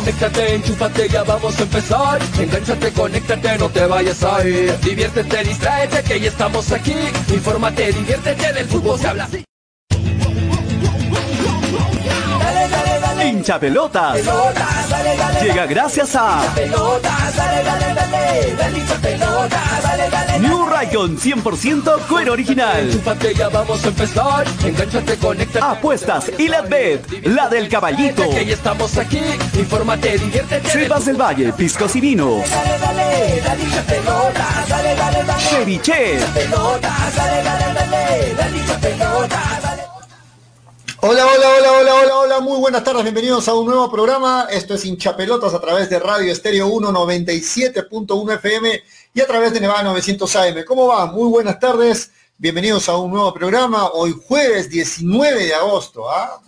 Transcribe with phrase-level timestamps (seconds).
[0.00, 2.18] Conéctate, enchúfate, ya vamos a empezar.
[2.38, 4.74] Engánchate, conéctate, no te vayas a ir.
[4.80, 6.94] Diviértete, distráete, que ya estamos aquí.
[7.28, 9.49] Infórmate, diviértete, del fútbol se habla así.
[13.40, 14.18] Hincha pelotas.
[15.42, 16.42] Llega gracias a
[20.40, 22.80] New Raycon 100% cuero original.
[22.80, 24.46] Enchúfate, ya vamos a empezar.
[24.62, 25.64] Engánchate, conéctate.
[25.64, 28.24] Apuestas y la bet, la del caballito.
[30.18, 31.04] Diviértete.
[31.06, 32.42] del Valle, piscos y vinos.
[32.50, 33.40] dale,
[41.02, 44.48] Hola, hola, hola, hola, hola, hola, muy buenas tardes, bienvenidos a un nuevo programa.
[44.50, 48.82] Esto es Hinchapelotas a través de Radio Estéreo 197.1 FM
[49.14, 50.64] y a través de Nevada 900 AM.
[50.66, 51.06] ¿Cómo va?
[51.06, 53.88] Muy buenas tardes, bienvenidos a un nuevo programa.
[53.94, 56.42] Hoy jueves 19 de agosto, ¿ah?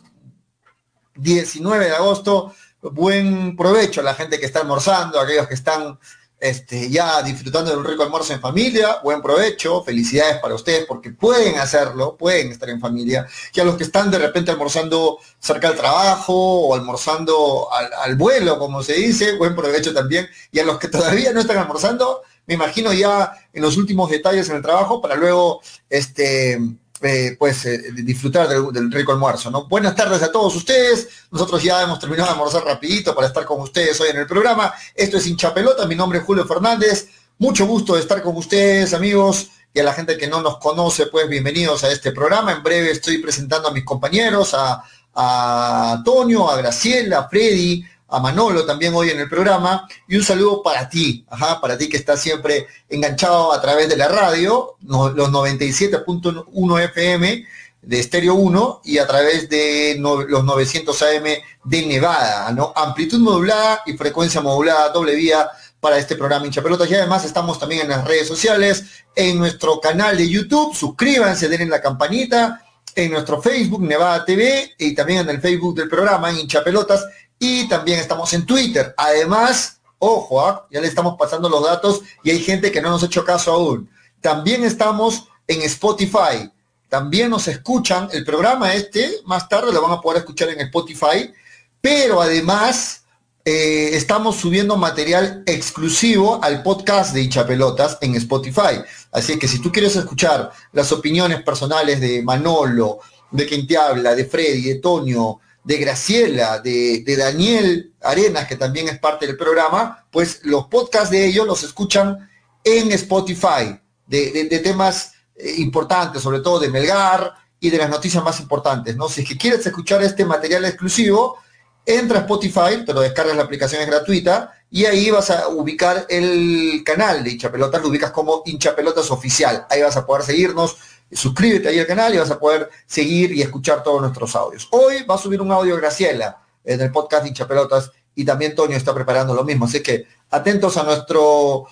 [1.15, 2.55] 19 de agosto.
[2.83, 5.99] Buen provecho a la gente que está almorzando, a aquellos que están
[6.43, 11.13] este, ya disfrutando de un rico almuerzo en familia, buen provecho, felicidades para ustedes porque
[11.13, 15.69] pueden hacerlo, pueden estar en familia, y a los que están de repente almorzando cerca
[15.69, 20.65] del trabajo o almorzando al, al vuelo, como se dice, buen provecho también, y a
[20.65, 24.63] los que todavía no están almorzando, me imagino ya en los últimos detalles en el
[24.63, 26.59] trabajo para luego este,
[27.03, 29.67] eh, pues eh, disfrutar del, rico almuerzo, ¿no?
[29.67, 31.09] Buenas tardes a todos ustedes.
[31.31, 34.73] Nosotros ya hemos terminado de almorzar rapidito para estar con ustedes hoy en el programa.
[34.95, 37.09] Esto es Hincha Pelota, mi nombre es Julio Fernández.
[37.39, 41.07] Mucho gusto de estar con ustedes, amigos, y a la gente que no nos conoce,
[41.07, 42.53] pues bienvenidos a este programa.
[42.53, 48.21] En breve estoy presentando a mis compañeros, a, a Antonio, a Graciela, a Freddy, a
[48.21, 51.97] Manolo también hoy en el programa y un saludo para ti, ajá, para ti que
[51.97, 57.47] estás siempre enganchado a través de la radio, los 97.1 FM
[57.81, 61.25] de Estéreo 1 y a través de los 900 AM
[61.65, 62.73] de Nevada, ¿no?
[62.77, 65.49] Amplitud modulada y frecuencia modulada doble vía
[65.81, 68.85] para este programa Hincha Pelotas y además estamos también en las redes sociales,
[69.17, 72.63] en nuestro canal de YouTube, suscríbanse, denle la campanita,
[72.95, 77.05] en nuestro Facebook Nevada TV y también en el Facebook del programa Hincha Pelotas
[77.43, 78.95] y también estamos en Twitter.
[78.97, 80.65] Además, ojo, ¿ah?
[80.71, 83.51] ya le estamos pasando los datos y hay gente que no nos ha hecho caso
[83.53, 83.91] aún.
[84.21, 86.49] También estamos en Spotify.
[86.89, 91.33] También nos escuchan el programa este, más tarde lo van a poder escuchar en Spotify,
[91.81, 93.03] pero además
[93.45, 98.85] eh, estamos subiendo material exclusivo al podcast de Hinchapelotas en Spotify.
[99.11, 103.01] Así que si tú quieres escuchar las opiniones personales de Manolo,
[103.33, 108.57] de quien te habla, de Freddy, de Tonio, de Graciela, de, de Daniel Arenas, que
[108.57, 112.29] también es parte del programa, pues los podcasts de ellos los escuchan
[112.65, 118.23] en Spotify, de, de- temas eh, importantes, sobre todo de Melgar y de las noticias
[118.23, 119.09] más importantes, ¿no?
[119.09, 121.39] Si es que quieres escuchar este material exclusivo,
[121.87, 126.07] entra a Spotify, te lo descargas, la aplicación es gratuita, y ahí vas a ubicar
[126.09, 129.67] el canal de Hinchapelotas, lo ubicas como Hinchapelotas Oficial.
[129.69, 130.77] Ahí vas a poder seguirnos,
[131.13, 134.69] suscríbete ahí al canal y vas a poder seguir y escuchar todos nuestros audios.
[134.71, 138.77] Hoy va a subir un audio Graciela en el podcast de Hinchapelotas y también Tonio
[138.77, 141.67] está preparando lo mismo, así que atentos a nuestro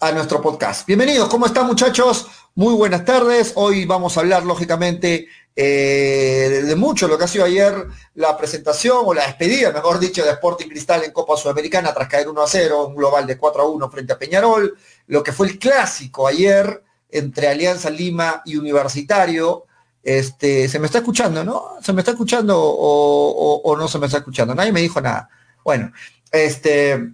[0.00, 0.86] a nuestro podcast.
[0.86, 2.26] Bienvenidos, ¿cómo están muchachos?
[2.54, 3.52] Muy buenas tardes.
[3.54, 8.98] Hoy vamos a hablar, lógicamente, eh, de mucho lo que ha sido ayer la presentación
[9.04, 12.46] o la despedida, mejor dicho, de Sporting Cristal en Copa Sudamericana tras caer 1 a
[12.46, 16.26] 0, un global de 4 a 1 frente a Peñarol, lo que fue el clásico
[16.26, 16.83] ayer
[17.14, 19.66] entre Alianza Lima y Universitario.
[20.02, 21.76] Este, se me está escuchando, ¿no?
[21.80, 24.54] Se me está escuchando o, no se me está escuchando.
[24.54, 25.30] Nadie me dijo nada.
[25.64, 25.92] Bueno,
[26.32, 27.12] este,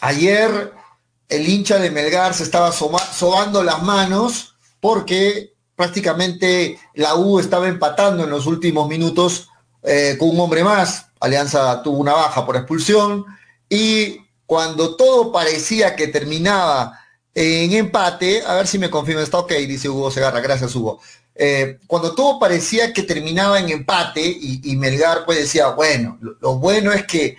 [0.00, 0.72] ayer
[1.28, 8.22] el hincha de Melgar se estaba sobando las manos porque prácticamente la U estaba empatando
[8.24, 9.50] en los últimos minutos
[9.82, 11.06] eh, con un hombre más.
[11.20, 13.26] Alianza tuvo una baja por expulsión
[13.68, 17.00] y cuando todo parecía que terminaba
[17.40, 21.00] en empate, a ver si me confirma, está ok, dice Hugo Segarra, gracias Hugo.
[21.36, 26.58] Eh, cuando todo parecía que terminaba en empate y, Melgar pues decía, bueno, lo, lo
[26.58, 27.36] bueno es que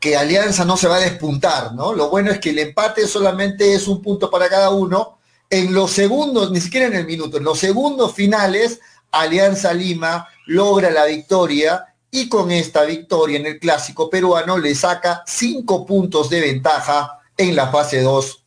[0.00, 1.92] que Alianza no se va a despuntar, ¿no?
[1.92, 5.18] Lo bueno es que el empate solamente es un punto para cada uno.
[5.48, 8.80] En los segundos, ni siquiera en el minuto, en los segundos finales,
[9.12, 15.22] Alianza Lima logra la victoria y con esta victoria en el clásico peruano le saca
[15.24, 18.41] cinco puntos de ventaja en la fase 2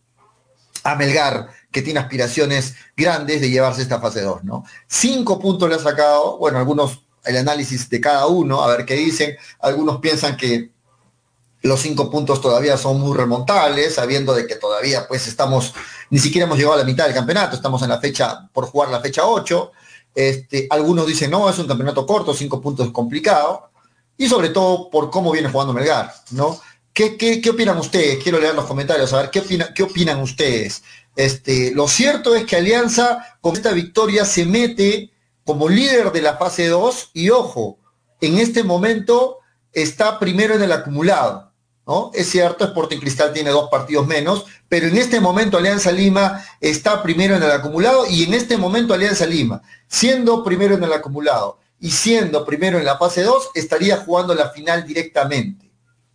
[0.86, 4.64] a Melgar, que tiene aspiraciones grandes de llevarse esta fase 2, ¿no?
[4.88, 8.94] Cinco puntos le ha sacado, bueno, algunos, el análisis de cada uno, a ver qué
[8.94, 10.70] dicen, algunos piensan que
[11.64, 15.74] los cinco puntos todavía son muy remontables, sabiendo de que todavía pues estamos,
[16.12, 18.90] ni siquiera hemos llegado a la mitad del campeonato, estamos en la fecha, por jugar
[18.90, 19.72] la fecha 8.
[20.14, 23.72] Este, algunos dicen, no, es un campeonato corto, cinco puntos es complicado,
[24.16, 26.60] y sobre todo por cómo viene jugando Melgar, ¿no?
[26.96, 28.24] ¿Qué, opinan ustedes?
[28.24, 29.44] Quiero leer los comentarios, a ver, ¿qué,
[29.76, 30.82] qué opinan ustedes?
[31.18, 35.12] Este, lo cierto es que Alianza con esta victoria se mete
[35.44, 37.80] como líder de la fase 2 y ojo,
[38.22, 39.40] en este momento
[39.74, 41.52] está primero en el acumulado.
[41.86, 42.12] ¿no?
[42.14, 47.04] Es cierto, Sporting Cristal tiene dos partidos menos, pero en este momento Alianza Lima está
[47.04, 51.60] primero en el acumulado y en este momento Alianza Lima, siendo primero en el acumulado
[51.78, 55.65] y siendo primero en la fase 2, estaría jugando la final directamente,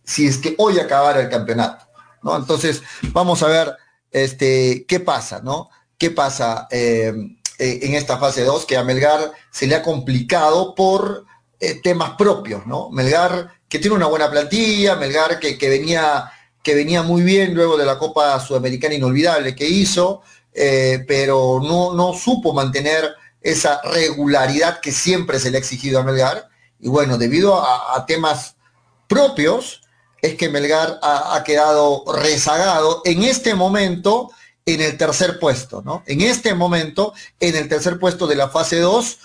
[0.03, 1.85] si es que hoy acabara el campeonato.
[2.23, 2.35] ¿no?
[2.35, 2.81] Entonces,
[3.11, 3.75] vamos a ver
[4.11, 5.69] este, qué pasa, ¿no?
[5.97, 6.67] ¿Qué pasa?
[6.71, 7.13] Eh,
[7.59, 11.25] eh, en esta fase 2, que a Melgar se le ha complicado por
[11.59, 12.89] eh, temas propios, ¿no?
[12.89, 16.31] Melgar que tiene una buena plantilla, Melgar que, venía,
[16.63, 20.21] que venía muy bien luego de la Copa Sudamericana inolvidable que hizo,
[20.53, 26.49] pero no, no supo mantener esa regularidad que siempre se le ha exigido a Melgar.
[26.79, 28.55] Y bueno, debido a, temas
[29.07, 29.80] propios,
[30.21, 34.29] es que Melgar ha, quedado rezagado en este momento
[34.65, 36.03] en el tercer puesto, ¿no?
[36.05, 39.17] En este momento, en el tercer puesto de la fase 2,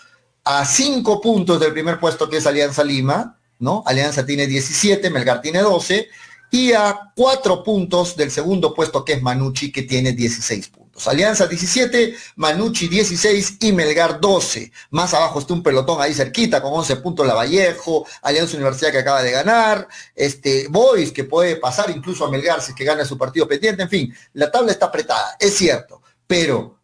[0.44, 3.82] a cinco puntos del primer puesto que es Alianza Lima, ¿no?
[3.87, 6.08] Alianza tiene 17, Melgar tiene 12,
[6.50, 10.85] y a cuatro puntos del segundo puesto que es Manucci, que tiene 16 puntos.
[11.04, 14.72] Alianza 17, Manucci 16 y Melgar 12.
[14.90, 19.22] Más abajo está un pelotón ahí cerquita con 11 puntos Lavallejo, Alianza Universidad que acaba
[19.22, 23.19] de ganar, este Boys que puede pasar incluso a Melgar si es que gana su
[23.19, 26.78] partido pendiente, en fin, la tabla está apretada, es cierto, pero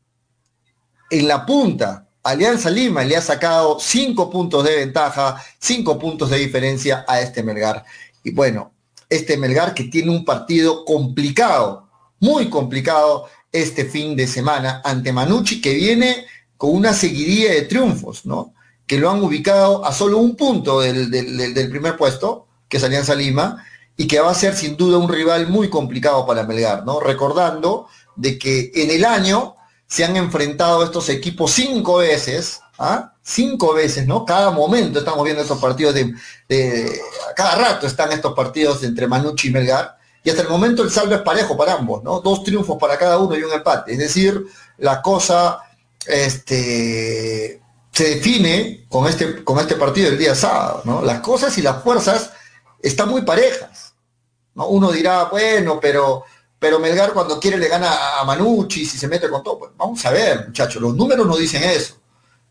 [1.11, 6.38] en la punta Alianza Lima le ha sacado 5 puntos de ventaja, 5 puntos de
[6.38, 7.85] diferencia a este Melgar.
[8.23, 8.73] Y bueno,
[9.08, 11.88] este Melgar que tiene un partido complicado,
[12.20, 16.26] muy complicado este fin de semana ante Manucci, que viene
[16.56, 18.54] con una seguidilla de triunfos, ¿no?
[18.87, 21.10] Que lo han ubicado a solo un punto del,
[21.70, 23.64] primer puesto, que es Alianza Lima,
[23.96, 26.99] y que va a ser sin duda un rival muy complicado para Melgar, ¿no?
[26.99, 29.56] Recordando de que en el año
[29.87, 33.12] se han enfrentado estos equipos cinco veces, ¿ah?
[33.22, 34.25] Cinco veces, ¿no?
[34.25, 36.14] Cada momento estamos viendo esos partidos de,
[36.48, 37.00] de,
[37.37, 41.14] cada rato están estos partidos entre Manucci y Melgar, y hasta el momento el saldo
[41.14, 42.20] es parejo para ambos, ¿no?
[42.20, 43.92] Dos triunfos para cada uno y un empate.
[43.92, 44.46] Es decir,
[44.78, 45.58] la cosa
[46.06, 47.60] este,
[47.90, 51.02] se define con este, con este partido del día sábado.
[51.02, 52.30] Las cosas y las fuerzas
[52.80, 53.94] están muy parejas.
[54.54, 54.69] ¿no?
[54.69, 56.24] Uno dirá, bueno, pero,
[56.56, 59.58] pero Melgar cuando quiere le gana a Manucci si se mete con todo.
[59.58, 61.96] Pues vamos a ver, muchachos, los números no dicen eso.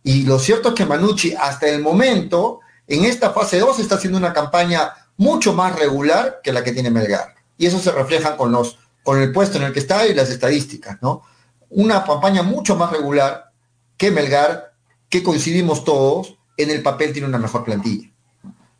[0.03, 4.17] Y lo cierto es que Manucci hasta el momento, en esta fase 2, está haciendo
[4.17, 8.51] una campaña mucho más regular que la que tiene Melgar y eso se refleja con,
[8.51, 11.21] los, con el puesto en el que está y las estadísticas, ¿no?
[11.69, 13.51] Una campaña mucho más regular
[13.97, 14.73] que Melgar,
[15.09, 18.09] que coincidimos todos, en el papel tiene una mejor plantilla.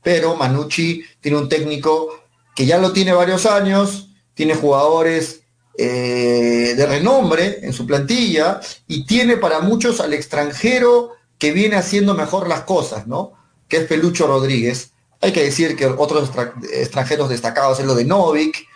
[0.01, 2.09] Pero Manucci tiene un técnico
[2.55, 5.43] que ya lo tiene varios años, tiene jugadores
[5.77, 12.15] eh, de renombre en su plantilla y tiene para muchos al extranjero que viene haciendo
[12.15, 13.33] mejor las cosas, ¿no?
[13.67, 14.93] Que es Pelucho Rodríguez.
[15.21, 16.31] Hay que decir que otros
[16.73, 18.70] extranjeros destacados es lo de Novik,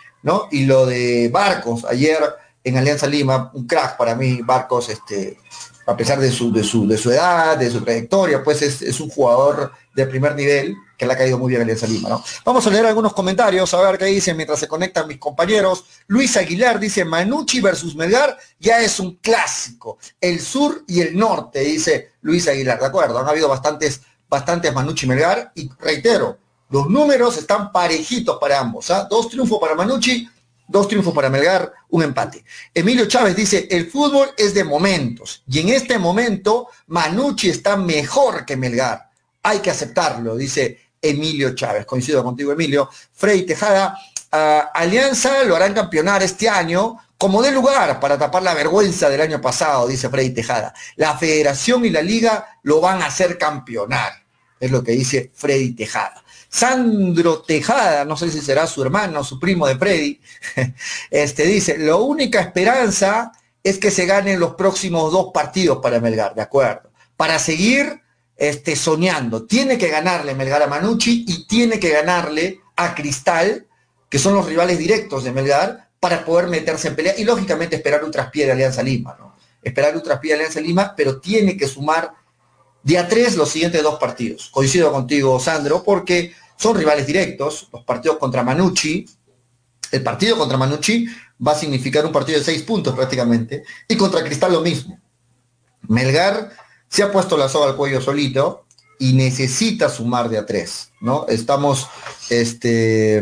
[0.50, 2.18] Y lo de Barcos, ayer
[2.64, 5.38] en Alianza Lima, un crack para mí, Barcos, este,
[5.86, 9.08] a pesar de su, de su, de su edad, de su trayectoria, pues es, un
[9.08, 12.20] jugador de primer nivel que le ha caído muy bien a Alianza Lima.
[12.44, 15.84] Vamos a leer algunos comentarios, a ver qué dicen mientras se conectan mis compañeros.
[16.08, 19.98] Luis Aguilar dice, Manucci versus Melgar ya es un clásico.
[20.20, 22.80] El sur y el norte, dice Luis Aguilar.
[22.80, 26.38] De acuerdo, han habido bastantes, bastantes Manucci Melgar y reitero,
[26.70, 28.90] los números están parejitos para ambos.
[28.90, 29.06] ¿ah?
[29.08, 30.28] Dos triunfos para Manucci,
[30.66, 32.44] dos triunfos para Melgar, un empate.
[32.74, 38.44] Emilio Chávez dice, el fútbol es de momentos y en este momento Manucci está mejor
[38.44, 39.10] que Melgar.
[39.42, 41.86] Hay que aceptarlo, dice Emilio Chávez.
[41.86, 42.90] Coincido contigo, Emilio.
[43.12, 43.96] Frey Tejada,
[44.32, 49.22] ah, Alianza lo harán campeonar este año como de lugar para tapar la vergüenza del
[49.22, 50.74] año pasado, dice Frey Tejada.
[50.96, 54.12] La federación y la liga lo van a hacer campeonar,
[54.60, 56.22] es lo que dice Freddy Tejada.
[56.48, 60.20] Sandro Tejada, no sé si será su hermano su primo de Freddy,
[61.10, 66.34] este, dice, la única esperanza es que se ganen los próximos dos partidos para Melgar,
[66.34, 66.90] ¿de acuerdo?
[67.16, 68.00] Para seguir
[68.36, 69.44] este, soñando.
[69.44, 73.66] Tiene que ganarle Melgar a Manucci y tiene que ganarle a Cristal,
[74.08, 78.04] que son los rivales directos de Melgar, para poder meterse en pelea y lógicamente esperar
[78.04, 79.34] un traspié de Alianza Lima, ¿no?
[79.62, 82.12] Esperar un traspié de Alianza Lima, pero tiene que sumar
[82.86, 84.48] día tres los siguientes dos partidos.
[84.52, 89.04] Coincido contigo, Sandro, porque son rivales directos, los partidos contra Manucci,
[89.90, 91.06] El partido contra Manucci
[91.44, 95.00] va a significar un partido de seis puntos prácticamente, y contra Cristal lo mismo.
[95.88, 96.50] Melgar
[96.88, 98.66] se ha puesto la soga al cuello solito
[99.00, 101.26] y necesita sumar de a tres, ¿no?
[101.28, 101.88] Estamos
[102.30, 103.18] este,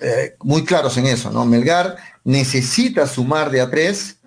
[0.00, 1.46] eh, muy claros en eso, ¿no?
[1.46, 4.17] Melgar necesita sumar de a tres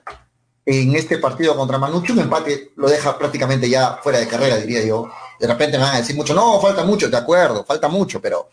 [0.66, 4.84] en este partido contra Manucci, un empate lo deja prácticamente ya fuera de carrera, diría
[4.86, 5.10] yo.
[5.40, 8.50] De repente me van a decir mucho, no, falta mucho, de acuerdo, falta mucho, pero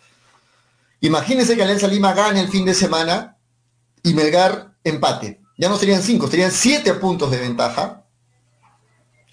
[1.00, 3.36] imagínense que Alianza Lima gane el fin de semana
[4.02, 5.40] y Melgar empate.
[5.58, 8.04] Ya no serían cinco, serían siete puntos de ventaja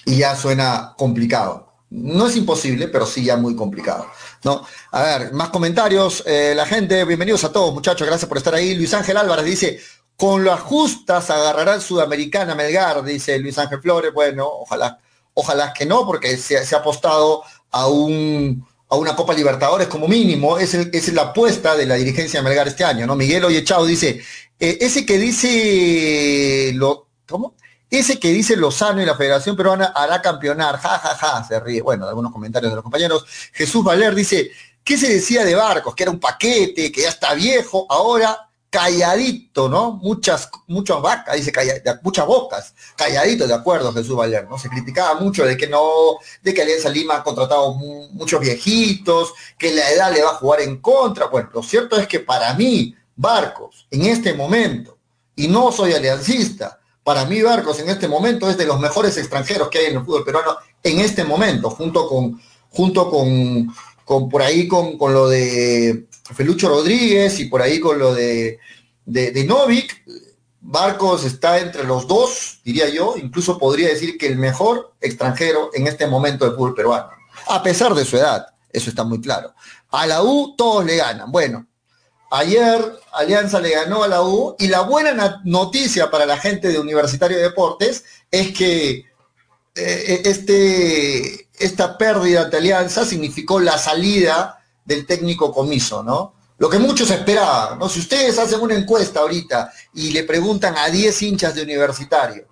[0.06, 1.74] y ya suena complicado.
[1.90, 4.08] No es imposible, pero sí ya muy complicado.
[4.44, 4.66] ¿no?
[4.92, 6.24] A ver, más comentarios.
[6.26, 8.76] Eh, la gente, bienvenidos a todos, muchachos, gracias por estar ahí.
[8.76, 9.80] Luis Ángel Álvarez dice,
[10.18, 14.14] con las justas agarrará Sudamericana Melgar, dice Luis Ángel Flores.
[14.14, 15.00] Bueno, ojalá,
[15.34, 20.60] ojalá que no, porque se, ha apostado a un a una Copa Libertadores como mínimo,
[20.60, 23.16] es, es la apuesta de la dirigencia de Melgar este año, ¿no?
[23.16, 24.22] Miguel Oyechao dice,
[24.60, 27.56] eh, ese que dice lo, ¿cómo?
[27.90, 31.82] Ese que dice Lozano y la Federación Peruana hará campeonar, ja, ja, ja, se ríe.
[31.82, 33.26] Bueno, algunos comentarios de los compañeros.
[33.54, 34.52] Jesús Valer dice,
[34.84, 35.96] ¿qué se decía de Barcos?
[35.96, 38.45] Que era un paquete, que ya está viejo, ahora
[38.76, 39.94] calladito, ¿no?
[39.94, 41.54] Muchas, muchas vacas, dice,
[42.02, 44.60] muchas bocas, calladito, de acuerdo, Jesús Valer, ¿no?
[44.60, 49.74] Se criticaba mucho de que no, de que Alianza Lima ha contratado muchos viejitos, que
[49.74, 51.28] la edad le va a jugar en contra.
[51.28, 54.98] Bueno, lo cierto es que para mí, Barcos, en este momento,
[55.38, 59.70] y no soy aliancista, para mí Barcos en este momento es de los mejores extranjeros
[59.70, 62.42] que hay en el fútbol peruano en este momento, junto con,
[62.72, 68.00] junto con, con por ahí con, con lo de Felucho Rodríguez y por ahí con
[68.00, 68.60] lo de,
[69.06, 70.04] Novik,
[70.62, 75.86] Barcos está entre los dos, diría yo, incluso podría decir que el mejor extranjero en
[75.86, 77.10] este momento del fútbol peruano,
[77.48, 79.54] a pesar de su edad, eso está muy claro.
[79.92, 81.32] A la U todos le ganan.
[81.32, 81.68] Bueno,
[82.32, 82.82] ayer
[83.14, 87.38] Alianza le ganó a la U y la buena noticia para la gente de Universitario
[87.38, 89.06] de Deportes es que
[89.76, 96.34] eh, este, esta pérdida de Alianza significó la salida del técnico comiso, ¿no?
[96.58, 97.90] Lo que muchos esperaban, ¿no?
[97.90, 102.48] Si ustedes hacen una encuesta ahorita y le preguntan a 10 hinchas de universitario,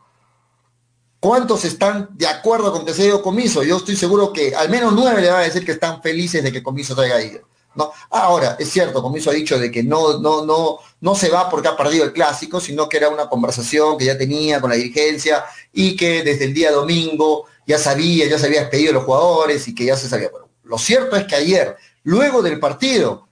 [1.20, 3.64] ¿cuántos están de acuerdo con que se dio comiso?
[3.64, 6.52] Yo estoy seguro que al menos 9 le van a decir que están felices de
[6.52, 7.48] que comiso traiga ido.
[7.76, 7.92] ¿no?
[8.10, 11.70] Ahora, es cierto, comiso ha dicho de que no, no, no, no se va porque
[11.70, 15.46] ha perdido el clásico, sino que era una conversación que ya tenía con la dirigencia
[15.72, 19.74] y que desde el día domingo ya sabía, ya se había despedido los jugadores y
[19.74, 20.30] que ya se sabía.
[20.64, 23.28] Lo cierto es que ayer luego del partido,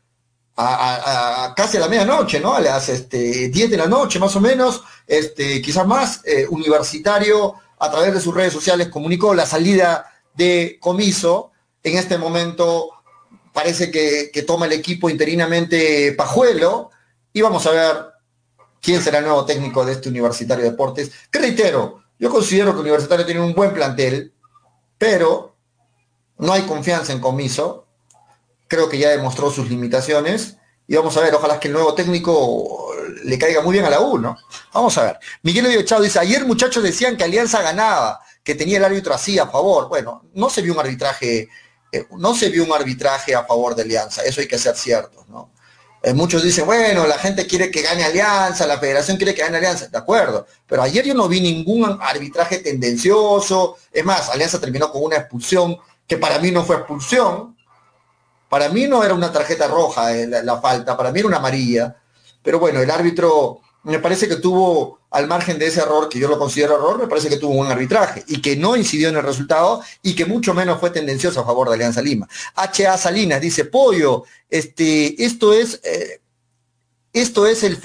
[0.58, 2.54] a, casi a la medianoche, ¿no?
[2.54, 7.56] A las este, 10 de la noche más o menos, este, quizás más, eh, Universitario
[7.80, 11.51] a través de sus redes sociales comunicó la salida de comiso.
[11.84, 12.90] En este momento
[13.54, 16.92] parece que, que toma el equipo interinamente Pajuelo
[17.34, 18.06] y vamos a ver
[18.82, 21.12] quién será el nuevo técnico de este Universitario de Deportes.
[21.32, 24.34] Que reitero, yo considero que Universitario tiene un buen plantel,
[24.98, 25.56] pero
[26.38, 27.80] no hay confianza en comiso
[28.72, 30.56] creo que ya demostró sus limitaciones.
[30.88, 32.94] Y vamos a ver, ojalá que el nuevo técnico
[33.25, 34.38] le caiga muy bien a la U, ¿no?
[34.74, 35.20] Vamos a ver.
[35.44, 39.48] Miguel Chao dice, ayer muchachos decían que Alianza ganaba, que tenía el árbitro así a
[39.48, 39.90] favor.
[39.90, 41.50] Bueno, no se vio un arbitraje,
[41.92, 45.25] eh, no se vio un arbitraje a favor de Alianza, eso hay que ser cierto,
[45.28, 45.51] ¿no?
[46.01, 49.58] Eh, muchos dicen, bueno, la gente quiere que gane Alianza, la federación quiere que gane
[49.58, 54.90] Alianza, de acuerdo, pero ayer yo no vi ningún arbitraje tendencioso, es más, Alianza terminó
[54.92, 57.56] con una expulsión que para mí no fue expulsión,
[58.51, 61.96] para mí no era una tarjeta roja eh, la, falta, para mí era una amarilla.
[62.43, 66.27] Pero bueno, el árbitro me parece que tuvo, al margen de ese error, que yo
[66.27, 69.24] lo considero error, me parece que tuvo un arbitraje y que no incidió en el
[69.24, 72.27] resultado y que mucho menos fue tendencioso a favor de Alianza Lima.
[72.55, 72.98] H.A.
[72.98, 75.79] Salinas dice, Pollo, este, esto es...
[75.86, 76.20] Eh,
[77.13, 77.77] esto es el,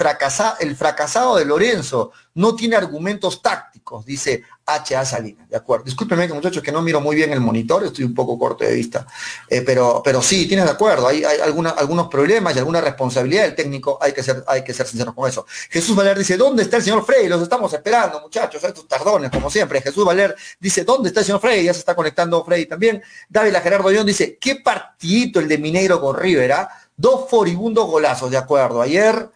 [0.59, 5.05] el fracasado de Lorenzo, no tiene argumentos tácticos, dice H.A.
[5.05, 5.85] Salinas, ¿de acuerdo?
[5.85, 9.07] Discúlpenme muchachos que no miro muy bien el monitor, estoy un poco corto de vista,
[9.49, 13.55] eh, pero, pero sí, tienes de acuerdo, hay, hay algunos problemas y alguna responsabilidad del
[13.55, 15.45] técnico, hay que, ser, hay que ser sinceros con eso.
[15.69, 17.27] Jesús Valer dice, ¿dónde está el señor Frey?
[17.29, 19.81] Los estamos esperando, muchachos, estos tardones, como siempre.
[19.81, 21.63] Jesús Valer dice, ¿dónde está el señor Frey?
[21.63, 23.01] Ya se está conectando Frey también.
[23.29, 28.37] David Gerardo León dice, qué partidito el de Mineiro con Rivera, dos foribundos golazos, de
[28.37, 28.81] acuerdo.
[28.81, 29.29] Ayer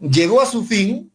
[0.00, 1.11] llegó a su fin,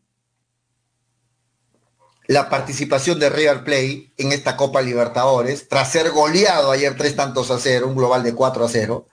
[2.27, 7.49] la participación de River Play en esta Copa Libertadores, tras ser goleado ayer tres tantos
[7.51, 9.07] a cero, un global de 4 a 0,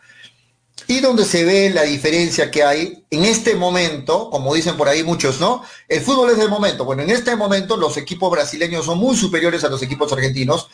[0.88, 5.02] y donde se ve la diferencia que hay en este momento, como dicen por ahí
[5.04, 5.62] muchos, ¿no?
[5.88, 6.84] El fútbol es del momento.
[6.84, 10.68] Bueno, en este momento los equipos brasileños son muy superiores a los equipos argentinos,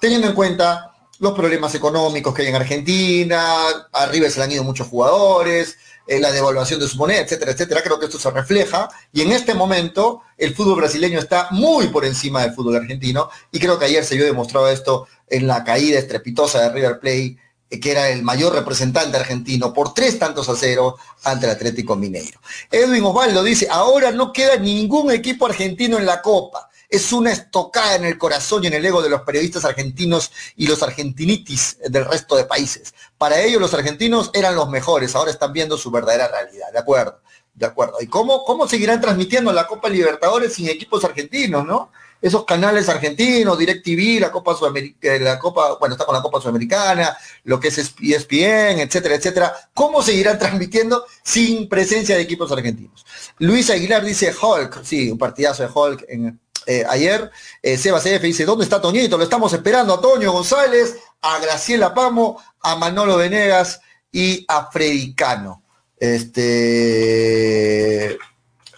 [0.00, 3.56] teniendo en cuenta los problemas económicos que hay en Argentina,
[3.92, 5.76] arriba se le han ido muchos jugadores,
[6.08, 7.82] la devaluación de su moneda, etcétera, etcétera.
[7.82, 12.04] Creo que esto se refleja y en este momento el fútbol brasileño está muy por
[12.04, 15.98] encima del fútbol argentino y creo que ayer se vio demostrado esto en la caída
[15.98, 17.36] estrepitosa de River Plate,
[17.70, 21.96] eh, que era el mayor representante argentino, por tres tantos a cero ante el Atlético
[21.96, 22.40] Mineiro.
[22.70, 27.96] Edwin Osvaldo dice, ahora no queda ningún equipo argentino en la Copa es una estocada
[27.96, 32.06] en el corazón y en el ego de los periodistas argentinos y los argentinitis del
[32.06, 32.94] resto de países.
[33.18, 37.20] Para ellos los argentinos eran los mejores, ahora están viendo su verdadera realidad, ¿de acuerdo?
[37.54, 37.96] De acuerdo.
[38.00, 41.90] ¿Y cómo, cómo seguirán transmitiendo la Copa Libertadores sin equipos argentinos, no?
[42.20, 46.40] Esos canales argentinos, DirecTV, la Copa Sudamericana, eh, la Copa, bueno, está con la Copa
[46.40, 49.54] Sudamericana, lo que es ESPN, etcétera, etcétera.
[49.72, 53.06] ¿Cómo seguirán transmitiendo sin presencia de equipos argentinos?
[53.38, 57.30] Luis Aguilar dice Hulk, sí, un partidazo de Hulk en, eh, ayer.
[57.62, 59.16] Eh, Sebas F dice, ¿dónde está Toñito?
[59.16, 63.80] Lo estamos esperando a Toño González, a Graciela Pamo, a Manolo Venegas
[64.12, 65.62] y a Fredicano.
[65.96, 66.58] Este,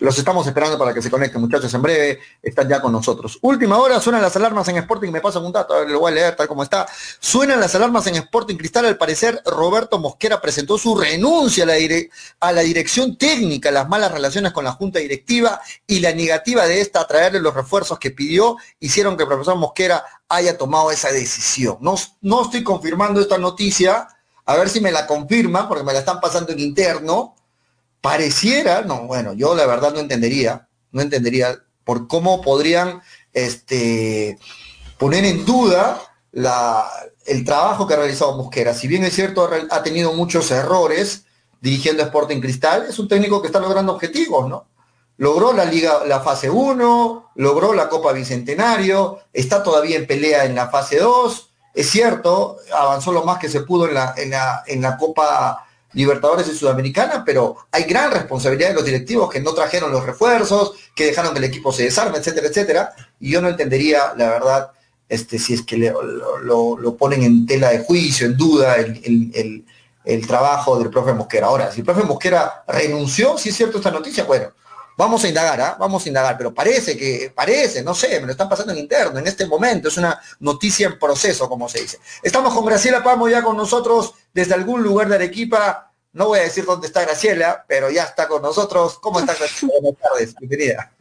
[0.00, 3.38] los estamos esperando para que se conecten, muchachos, en breve están ya con nosotros.
[3.42, 6.36] Última hora, suenan las alarmas en Sporting, me pasan un dato, lo voy a leer
[6.36, 6.86] tal como está.
[7.18, 11.74] Suenan las alarmas en Sporting Cristal, al parecer Roberto Mosquera presentó su renuncia a la,
[12.40, 16.80] a la dirección técnica, las malas relaciones con la junta directiva y la negativa de
[16.80, 21.12] esta a traerle los refuerzos que pidió, hicieron que el profesor Mosquera haya tomado esa
[21.12, 21.76] decisión.
[21.80, 24.08] No, no estoy confirmando esta noticia,
[24.46, 27.34] a ver si me la confirman, porque me la están pasando en interno,
[28.00, 33.02] pareciera, no, bueno, yo la verdad no entendería, no entendería por cómo podrían
[33.32, 34.38] este,
[34.98, 36.00] poner en duda
[36.32, 36.86] la,
[37.26, 38.74] el trabajo que ha realizado Mosquera.
[38.74, 41.24] Si bien es cierto, ha tenido muchos errores
[41.60, 44.66] dirigiendo Sporting Cristal, es un técnico que está logrando objetivos, ¿no?
[45.18, 50.54] Logró la liga, la fase 1, logró la Copa Bicentenario, está todavía en pelea en
[50.54, 51.50] la fase 2.
[51.74, 55.66] Es cierto, avanzó lo más que se pudo en la, en la, en la Copa
[55.92, 60.74] Libertadores y Sudamericana, pero hay gran responsabilidad de los directivos que no trajeron los refuerzos,
[60.94, 62.92] que dejaron que el equipo se desarme, etcétera, etcétera.
[63.18, 64.70] Y yo no entendería, la verdad,
[65.08, 69.64] este, si es que lo, ponen en tela de juicio, en duda, el,
[70.04, 71.48] el, trabajo del profe Mosquera.
[71.48, 74.52] Ahora, si el profe Mosquera renunció, si es cierto esta noticia, bueno,
[75.00, 75.76] Vamos a indagar, ¿ah?
[75.80, 79.18] vamos a indagar, pero parece que, parece, no sé, me lo están pasando en interno,
[79.18, 81.98] en este momento, es una noticia en proceso, como se dice.
[82.22, 85.89] Estamos con Graciela Pamo ya con nosotros desde algún lugar de Arequipa.
[86.12, 88.98] No voy a decir dónde está Graciela, pero ya está con nosotros.
[88.98, 89.74] ¿Cómo estás, Graciela?
[89.80, 90.92] Buenas tardes, bienvenida.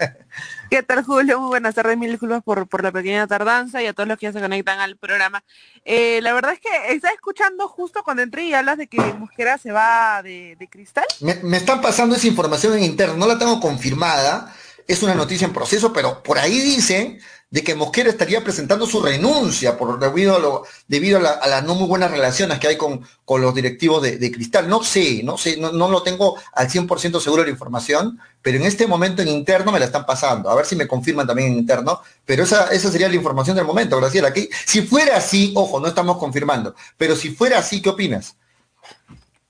[0.69, 1.39] ¿Qué tal, Julio?
[1.39, 4.27] Muy buenas tardes, mil disculpas por, por la pequeña tardanza y a todos los que
[4.27, 5.43] ya se conectan al programa.
[5.83, 9.57] Eh, la verdad es que está escuchando justo cuando entré y hablas de que Mosquera
[9.57, 11.05] se va de, Cristal.
[11.21, 14.53] Me, me, están pasando esa información en interno, no la tengo confirmada,
[14.89, 17.19] es una noticia en proceso, pero por ahí dicen
[17.51, 21.87] de que Mosquera estaría presentando su renuncia por debido a, debido a, las no muy
[21.87, 24.67] buenas relaciones que hay con, con los directivos de, Cristal.
[24.67, 28.87] No sé, no sé, no, lo tengo al 100% seguro la información, pero en este
[28.87, 30.49] momento en interno me la están pasando.
[30.49, 33.65] A ver si me confirman también en interno, pero esa, esa sería la información del
[33.65, 34.33] momento, Graciela.
[34.65, 38.35] Si fuera así, ojo, no estamos confirmando, pero si fuera así, ¿qué opinas?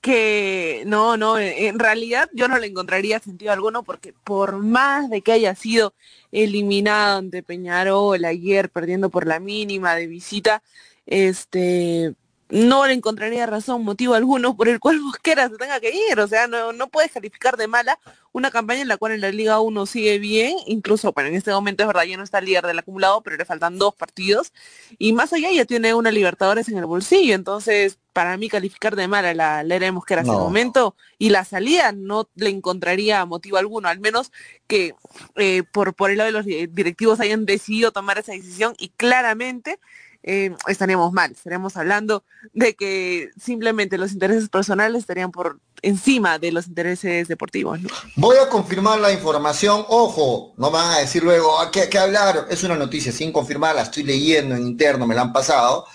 [0.00, 5.22] Que no, no, en realidad yo no le encontraría sentido alguno porque por más de
[5.22, 5.94] que haya sido
[6.32, 10.62] eliminado ante Peñarol ayer perdiendo por la mínima de visita,
[11.06, 12.14] este
[12.50, 16.18] no le encontraría razón, motivo alguno por el cual Mosquera se tenga que ir.
[16.20, 17.98] O sea, no, no puedes calificar de mala
[18.32, 21.50] una campaña en la cual en la Liga 1 sigue bien, incluso, bueno, en este
[21.50, 24.52] momento es verdad, ya no está líder del acumulado, pero le faltan dos partidos.
[24.98, 27.34] Y más allá ya tiene una Libertadores en el bolsillo.
[27.34, 31.30] Entonces, para mí calificar de mala la, la era de Mosquera en ese momento y
[31.30, 34.32] la salida no le encontraría motivo alguno, al menos
[34.66, 34.94] que
[35.36, 39.78] eh, por, por el lado de los directivos hayan decidido tomar esa decisión y claramente
[40.22, 41.32] eh, estaríamos mal.
[41.32, 47.80] Estaríamos hablando de que simplemente los intereses personales estarían por encima de los intereses deportivos.
[48.16, 49.84] Voy a confirmar la información.
[49.88, 52.46] Ojo, no van a decir luego, ¿a qué, hablar?
[52.50, 55.86] Es una noticia sin confirmar, la estoy leyendo en interno, me la han pasado.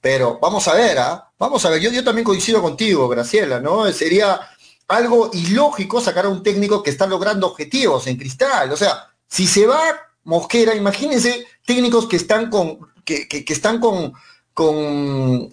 [0.00, 1.30] Pero vamos a ver, ¿ah?
[1.38, 1.80] Vamos a ver.
[1.80, 3.90] Yo, yo también coincido contigo, Graciela, ¿no?
[3.92, 4.40] Sería
[4.88, 8.72] algo ilógico sacar a un técnico que está logrando objetivos en cristal.
[8.72, 9.80] O sea, si se va
[10.24, 14.12] Mosquera, imagínense técnicos que están con que, están con,
[14.54, 15.52] con,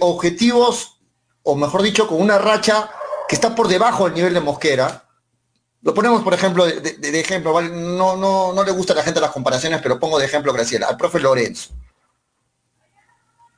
[0.00, 1.00] objetivos,
[1.42, 2.90] o mejor dicho, con una racha
[3.28, 5.04] que está por debajo del nivel de Mosquera.
[5.82, 9.30] Lo ponemos, por ejemplo, de, ejemplo, no, no, no le gusta a la gente las
[9.30, 11.70] comparaciones, pero pongo de ejemplo, Graciela, al profe Lorenzo.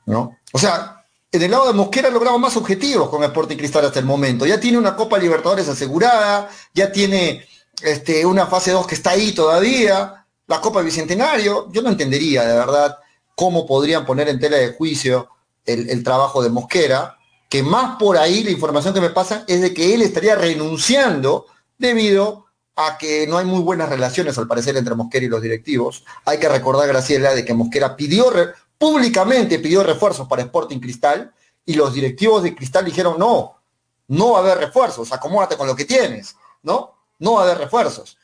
[0.05, 0.37] ¿No?
[0.51, 3.99] O sea, en el lado de Mosquera ha logrado más objetivos con Sporting Cristal hasta
[3.99, 4.45] el momento.
[4.45, 7.47] Ya tiene una Copa Libertadores asegurada, ya tiene
[7.81, 11.71] este, una fase 2 que está ahí todavía, la Copa Bicentenario.
[11.71, 12.99] Yo no entendería, de verdad,
[13.35, 15.29] cómo podrían poner en tela de juicio
[15.65, 17.17] el, trabajo de Mosquera,
[17.49, 21.45] que más por ahí la información que me pasa es de que él estaría renunciando
[21.77, 26.03] debido a que no hay muy buenas relaciones al parecer entre Mosquera y los directivos.
[26.25, 28.31] Hay que recordar, Graciela, de que Mosquera pidió
[28.77, 31.33] públicamente pidió refuerzos para Sporting Cristal
[31.65, 33.61] y los directivos de Cristal dijeron no,
[34.07, 36.97] no va a haber refuerzos, acomódate con lo que tienes, ¿no?
[37.19, 38.17] No va a haber refuerzos.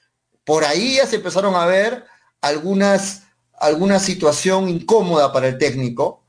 [0.43, 2.05] Por ahí ya se empezaron a ver
[2.41, 3.23] algunas,
[3.59, 6.23] alguna situación incómoda para el técnico,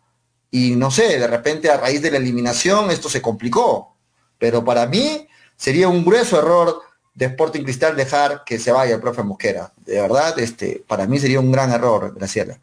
[0.50, 3.94] y no sé, de repente a raíz de la eliminación esto se complicó.
[4.38, 6.82] Pero para mí sería un grueso error
[7.14, 9.72] de Sporting Cristal dejar que se vaya el profe Mosquera.
[9.84, 12.58] De verdad, este, para mí sería un gran error, Graciela.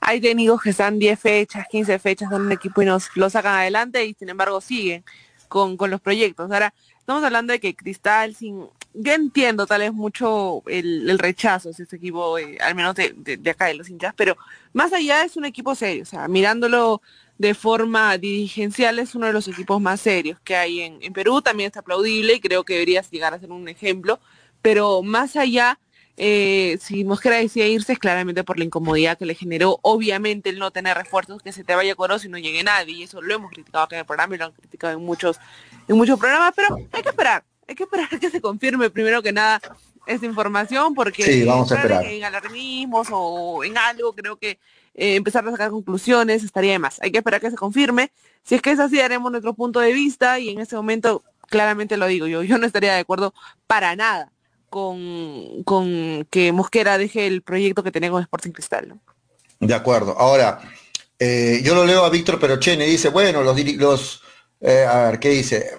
[0.00, 3.54] Hay técnicos que están 10 fechas, 15 fechas en un equipo y nos lo sacan
[3.54, 5.04] adelante y sin embargo siguen
[5.46, 6.50] con, con los proyectos.
[6.50, 11.82] Ahora, estamos hablando de que Cristal, sin, yo entiendo tal vez mucho el, rechazo de
[11.82, 14.36] ese equipo, eh, al menos de, acá de los hinchas, pero
[14.72, 17.02] más allá es un equipo serio, o sea, mirándolo
[17.38, 21.42] de forma dirigencial es uno de los equipos más serios que hay en, en Perú,
[21.42, 24.20] también está aplaudible y creo que deberías llegar a ser un ejemplo,
[24.60, 25.78] pero más allá,
[26.16, 30.58] eh, si Mosquera decide irse es claramente por la incomodidad que le generó, obviamente el
[30.58, 33.34] no tener refuerzos, que se te vaya Corozo y no llegue nadie, y eso lo
[33.34, 35.38] hemos criticado acá en el programa y lo han criticado en muchos,
[35.88, 39.32] en muchos programas, pero hay que esperar, hay que esperar que se confirme primero que
[39.32, 39.60] nada
[40.06, 42.04] esta información porque sí, vamos a esperar.
[42.04, 44.58] en alarmismos o en algo creo que
[44.94, 47.00] eh, empezar a sacar conclusiones estaría de más.
[47.02, 48.10] Hay que esperar que se confirme.
[48.42, 51.96] Si es que es así, haremos nuestro punto de vista y en ese momento, claramente
[51.96, 53.32] lo digo yo, yo no estaría de acuerdo
[53.66, 54.32] para nada
[54.68, 58.88] con, con que Mosquera deje el proyecto que tenía con Sporting Cristal.
[58.88, 59.00] ¿no?
[59.60, 60.18] De acuerdo.
[60.18, 60.60] Ahora,
[61.18, 64.22] eh, yo lo leo a Víctor Perochene, dice, bueno, los, los
[64.60, 65.70] eh, a ver, ¿qué dice?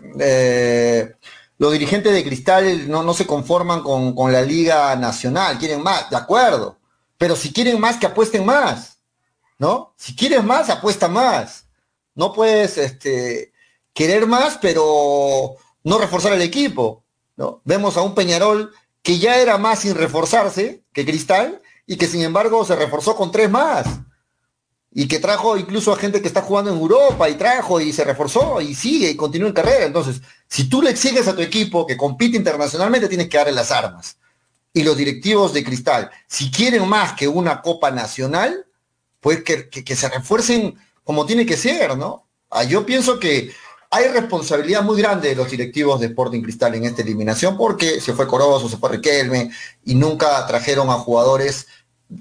[1.63, 6.09] Los dirigentes de Cristal no, no se conforman con, con, la Liga Nacional, quieren más,
[6.09, 6.77] de acuerdo.
[7.17, 8.97] Pero si quieren más, que apuesten más,
[9.57, 9.93] ¿no?
[9.95, 11.69] Si quieres más, apuesta más.
[12.15, 13.53] No puedes este,
[13.93, 17.05] querer más, pero no reforzar el equipo,
[17.37, 17.61] ¿no?
[17.63, 22.23] Vemos a un Peñarol que ya era más sin reforzarse que Cristal y que sin
[22.23, 23.87] embargo se reforzó con tres más
[24.95, 28.03] y que trajo incluso a gente que está jugando en Europa y trajo y se
[28.03, 29.85] reforzó y sigue y continúa en carrera.
[29.85, 30.21] Entonces,
[30.53, 34.17] si tú le exiges a tu equipo que compite internacionalmente, tienes que darle las armas.
[34.71, 38.63] Y los directivos de Cristal, si quieren más que una Copa Nacional,
[39.19, 42.27] pues que, que, se refuercen como tiene que ser, ¿no?
[42.51, 43.51] Ah, yo pienso que
[43.89, 48.13] hay responsabilidad muy grande de los directivos de Sporting Cristal en esta eliminación porque se
[48.13, 49.49] fue Corozo, se fue Riquelme
[49.83, 51.65] y nunca trajeron a jugadores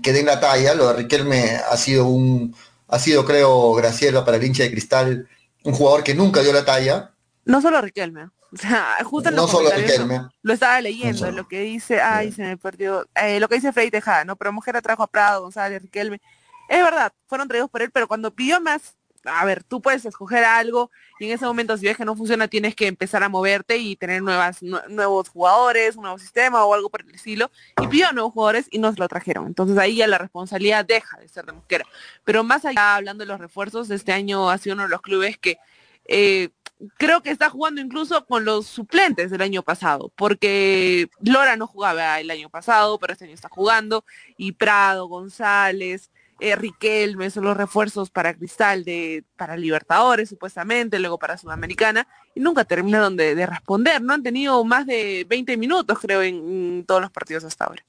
[0.03, 0.73] que den la talla.
[0.73, 2.57] Lo de Riquelme ha sido un,
[2.89, 5.29] ha sido, creo, Graciela para el hincha de cristal,
[5.65, 7.11] un jugador que nunca dio la talla.
[7.45, 8.25] No solo Riquelme.
[8.25, 10.29] O sea, justo en no solo Riquelme.
[10.43, 13.91] Lo estaba leyendo, lo que dice, ay, se me perdió, eh, lo que dice Freddy
[13.91, 14.37] Tejada, ¿no?
[14.37, 16.21] Pero Mujer trajo a Prado, González, Riquelme.
[16.69, 20.45] Es verdad, fueron traídos por él, pero cuando pidió más, a ver, tú puedes escoger
[20.45, 23.77] algo y en ese momento si ves que no funciona tienes que empezar a moverte
[23.77, 27.51] y tener nuevas nuevos jugadores, un nuevo sistema o algo por el estilo.
[27.81, 29.47] Y pidió nuevos jugadores y nos lo trajeron.
[29.47, 31.85] Entonces ahí ya la responsabilidad deja de ser de Mosquera.
[32.25, 35.39] Pero más allá, hablando de los refuerzos, este año ha sido uno de los clubes
[35.39, 35.59] que
[36.07, 36.51] eh,
[36.97, 42.21] creo que está jugando incluso con los suplentes del año pasado, porque Lora no jugaba
[42.21, 44.05] el año pasado, pero este año está jugando,
[44.37, 51.19] y Prado, González, eh, Riquelme, son los refuerzos para Cristal, de, para Libertadores supuestamente, luego
[51.19, 54.15] para Sudamericana, y nunca terminaron de, de responder, ¿no?
[54.15, 57.85] Han tenido más de 20 minutos, creo, en, todos los partidos hasta ahora.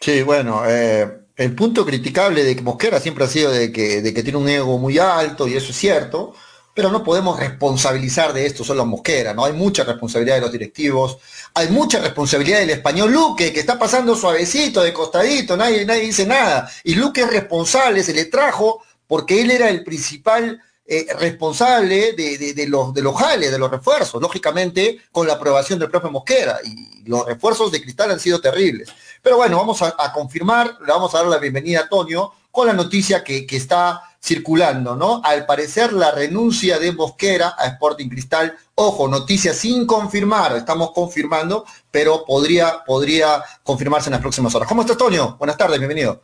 [0.00, 4.14] Sí, bueno, eh, el punto criticable de que Mosquera siempre ha sido de que, de
[4.14, 6.34] que tiene un ego muy alto, y eso es cierto,
[6.80, 9.44] pero no podemos responsabilizar de esto solo a Mosquera, ¿no?
[9.44, 11.18] Hay mucha responsabilidad de los directivos,
[11.52, 16.24] hay mucha responsabilidad del español Luque, que está pasando suavecito, de costadito, nadie, nadie dice
[16.24, 16.72] nada.
[16.82, 22.54] Y Luque es responsable, se le trajo porque él era el principal eh, responsable de,
[22.54, 26.60] de, los, de los jales, de los refuerzos, lógicamente con la aprobación del propio Mosquera.
[26.64, 28.88] Y los refuerzos de Cristal han sido terribles.
[29.20, 32.66] Pero bueno, vamos a, a confirmar, le vamos a dar la bienvenida a Antonio con
[32.66, 35.22] la noticia que, que está circulando, ¿no?
[35.24, 41.64] Al parecer la renuncia de Mosquera a Sporting Cristal, ojo, noticia sin confirmar, estamos confirmando,
[41.90, 44.68] pero podría, podría confirmarse en las próximas horas.
[44.68, 45.36] ¿Cómo estás, Toño?
[45.38, 46.20] Buenas tardes, bienvenido.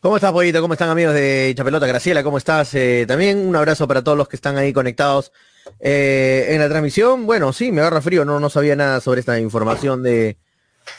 [0.00, 0.60] ¿Cómo estás, Pollito?
[0.60, 1.86] ¿Cómo están, amigos de Chapelota?
[1.86, 2.72] Graciela, ¿cómo estás?
[2.74, 5.32] Eh, también un abrazo para todos los que están ahí conectados
[5.80, 7.26] eh, en la transmisión.
[7.26, 10.38] Bueno, sí, me agarra frío, no, no sabía nada sobre esta información de,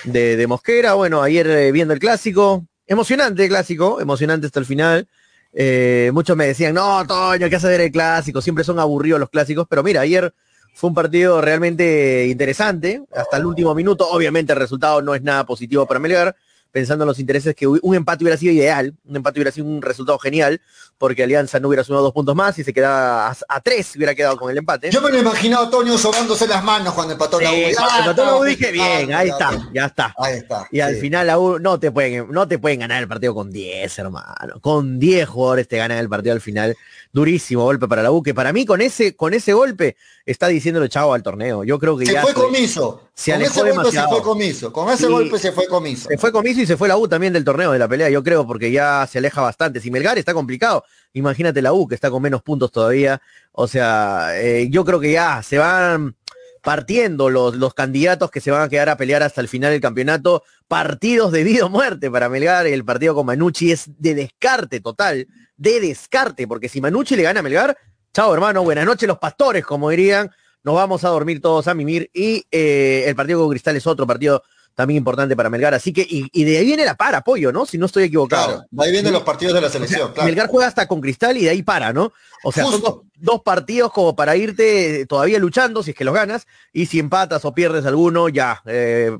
[0.03, 0.93] de, Mosquera.
[0.93, 5.07] Bueno, ayer eh, viendo el clásico, emocionante clásico, emocionante hasta el final.
[5.53, 8.41] Eh, muchos me decían, no, Toño, ¿qué hace ver el clásico?
[8.41, 10.33] Siempre son aburridos los clásicos, pero mira, ayer
[10.73, 15.45] fue un partido realmente interesante, hasta el último minuto, obviamente el resultado no es nada
[15.45, 16.35] positivo para Melgar,
[16.71, 19.81] pensando en los intereses que un empate hubiera sido ideal, un empate hubiera sido un
[19.81, 20.61] resultado genial,
[20.99, 24.37] porque Alianza no hubiera sumado dos puntos más y se quedaba a, tres, hubiera quedado
[24.37, 24.91] con el empate.
[24.91, 27.55] Yo me lo he imaginado a Toño sobándose las manos cuando empató la U.
[28.03, 30.13] Cuando la U dije, bien, ahí está, ya está.
[30.17, 30.67] Ahí está.
[30.71, 33.49] Y al final la U no te pueden, no te pueden ganar el partido con
[33.49, 34.59] 10, hermano.
[34.61, 36.75] Con 10 jugadores te ganan el partido al final.
[37.13, 40.89] Durísimo golpe para la U, que para mí con ese, con ese golpe está diciéndole
[40.89, 41.63] chavo al torneo.
[41.63, 43.08] Yo creo que se ya fue comiso.
[43.19, 44.71] Se con ese golpe se fue comiso.
[44.71, 46.07] Con ese golpe se fue comiso.
[46.07, 48.23] Se fue comiso y se fue la U también del torneo, de la pelea, yo
[48.23, 49.81] creo, porque ya se aleja bastante.
[49.81, 53.21] Si Melgar está complicado, imagínate la U, que está con menos puntos todavía.
[53.51, 56.15] O sea, eh, yo creo que ya se van
[56.61, 59.81] partiendo los, los candidatos que se van a quedar a pelear hasta el final del
[59.81, 64.79] campeonato, partidos de vida o muerte para Melgar, el partido con Manucci es de descarte
[64.79, 65.27] total,
[65.57, 67.77] de descarte, porque si Manucci le gana a Melgar,
[68.13, 70.31] chao hermano, buenas noches los pastores, como dirían,
[70.63, 74.05] nos vamos a dormir todos a mimir y eh, el partido con Cristal es otro
[74.05, 74.43] partido
[74.75, 75.73] también importante para Melgar.
[75.73, 77.65] Así que, y, de ahí viene la para, apoyo, ¿no?
[77.65, 78.47] Si no estoy equivocado.
[78.47, 81.43] Claro, de ahí vienen los partidos de la selección, Melgar juega hasta con Cristal y
[81.43, 82.13] de ahí para, ¿no?
[82.45, 82.81] O sea, son
[83.17, 87.43] dos, partidos como para irte todavía luchando, si es que los ganas, y si empatas
[87.43, 89.17] o pierdes alguno, ya, eh,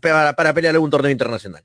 [0.00, 1.62] para, para, pelear algún torneo internacional.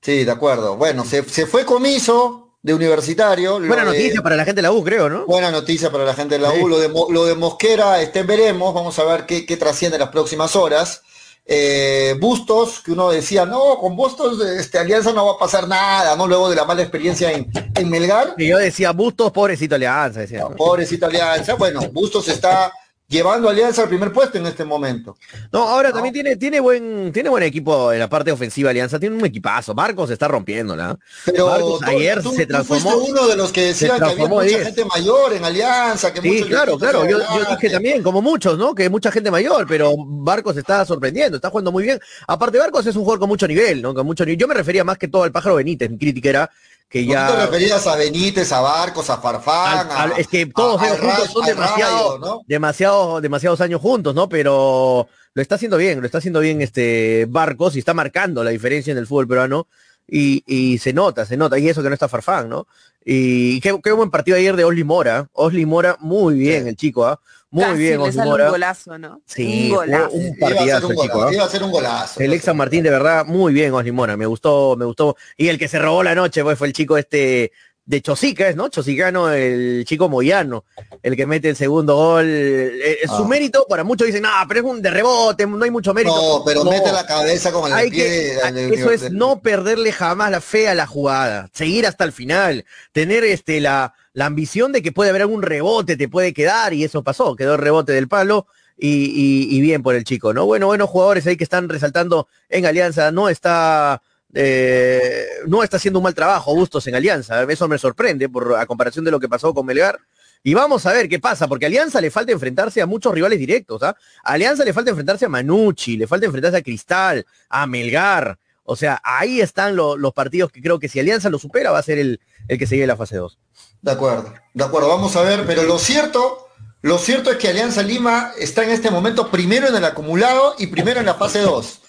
[0.00, 0.76] Sí, de acuerdo.
[0.76, 3.58] Bueno, se, fue comiso de universitario.
[3.58, 5.26] Buena noticia para la gente de la U, creo, ¿no?
[5.26, 6.68] Buena noticia para la gente de la U.
[6.68, 10.10] Lo de, lo de Mosquera, este, veremos, vamos a ver qué, qué trasciende en las
[10.10, 11.02] próximas horas.
[11.46, 16.14] Eh, Bustos, que uno decía, no, con Bustos este, Alianza no va a pasar nada,
[16.14, 16.26] ¿no?
[16.26, 18.34] Luego de la mala experiencia en, en Melgar.
[18.36, 20.46] Y yo decía, Bustos, pobrecito Alianza, decía.
[20.48, 22.70] pobrecito Alianza, bueno, Bustos está
[23.10, 25.16] llevando Alianza al primer puesto en este momento.
[25.52, 29.16] No, ahora también tiene, tiene buen, tiene buen equipo en la parte ofensiva Alianza, tiene
[29.16, 29.74] un equipazo.
[29.74, 30.98] Marcos está rompiendo, ¿no?
[31.26, 32.96] Pero Marcos ayer se transformó.
[32.96, 36.78] uno de los que decían que había mucha gente mayor en Alianza, que Sí, claro,
[36.78, 37.08] claro.
[37.08, 38.74] Yo, dije también, como muchos, ¿no?
[38.74, 41.98] Que mucha gente mayor, pero Barcos está sorprendiendo, está jugando muy bien.
[42.28, 43.92] Aparte, Barcos es un jugador con mucho nivel, ¿no?
[43.92, 44.38] Con mucho nivel.
[44.38, 46.50] Yo me refería más que todo al pájaro Benítez, mi crítica era
[46.90, 47.28] que ya...
[47.28, 49.88] te referías a Benítez, a Barcos, a Farfán?
[50.18, 54.28] es que todos ellos juntos son demasiado, demasiado, demasiados años juntos, ¿no?
[54.28, 58.50] Pero lo está haciendo bien, lo está haciendo bien este Barcos y está marcando la
[58.50, 59.68] diferencia en el fútbol peruano
[60.08, 62.66] y, y se nota, se nota, y eso que no está Farfán, ¿no?
[63.04, 67.06] Y qué, qué buen partido ayer de Osli Mora, Osli Mora muy bien el chico,
[67.06, 67.20] ¿ah?
[67.52, 68.44] Muy bien, Osli Mora.
[68.44, 69.22] Un golazo, ¿no?
[69.26, 70.10] Sí, un, golazo.
[70.12, 71.22] un partidazo un chico.
[71.22, 71.34] ¿ah?
[71.34, 72.20] Iba a ser un golazo.
[72.20, 75.16] El ex San Martín, de verdad, muy bien Osli Mora, me gustó, me gustó.
[75.36, 77.52] Y el que se robó la noche pues, fue el chico este
[77.90, 78.68] de Chosica, es, ¿no?
[78.68, 80.64] Chosicano, el chico Moyano,
[81.02, 82.24] el que mete el segundo gol.
[82.24, 83.28] Eh, eh, su ah.
[83.28, 86.14] mérito, para muchos dicen, no, pero es un de rebote, no hay mucho mérito.
[86.14, 88.36] No, pero mete la cabeza con el pie.
[88.72, 93.24] eso es no perderle jamás la fe a la jugada, seguir hasta el final, tener
[93.24, 97.02] este la, la ambición de que puede haber algún rebote, te puede quedar, y eso
[97.02, 98.46] pasó, quedó el rebote del palo.
[98.82, 100.46] Y, y bien por el chico, ¿no?
[100.46, 104.00] Bueno, buenos jugadores ahí que están resaltando en Alianza, no está
[104.34, 107.42] eh, no está haciendo un mal trabajo Bustos en Alianza.
[107.44, 109.98] Eso me sorprende por a comparación de lo que pasó con Melgar.
[110.42, 113.38] Y vamos a ver qué pasa, porque a Alianza le falta enfrentarse a muchos rivales
[113.38, 113.82] directos.
[113.82, 113.94] ¿ah?
[114.24, 118.38] A Alianza le falta enfrentarse a Manucci, le falta enfrentarse a Cristal, a Melgar.
[118.64, 121.82] O sea, ahí están los partidos que creo que si Alianza lo supera va a
[121.82, 123.38] ser el, el que sigue la fase 2.
[123.82, 126.48] De acuerdo, de acuerdo, vamos a ver, pero lo cierto,
[126.80, 130.68] lo cierto es que Alianza Lima está en este momento primero en el acumulado y
[130.68, 131.79] primero en la fase 2.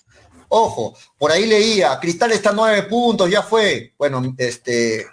[0.54, 3.94] Ojo, por ahí leía, Cristal está a nueve puntos, ya fue.
[3.98, 5.08] Bueno, este,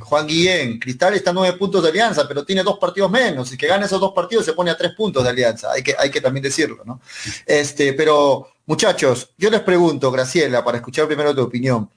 [0.00, 3.52] Juan Guillén, Cristal está a nueve puntos de alianza, pero tiene dos partidos menos.
[3.52, 5.70] Y que gane esos dos partidos se pone a tres puntos de alianza.
[5.70, 7.00] Hay que, hay que también decirlo, ¿no?
[7.46, 11.88] Este, pero, muchachos, yo les pregunto, Graciela, para escuchar primero tu opinión.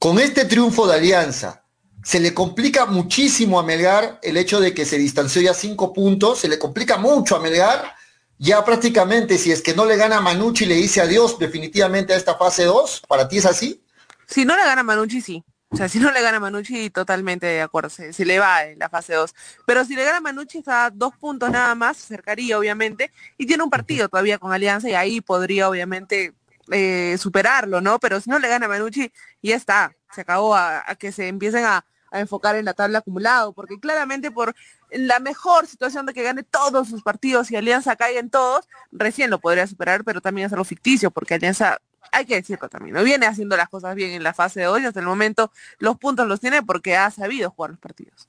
[0.00, 1.64] Con este triunfo de alianza,
[2.02, 6.40] se le complica muchísimo a Melgar el hecho de que se distanció ya cinco puntos,
[6.40, 7.94] se le complica mucho a Melgar
[8.42, 12.16] ya prácticamente, si es que no le gana a Manucci, le dice adiós definitivamente a
[12.16, 13.84] esta fase 2, ¿para ti es así?
[14.26, 15.44] Si no le gana a Manucci, sí.
[15.68, 18.80] O sea, si no le gana a Manucci, totalmente de acuerdo, se, le va en
[18.80, 19.32] la fase 2.
[19.64, 23.46] Pero si le gana a Manucci, está a dos puntos nada más, acercaría obviamente, y
[23.46, 26.34] tiene un partido todavía con Alianza y ahí podría obviamente
[26.72, 28.00] eh, superarlo, ¿no?
[28.00, 31.64] Pero si no le gana a Manucci, ya está, se acabó a que se empiecen
[31.64, 34.54] a, a enfocar en la tabla acumulado, porque claramente por
[34.94, 39.30] la mejor situación de que gane todos sus partidos y Alianza caiga en todos, recién
[39.30, 43.02] lo podría superar, pero también es algo ficticio, porque Alianza, hay que decirlo también, no
[43.02, 46.26] viene haciendo las cosas bien en la fase de hoy, hasta el momento los puntos
[46.26, 48.28] los tiene porque ha sabido jugar los partidos.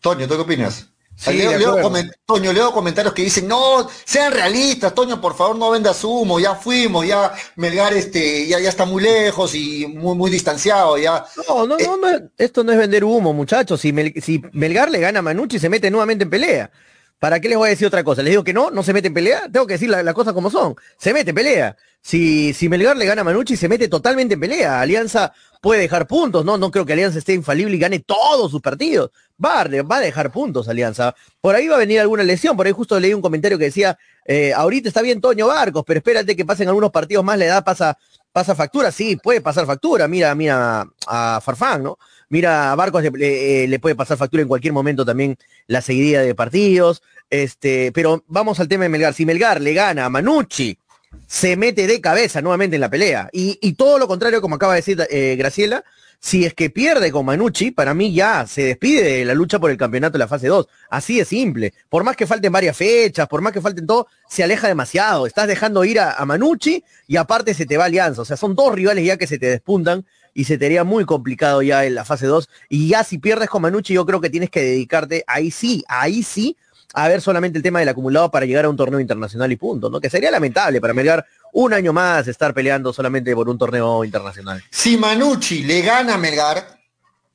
[0.00, 0.92] Toño, ¿tú qué opinas?
[1.24, 6.54] Toño, leo comentarios que dicen, no, sean realistas, Toño, por favor no vendas humo, ya
[6.54, 11.24] fuimos, ya Melgar este, ya, ya está muy lejos y muy, muy distanciado, ya.
[11.48, 13.80] No, no, no, esto no es vender humo, muchachos.
[13.80, 16.70] Si, si Melgar le gana a Manucci se mete nuevamente en pelea.
[17.18, 18.22] ¿Para qué les voy a decir otra cosa?
[18.22, 19.48] Les digo que no, no se mete en pelea.
[19.52, 20.76] Tengo que decir las cosas como son.
[20.98, 21.76] Se mete en pelea.
[22.00, 24.80] Si, si Melgar le gana a Manucci, se mete totalmente en pelea.
[24.80, 26.56] Alianza puede dejar puntos, ¿no?
[26.58, 29.10] No creo que Alianza esté infalible y gane todos sus partidos.
[29.42, 31.14] Va a, va a dejar puntos Alianza.
[31.40, 32.56] Por ahí va a venir alguna lesión.
[32.56, 35.98] Por ahí justo leí un comentario que decía, eh, ahorita está bien Toño Barcos, pero
[35.98, 37.96] espérate que pasen algunos partidos más, la edad pasa,
[38.32, 38.90] pasa factura.
[38.90, 40.08] Sí, puede pasar factura.
[40.08, 41.98] Mira, mira a Farfán, ¿no?
[42.30, 46.22] Mira, a Barcos le, eh, le, puede pasar factura en cualquier momento también la seguidilla
[46.22, 47.02] de partidos.
[47.30, 49.14] Este, pero vamos al tema de Melgar.
[49.14, 50.78] Si Melgar le gana a Manucci,
[51.26, 53.28] se mete de cabeza nuevamente en la pelea.
[53.32, 55.84] Y, y todo lo contrario, como acaba de decir eh, Graciela,
[56.20, 59.70] si es que pierde con Manucci, para mí ya se despide de la lucha por
[59.70, 60.66] el campeonato de la fase 2.
[60.90, 61.72] Así de simple.
[61.88, 65.26] Por más que falten varias fechas, por más que falten todo, se aleja demasiado.
[65.26, 68.22] Estás dejando ir a, a Manucci y aparte se te va Alianza.
[68.22, 70.04] O sea, son dos rivales ya que se te despuntan
[70.34, 72.48] y se te haría muy complicado ya en la fase 2.
[72.68, 76.22] Y ya si pierdes con Manucci, yo creo que tienes que dedicarte, ahí sí, ahí
[76.22, 76.56] sí,
[76.94, 79.90] a ver solamente el tema del acumulado para llegar a un torneo internacional y punto,
[79.90, 80.00] ¿no?
[80.00, 81.26] Que sería lamentable para Melgar
[81.60, 84.62] un año más estar peleando solamente por un torneo internacional.
[84.70, 86.78] Si Manucci le gana a Melgar,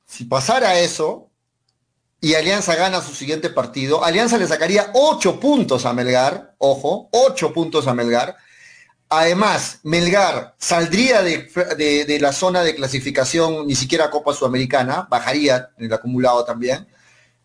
[0.05, 1.29] si pasara eso,
[2.21, 7.51] y Alianza gana su siguiente partido, Alianza le sacaría ocho puntos a Melgar, ojo, ocho
[7.51, 8.37] puntos a Melgar,
[9.09, 15.93] Además, Melgar saldría de, la zona de clasificación, ni siquiera Copa Sudamericana, bajaría en el
[15.93, 16.87] acumulado también.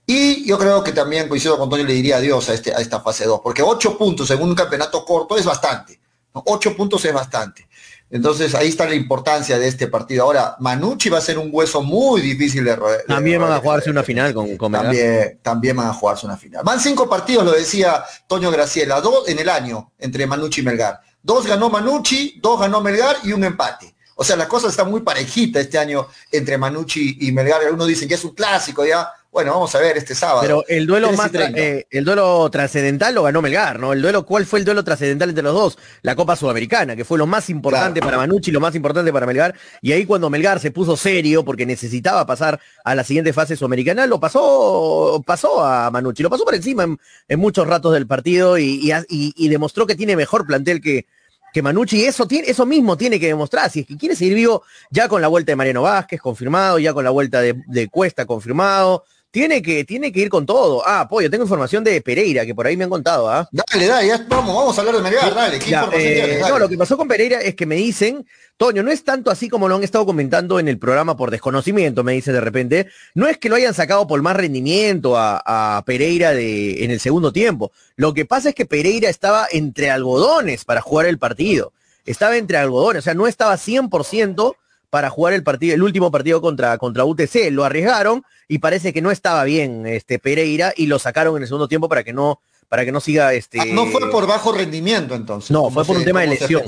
[0.06, 3.00] Y yo creo que también, coincido con Antonio, le diría adiós a, este, a esta
[3.00, 6.00] fase 2, porque ocho puntos en un campeonato corto es bastante.
[6.46, 7.68] Ocho puntos es bastante.
[8.10, 10.24] Entonces ahí está la importancia de este partido.
[10.24, 13.04] Ahora, Manucci va a ser un hueso muy difícil de roer.
[13.06, 16.62] También van a jugarse una final con, con también, también van a jugarse una final.
[16.64, 21.00] Van cinco partidos, lo decía Toño Graciela, dos en el año entre Manucci y Melgar.
[21.22, 23.94] Dos ganó Manucci, dos ganó Melgar y un empate.
[24.14, 27.60] O sea, la cosa está muy parejita este año entre Manucci y Melgar.
[27.62, 29.12] Algunos dicen que es un clásico ya.
[29.30, 30.40] Bueno, vamos a ver este sábado.
[30.40, 33.92] Pero el duelo más eh, el duelo trascendental lo ganó Melgar, ¿no?
[33.92, 35.78] El duelo, ¿cuál fue el duelo trascendental entre los dos?
[36.00, 38.16] La Copa Sudamericana, que fue lo más importante claro.
[38.16, 39.54] para Manucci, lo más importante para Melgar.
[39.82, 44.06] Y ahí cuando Melgar se puso serio porque necesitaba pasar a la siguiente fase sudamericana,
[44.06, 48.56] lo pasó, pasó a Manucci, lo pasó por encima en, en muchos ratos del partido
[48.56, 51.06] y, y, y, y demostró que tiene mejor plantel que,
[51.52, 53.70] que Manucci eso tiene, eso mismo tiene que demostrar.
[53.70, 56.94] Si es que quiere seguir vivo ya con la vuelta de Mariano Vázquez confirmado, ya
[56.94, 60.82] con la vuelta de, de Cuesta confirmado, tiene que, tiene que ir con todo.
[60.86, 63.48] Ah, pollo, tengo información de Pereira, que por ahí me han contado, ¿ah?
[63.52, 65.58] Dale, dale, ya vamos, vamos a hablar de Melgar, dale.
[65.58, 66.40] ¿qué Ya, eh, tienes?
[66.40, 66.50] Dale.
[66.52, 69.48] no, lo que pasó con Pereira es que me dicen, Toño, no es tanto así
[69.48, 72.88] como lo han estado comentando en el programa por desconocimiento, me dice de repente.
[73.14, 75.42] No es que lo hayan sacado por más rendimiento a,
[75.76, 77.70] a Pereira de, en el segundo tiempo.
[77.96, 81.72] Lo que pasa es que Pereira estaba entre algodones para jugar el partido.
[82.06, 84.54] Estaba entre algodones, o sea, no estaba 100%
[84.90, 87.50] para jugar el partido, el último partido contra, contra UTC.
[87.50, 91.48] Lo arriesgaron y parece que no estaba bien este Pereira y lo sacaron en el
[91.48, 94.52] segundo tiempo para que no para que no siga este Ah, no fue por bajo
[94.52, 95.50] rendimiento entonces.
[95.50, 96.62] no, fue por se- un tema de lesión.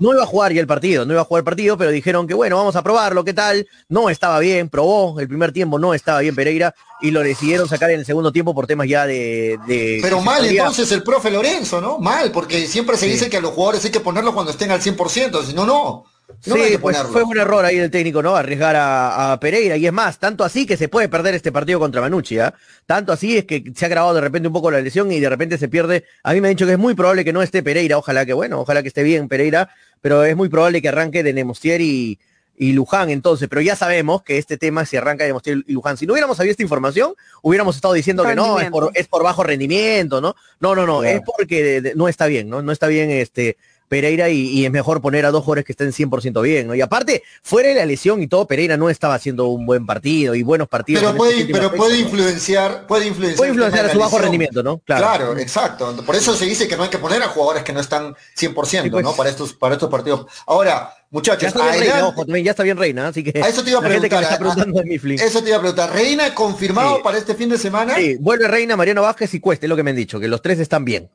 [0.00, 2.26] No iba a jugar ya el partido, no iba a jugar el partido, pero dijeron
[2.26, 3.66] que bueno, vamos a probarlo, ¿qué tal?
[3.88, 7.90] No estaba bien, probó el primer tiempo, no estaba bien Pereira y lo decidieron sacar
[7.90, 9.58] en el segundo tiempo por temas ya de...
[9.66, 11.98] de Pero mal entonces el profe Lorenzo, ¿no?
[12.00, 13.12] Mal, porque siempre se Sí.
[13.12, 16.04] dice que a los jugadores hay que ponerlos cuando estén al 100%, si no, no.
[16.46, 18.34] No, hay Sí, pues fue un error ahí del técnico, ¿no?
[18.34, 19.76] Arriesgar a, a Pereira.
[19.76, 22.52] Y es más, tanto así que se puede perder este partido contra Manucci, ¿ah?
[22.84, 25.28] Tanto así es que se ha grabado de repente un poco la lesión y de
[25.28, 26.04] repente se pierde.
[26.24, 27.96] A mí me han dicho que es muy probable que no esté Pereira.
[27.96, 31.32] Ojalá que, bueno, ojalá que esté bien Pereira, pero es muy probable que arranque de
[31.32, 32.18] Nemostier y,
[32.58, 33.48] y Luján entonces.
[33.48, 35.96] Pero ya sabemos que este tema si arranca de Nemostier y Luján.
[35.96, 38.92] Si no hubiéramos sabido esta información, hubiéramos estado diciendo que no, es por, Rendimiento.
[39.00, 40.34] es por bajo rendimiento, ¿no?
[40.58, 41.16] No, no, no, Claro.
[41.18, 42.62] es porque de- de- no está bien, ¿no?
[42.62, 43.56] No está bien este
[43.88, 46.74] Pereira y, y es mejor poner a dos jugadores que estén 100% bien, ¿no?
[46.74, 50.34] Y aparte, fuera de la lesión y todo, Pereira no estaba haciendo un buen partido
[50.34, 51.02] y buenos partidos.
[51.02, 54.78] Pero puede, pero puede influenciar, puede influenciar, Puede influenciar a su bajo rendimiento, ¿no?
[54.78, 55.36] Claro.
[55.38, 55.94] exacto.
[56.04, 58.82] Por eso se dice que no hay que poner a jugadores que no están 100%,
[58.82, 59.04] Sí, pues.
[59.04, 59.14] ¿no?
[59.14, 60.26] Para estos, para estos partidos.
[60.46, 63.62] Ahora, Ya muchachos, está bien Reina, ojo, ya está bien Reina, así que A eso
[63.62, 65.92] te iba a preguntar, está preguntando eso te iba a preguntar.
[65.92, 67.02] ¿Reina confirmado Sí.
[67.02, 67.94] para este fin de semana?
[67.96, 70.42] Sí, vuelve Reina, Mariano Vázquez y Cueste, es lo que me han dicho, que los
[70.42, 71.10] tres están bien.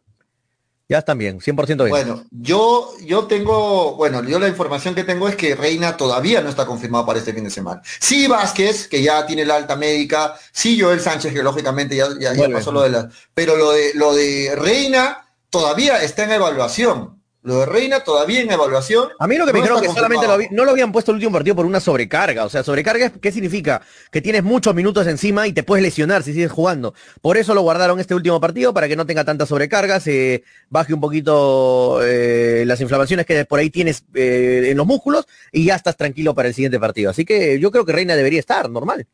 [0.91, 1.89] Ya están bien, 100% bien.
[1.89, 6.49] Bueno, yo, yo tengo, bueno, yo la información que tengo es que Reina todavía no
[6.49, 7.81] está confirmado para este fin de semana.
[8.01, 12.33] Sí Vázquez, que ya tiene la alta médica, sí Joel Sánchez, que lógicamente ya, ya,
[12.33, 17.20] ya pasó lo de la, pero lo de, lo de Reina todavía está en evaluación.
[17.43, 19.09] Lo de Reina todavía en evaluación.
[19.17, 21.31] A mí lo que me dijeron que solamente lo no lo habían puesto el último
[21.31, 22.45] partido por una sobrecarga.
[22.45, 23.81] O sea, sobrecarga, es- ¿qué significa?
[24.11, 26.93] Que tienes muchos minutos encima y te puedes lesionar si sigues jugando.
[27.19, 30.93] Por eso lo guardaron este último partido, para que no tenga tanta sobrecarga, se baje
[30.93, 35.75] un poquito eh, las inflamaciones que por ahí tienes eh, en los músculos y ya
[35.75, 37.09] estás tranquilo para el siguiente partido.
[37.09, 39.07] Así que yo creo que Reina debería estar, normal.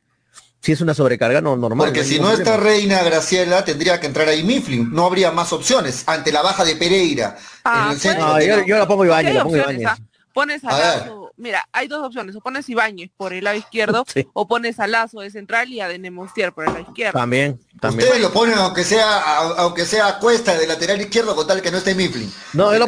[0.67, 1.87] Si es una sobrecarga, no normal.
[1.87, 2.57] Porque si no está.
[2.57, 4.91] Reina Graciela, tendría que entrar ahí Mifflin.
[4.91, 7.37] No habría más opciones ante la baja de Pereira.
[7.63, 8.27] Ah, en el centro.
[8.27, 9.87] No, yo, yo la pongo Ibañez, la pongo Ibañez.
[9.87, 9.97] ¿ah?
[10.33, 10.99] Pones a A ver.
[11.03, 14.27] Lazo, mira, hay dos opciones, o pones Ibáñez por el lado izquierdo, Sí.
[14.33, 17.17] o pones a Lazo de central y a Denemostier por el lado izquierdo.
[17.17, 18.03] También, también.
[18.09, 21.61] Ustedes lo ponen aunque sea a- aunque sea a cuesta de lateral izquierdo con tal
[21.61, 22.31] que no esté Mifflin.
[22.53, 22.85] No, lo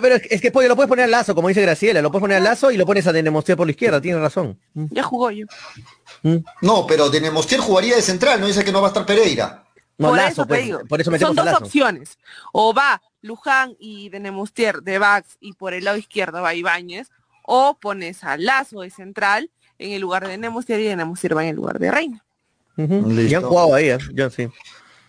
[0.00, 2.44] pero es que lo puedes poner al lazo, como dice Graciela, lo puedes poner al
[2.44, 4.58] lazo y lo pones a Denemostier por la izquierda, tiene razón.
[4.74, 5.46] Mm, Ya jugó yo.
[6.22, 6.36] mm.
[6.62, 9.64] No, pero Denemostier jugaría de central, no dice que no va a estar Pereira.
[9.98, 10.80] No, por lazo, eso te pues, digo.
[10.88, 11.64] por eso metemos Son a dos lazo.
[11.66, 12.18] opciones.
[12.52, 17.08] O va Luján y Denemostier de backs y por el lado izquierdo va Ibáñez,
[17.44, 21.50] o pones a Lazo de central en el lugar de Denemostier y Denemostier va en
[21.50, 22.24] el lugar de Reina.
[22.76, 23.22] Listo.
[23.22, 23.98] Ya han jugado ahí, ¿eh?
[24.14, 24.48] yo sí.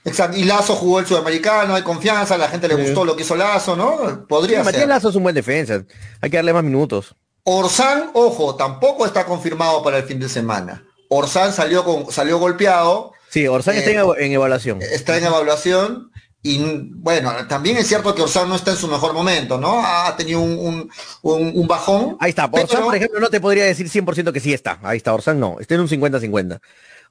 [0.06, 0.36] Exacto.
[0.38, 2.82] Y Lazo jugó el sudamericano, hay confianza, la gente le Sí.
[2.82, 3.98] gustó lo que hizo Lazo, ¿no?
[4.10, 4.90] Sí, Podría Matías ser.
[4.90, 5.84] Lazo es un buen defensa,
[6.22, 7.16] hay que darle más minutos.
[7.46, 10.84] Orsán, ojo, tampoco está confirmado para el fin de semana.
[11.10, 14.80] Orsán salió con, salió golpeado, Sí, Orsán Eh, está en, en evaluación.
[14.82, 16.12] está en evaluación
[16.46, 16.60] y
[16.96, 19.82] bueno, también es cierto que Orsán no está en su mejor momento, ¿no?
[19.84, 20.92] Ha tenido un, un-
[21.22, 22.18] un- un bajón.
[22.20, 24.78] Ahí está, Orsán, pero- por ejemplo, no te podría decir 100% que sí está.
[24.84, 26.60] Ahí está, Orsán no, está en un 50-50.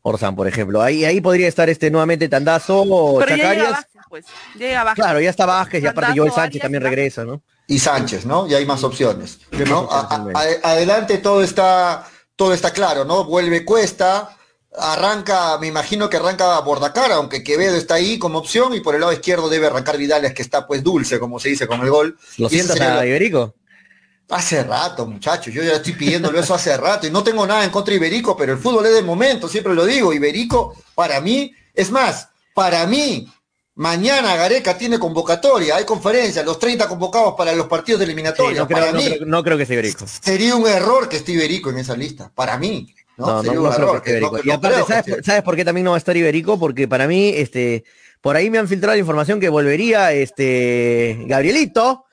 [0.02, 0.82] Orsán, por ejemplo.
[0.82, 3.70] Ahí, ahí podría estar este nuevamente Tandazo o Pero ya llega Chacarias.
[3.72, 4.24] Vázquez, pues.
[4.58, 5.04] Llega Vázquez.
[5.04, 7.42] Claro, ya está Vázquez y aparte Joel Sánchez Arias, también regresa, ¿no?
[7.68, 8.46] y Sánchez, ¿no?
[8.48, 9.38] Y hay más opciones.
[9.68, 9.88] ¿no?
[9.90, 12.04] A- a- adelante todo está,
[12.36, 13.24] todo está claro, ¿no?
[13.24, 14.36] Vuelve Cuesta,
[14.78, 19.00] arranca, me imagino que arranca Bordacara, aunque Quevedo está ahí como opción, y por el
[19.02, 22.18] lado izquierdo debe arrancar Vidales, que está pues dulce, como se dice con el gol.
[22.38, 23.54] ¿Lo sientas a Iberico?
[24.30, 27.70] Hace rato, muchachos, yo ya estoy pidiéndolo eso hace rato y no tengo nada en
[27.70, 31.52] contra de Iberico, pero el fútbol es de momento, siempre lo digo, Iberico para mí,
[31.74, 33.30] es más, para mí,
[33.74, 38.60] mañana Gareca tiene convocatoria, hay conferencia, los 30 convocados para los partidos de Sí, eliminatoria,
[38.60, 40.06] no, creo, para no mí creo- no creo que sea Iberico.
[40.06, 43.42] sería un error que esté Iberico en esa lista, para mí, ¿no?
[43.42, 44.38] No, no, no Iberico.
[44.44, 46.58] Y aparte, que ¿sabes, ¿sabes por qué también no va a estar Iberico?
[46.58, 47.84] Porque para mí, este,
[48.20, 52.04] por ahí me han filtrado la información que volvería este Gabrielito.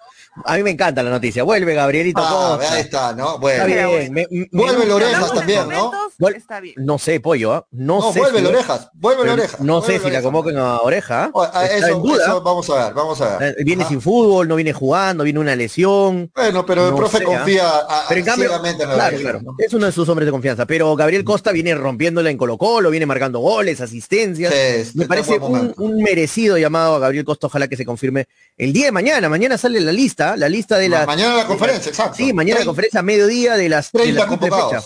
[0.46, 1.44] A mí me encanta la noticia.
[1.44, 2.74] Vuelve Gabrielito Ah, Costa.
[2.74, 3.26] ahí está, ¿no?
[3.36, 4.14] Está Bueno, bien.
[4.14, 5.92] me- me Vuelve Hablando de también, ¿no?
[6.30, 6.76] Está bien.
[6.78, 7.66] No sé, pollo, ¿ah?
[7.72, 8.20] No, no, sé.
[8.20, 9.58] vuelve si- la orejas, vuelve oreja.
[9.62, 11.32] No vuelve sé si la convoquen a oreja.
[11.36, 12.24] a Está eso, en duda.
[12.26, 13.56] eso vamos a ver, vamos a ver.
[13.60, 13.90] Eh, Viene Ajá.
[13.90, 16.32] sin fútbol, no viene jugando, viene una lesión.
[16.36, 17.28] Bueno, pero el No profe sé, ¿ah?
[17.28, 19.56] confía a- Pero en cambio, ciegamente en la claro, Virgen, claro, ¿no?
[19.58, 20.66] es uno de sus hombres de confianza.
[20.66, 24.54] Pero Gabriel Costa viene rompiéndola en Colo Colo, viene marcando goles, asistencias.
[24.54, 28.28] Sí, está Me parece un, un merecido llamado a Gabriel Costa, ojalá que se confirme
[28.58, 29.30] el día de mañana.
[29.30, 31.06] Mañana sale la lista, la lista de la...
[31.06, 32.16] mañana la conferencia, exacto.
[32.18, 34.84] Sí, mañana la conferencia a mediodía de las de 30 la triple fecha.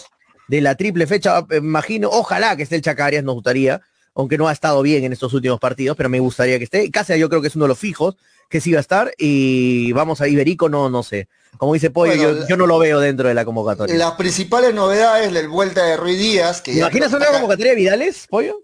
[0.48, 3.82] De la triple fecha, eh, imagino, ojalá que esté el Chacarias, nos gustaría,
[4.16, 6.92] aunque no ha estado bien en estos últimos partidos, pero me gustaría que esté.
[6.92, 8.16] Cáceres yo creo que es uno de los fijos
[8.50, 11.28] que sí va a estar y vamos a Iberico, no, no sé.
[11.58, 13.96] Como dice Pollo, Bueno, yo, no lo veo dentro de la convocatoria.
[13.96, 17.72] Las principales novedades, la vuelta de Ruiz Díaz, que ¿Te ya imaginas una acá- convocatoria
[17.72, 18.60] de Vidales, Pollo?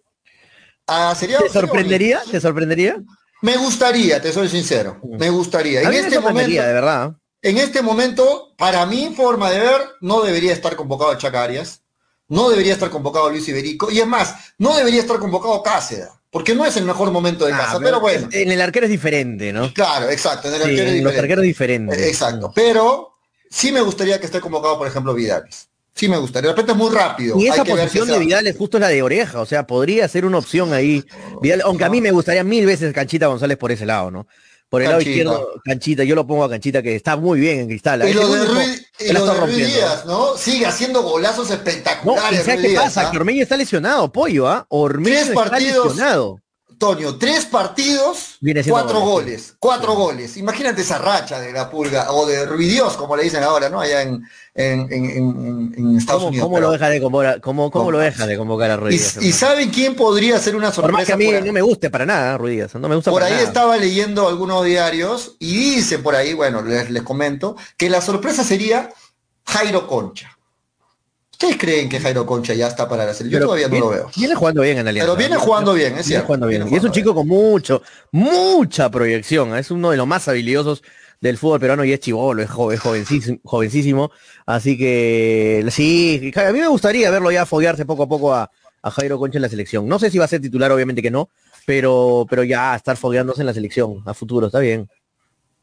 [0.85, 2.21] Ah, sería, ¿Te sorprendería?
[2.29, 2.97] ¿Te sorprendería?
[3.41, 4.99] Me gustaría, te soy sincero.
[5.03, 5.81] Me gustaría.
[5.81, 7.13] En este momento, de verdad.
[7.41, 11.81] en este momento, para mi forma de ver, no debería estar convocado Chacarias,
[12.27, 16.53] no debería estar convocado Luis Iberico, y es más, no debería estar convocado Cáceres, porque
[16.53, 18.27] no es el mejor momento de Ah, casa, pero bueno.
[18.31, 19.73] En el arquero es diferente, ¿no?
[19.73, 21.19] Claro, exacto, en el Sí, arquero es en los diferente.
[21.21, 22.01] arqueros diferentes.
[22.01, 23.13] Exacto, pero
[23.49, 25.69] sí me gustaría que esté convocado, por ejemplo, Vidales.
[25.95, 26.49] Sí me gustaría.
[26.49, 27.37] De repente es muy rápido.
[27.37, 30.37] Y esa posición de Vidal es justo la de oreja, o sea, podría ser una
[30.37, 31.03] opción ahí.
[31.41, 34.27] Vidal, aunque a mí me gustaría mil veces Canchita González por ese lado, ¿no?
[34.69, 37.67] Por el lado izquierdo, Canchita, yo lo pongo a Canchita que está muy bien en
[37.67, 38.07] cristal.
[38.07, 39.55] Y lo de Ruiz, y lo de Ruiz.
[39.57, 40.37] Díaz, ¿no?
[40.37, 42.39] Sigue haciendo golazos No, y espectaculares.
[42.41, 43.07] ¿sabes Ruiz qué Díaz, pasa?
[43.07, 43.11] ¿ah?
[43.11, 44.67] Que Ormeño está lesionado, pollo, ¿ah?
[44.69, 45.87] Ormeño Tres está partidos.
[45.87, 46.39] lesionado.
[46.79, 48.37] Toño, tres partidos,
[48.69, 49.03] cuatro goles.
[49.03, 50.37] goles, cuatro goles.
[50.37, 53.81] Imagínate esa racha de la pulga, o de Ruidios, como le dicen ahora, ¿no?
[53.81, 54.23] Allá en,
[54.55, 56.45] en, en- en- en Estados ¿Cómo, Unidos.
[56.45, 59.31] cómo pero- lo deja de convocar, cómo, lo deja de convocar a Ruiz Díaz, y?
[59.33, 61.13] ¿saben quién podría ser una Por más que sorpresa?
[61.13, 63.47] a mí por no me guste para nada, no me gusta Por para ahí nada.
[63.47, 68.43] estaba leyendo algunos diarios y dice por ahí, bueno, les, les comento, que la sorpresa
[68.45, 68.89] sería
[69.45, 70.38] Jairo Concha.
[71.41, 73.39] ¿Ustedes creen que Jairo Concha ya está para la selección?
[73.41, 74.11] Yo todavía no viene, lo veo.
[74.17, 75.05] Viene jugando bien en Alianza.
[75.13, 76.25] Pero viene jugando bien, es Viene cierto.
[76.27, 76.61] jugando bien.
[76.63, 77.81] viene Y es un chico con mucho,
[78.11, 79.55] mucha proyección.
[79.55, 79.59] ¿eh?
[79.59, 80.83] Es uno de los más habilidosos
[81.21, 84.11] del fútbol peruano y es chivolo, es, jo- es jovencísimo, jovencísimo.
[84.45, 88.91] Así que sí, a mí me gustaría verlo ya foguearse poco a poco a, a
[88.91, 89.87] Jairo Concha en la selección.
[89.87, 91.29] No sé si va a ser titular, obviamente que no,
[91.65, 94.89] pero, pero ya estar fogueándose en la selección a futuro, está bien.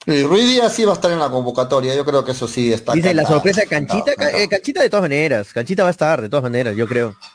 [0.04, 2.72] Y Ruiz Díaz sí va a estar en la convocatoria, yo creo que eso sí
[2.72, 2.92] está.
[2.92, 4.38] Dice la sorpresa de Canchita, cantado.
[4.38, 7.16] eh, Canchita de todas maneras, Canchita va a estar de todas maneras, yo creo.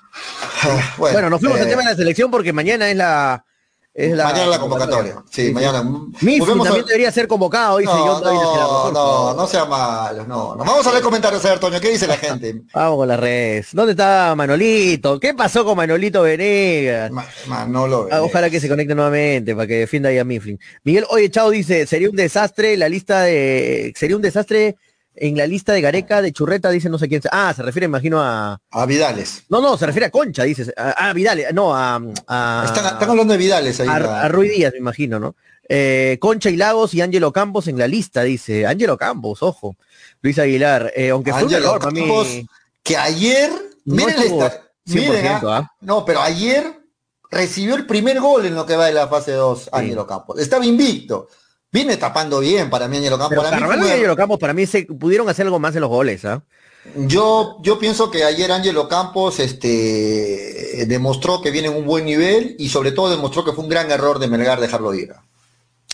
[0.98, 3.44] Bueno, Bueno, nos fuimos al eh, tema de la selección porque mañana es la
[3.94, 5.22] Es la mañana la convocatoria.
[5.30, 5.84] Sí, mañana.
[5.84, 10.64] Mifflin Volvemos a- también debería ser convocado, dice No, no, sea malo, no, no.
[10.64, 12.62] Vamos a leer comentarios, a ver, Toño, ¿qué dice la gente?
[12.74, 13.68] Vamos con las redes.
[13.74, 15.20] ¿Dónde está Manolito?
[15.20, 17.12] ¿Qué pasó con Manolito Venegas?
[17.12, 20.58] Ma- Manolo, Ah, ojalá que se conecte nuevamente para que defienda ahí a Mifflin.
[20.84, 23.94] Miguel Oye Chao dice, sería un desastre la lista de...
[23.98, 24.78] Sería un desastre
[25.16, 27.22] en la lista de Gareca, de Churreta, dice no sé quién.
[27.32, 28.60] Ah, se refiere, imagino, a...
[28.72, 29.44] a Vidales.
[29.50, 30.74] No, no, se refiere a Concha, dice.
[30.78, 32.02] A, a Vidal, no, a...
[32.28, 33.88] a- Están, están hablando de Vidales ahí.
[33.88, 35.36] a, la- a Rui Díaz, me imagino, ¿no?
[35.68, 38.66] Eh, Concha y Lagos y Ángelo Campos en la lista, dice.
[38.66, 39.76] Ángelo Campos, ojo.
[40.22, 42.00] Luis Aguilar, eh, aunque fue un error mí.
[42.02, 42.28] Campos,
[42.84, 43.50] que ayer,
[43.86, 45.72] No miren, esta- miren, 100%, ah, ¿ah?
[45.82, 46.80] no, pero ayer
[47.30, 50.40] recibió el primer gol en lo que va de la fase 2, Ángelo Campos.
[50.40, 51.28] Estaba invicto.
[51.72, 53.30] Viene tapando bien para mí Ángelo Campos.
[53.30, 55.74] Pero Para mí Carvalho fue- y Ángelo Campos para mí se pudieron hacer algo más
[55.76, 56.44] en los goles, ¿ah?
[56.96, 62.56] Yo, yo pienso que ayer Ángelo Campos este, demostró que viene en un buen nivel
[62.58, 65.14] y sobre todo demostró que fue un gran error de Melgar dejarlo ir.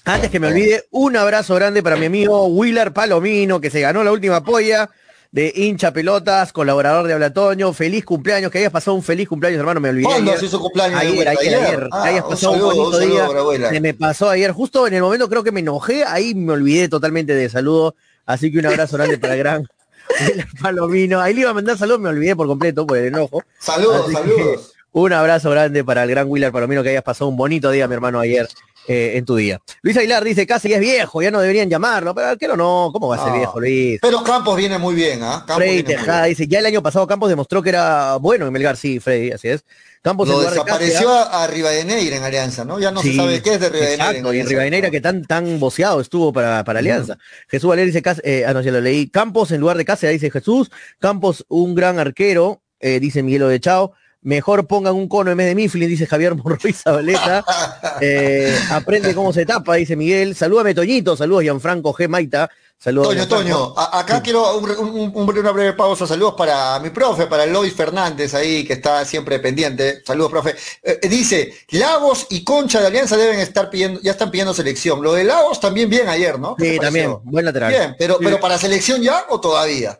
[0.06, 4.04] Antes que me olvide, un abrazo grande para mi amigo Willer Palomino, que se ganó
[4.06, 4.90] la última polla
[5.32, 7.74] de hincha pelotas, colaborador de Habla Toño.
[7.74, 10.06] Feliz cumpleaños, que hayas pasado un feliz cumpleaños, hermano, me olvidé.
[10.06, 10.50] ¿Cuándo ayer.
[10.50, 11.00] su cumpleaños?
[11.00, 11.32] Ayer, Abuela?
[11.32, 11.90] ayer, ayer.
[11.92, 13.70] Ah, que hayas un pasado un, saludo, un bonito saludo día.
[13.70, 16.90] Se me pasó ayer, justo en el momento creo que me enojé, ahí me olvidé
[16.90, 17.96] totalmente de saludo.
[18.26, 19.68] Así que un abrazo grande para el gran
[20.62, 21.20] Palomino.
[21.22, 23.44] Ahí le iba a mandar saludos, me olvidé por completo por el enojo.
[23.60, 24.74] Saludos, Así saludos.
[24.92, 27.94] un abrazo grande para el gran Willer Palomino, que hayas pasado un bonito día, mi
[27.94, 28.48] hermano, ayer
[28.88, 29.60] eh, en tu día.
[29.82, 33.10] Luis Aguilar dice, casi ya es viejo, ya no deberían llamarlo, pero arquero no, ¿cómo
[33.10, 33.38] va a ser No.
[33.38, 34.00] viejo, Luis?
[34.02, 35.44] Pero Campos viene muy bien, ¿ah?
[35.46, 38.78] Campos Freddy Tejada dice, ya el año pasado Campos demostró que era bueno en Melgar,
[38.78, 39.64] sí, Freddy, así es.
[40.02, 42.80] Campos en Lo lugar de desapareció Cáceres, a, a Rivadeneira en Alianza, ¿no?
[42.80, 43.94] Ya no Sí, se sabe qué es de Rivadeneira.
[43.96, 44.50] en Exacto, y Alianza.
[44.50, 47.18] Rivadeneira que tan tan boceado estuvo para, para Alianza.
[47.50, 49.10] Jesús Valer dice, eh, ah no, ya lo leí.
[49.10, 50.72] Campos en lugar de Cáceres, dice Jesús.
[51.00, 53.94] Campos, un gran arquero, eh, dice Miguel de Chao.
[54.28, 57.46] Mejor pongan un cono en vez de Mifflin, dice Javier Monroy Zabaleta.
[58.02, 60.36] Eh, aprende cómo se tapa, dice Miguel.
[60.36, 61.16] Salúdame, Toñito.
[61.16, 62.08] Saludos, Gianfranco G.
[62.10, 62.50] Maita.
[62.78, 63.08] Saludos.
[63.08, 63.28] Toño.
[63.28, 66.06] Toño, a- acá quiero un- un- un- una breve pausa.
[66.06, 70.04] Saludos para mi profe, para Lois Fernández ahí, que está siempre pendiente.
[70.06, 70.52] Saludos, profe.
[70.84, 75.02] Eh, eh, dice, Lagos y Concha de Alianza deben estar pidiendo, ya están pidiendo selección.
[75.02, 76.56] Lo de Lagos también bien ayer, ¿no?
[76.56, 77.16] ¿Qué Sí, también.
[77.24, 77.72] Buen lateral.
[77.72, 78.26] Bien, pero, Sí.
[78.26, 80.00] pero para selección ya o todavía?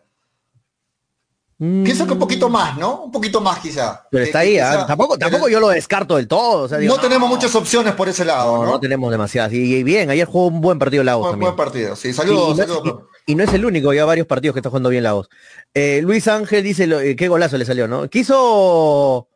[1.60, 3.02] Mm, Pienso que un poquito más, ¿no?
[3.02, 4.06] Un poquito más quizá.
[4.12, 4.86] Pero está que ahí, quizá- ¿ah?
[4.86, 6.62] tampoco, pero yo lo descarto del todo.
[6.62, 8.70] o sea, digo, no tenemos muchas opciones por ese lado, No, ¿no?
[8.72, 9.52] no tenemos demasiadas.
[9.52, 11.50] Y, y bien, ayer jugó un buen partido Lagos también.
[11.52, 12.08] buen partido, sí.
[12.08, 12.82] Sí, Saludos, y, no, saludos.
[12.84, 13.04] y- profe.
[13.26, 15.28] y no es el único, ya varios partidos que está jugando bien Lagos.
[15.74, 18.08] Eh, Luis Ángel dice, lo- eh, qué golazo le salió, ¿no?
[18.08, 19.26] Quiso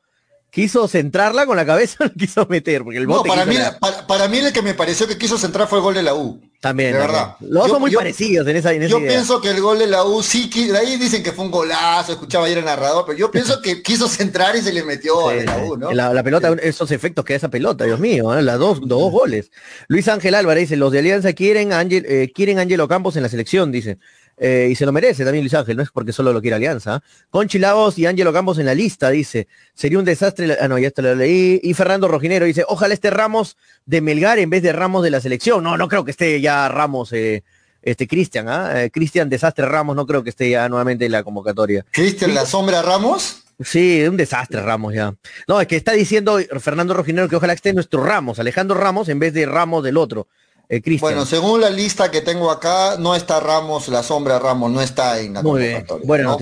[0.53, 4.07] quiso centrarla con la cabeza, no quiso meter, porque el No, para mí, la- para,
[4.07, 6.39] para mí el que me pareció que quiso centrar fue el gol de la U.
[6.61, 7.01] también, de también.
[7.23, 7.37] verdad.
[7.41, 9.09] Los dos son muy yo- parecidos en esa, en esa Yo idea.
[9.13, 12.13] pienso que el gol de la U sí, de ahí dicen que fue un golazo,
[12.13, 15.35] escuchaba ayer el narrador, pero yo pienso que quiso centrar y se le metió a
[15.35, 15.57] la.
[15.57, 15.91] U, ¿no?
[15.91, 18.43] la, la pelota, esos efectos que da esa pelota, Dios mío, ¿eh?
[18.43, 19.51] las dos, los dos goles.
[19.89, 23.29] Luis Ángel Álvarez dice, los de Alianza quieren Ángel, eh, quieren Ángelo Campos en la
[23.31, 23.99] selección, dice.
[24.39, 26.97] Eh, y se lo merece también Luis Ángel, no es porque solo lo quiere Alianza.
[26.97, 27.27] ¿eh?
[27.31, 29.47] Conchi Lagos y Ángelo Campos en la lista, dice.
[29.75, 30.57] Sería un desastre.
[30.61, 31.61] Ah, no, ya esto lo leí.
[31.63, 33.57] Y Fernando Rojinero dice, ojalá esté Ramos
[33.87, 35.63] de Melgar en vez de Ramos de la selección.
[35.63, 37.45] No, no creo que esté ya Ramos, eh,
[37.83, 38.83] este Cristian, ¿ah?
[38.85, 41.85] Eh, Cristian Desastre Ramos, no creo que esté ya nuevamente en la convocatoria.
[41.91, 43.43] Cristian La Sombra Ramos.
[43.61, 45.15] Sí, un desastre Ramos ya.
[45.47, 49.19] No, es que está diciendo Fernando Rojinero que ojalá esté nuestro Ramos, Alejandro Ramos en
[49.19, 50.27] vez de Ramos del otro,
[50.69, 50.99] eh.
[51.01, 55.19] Bueno, según la lista que tengo acá, no está Ramos, La Sombra Ramos, no está
[55.21, 56.37] en la Muy bien, buena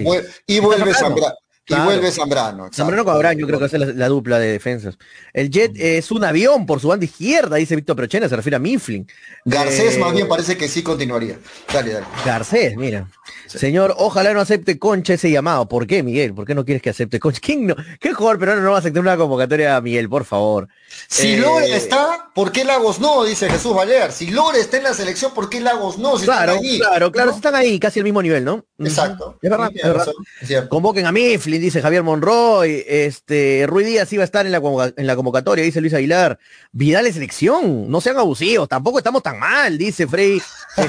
[0.46, 1.34] Y vuelve Zambrano.
[1.70, 2.68] Y vuelve Zambrano.
[2.72, 4.98] Zambrano con Abraham, yo creo que ser la, la dupla de defensas.
[5.32, 8.58] El Jet es un avión por su banda izquierda, dice Víctor Prochena, se refiere a
[8.58, 9.06] Mifflin.
[9.44, 11.38] Garcés Eh, más bien parece que sí continuaría.
[11.72, 12.06] Dale, dale.
[12.24, 13.08] Garcés, mira.
[13.46, 15.68] Señor, ojalá no acepte Concha ese llamado.
[15.68, 16.34] ¿Por qué, Miguel?
[16.34, 17.40] ¿Por qué no quieres que acepte Concha?
[17.42, 17.74] ¿Quién no?
[17.98, 20.68] ¿Qué jugador peruano no va a aceptar una convocatoria a Miguel, por favor?
[21.08, 23.24] Si Eh, Lore está, ¿por qué Lagos no?
[23.24, 24.12] Dice Jesús Balear.
[24.12, 26.18] Si Lore está en la selección, ¿por qué Lagos no?
[26.18, 27.36] Si Claro, están allí, claro, claro, ¿no?
[27.36, 28.64] están ahí, casi al mismo nivel, ¿no?
[28.78, 29.38] Exacto.
[29.42, 30.68] Es verdad, es verdad.
[30.68, 32.84] Convoquen a Mifflin, dice Javier Monroy.
[32.86, 34.60] Este, Rui Díaz iba a estar en la,
[34.96, 36.38] en la convocatoria, dice Luis Aguilar.
[36.72, 40.06] Vidal es selección, no sean abusivos, tampoco estamos tan mal, dice.
[40.06, 40.42] Rodríguez.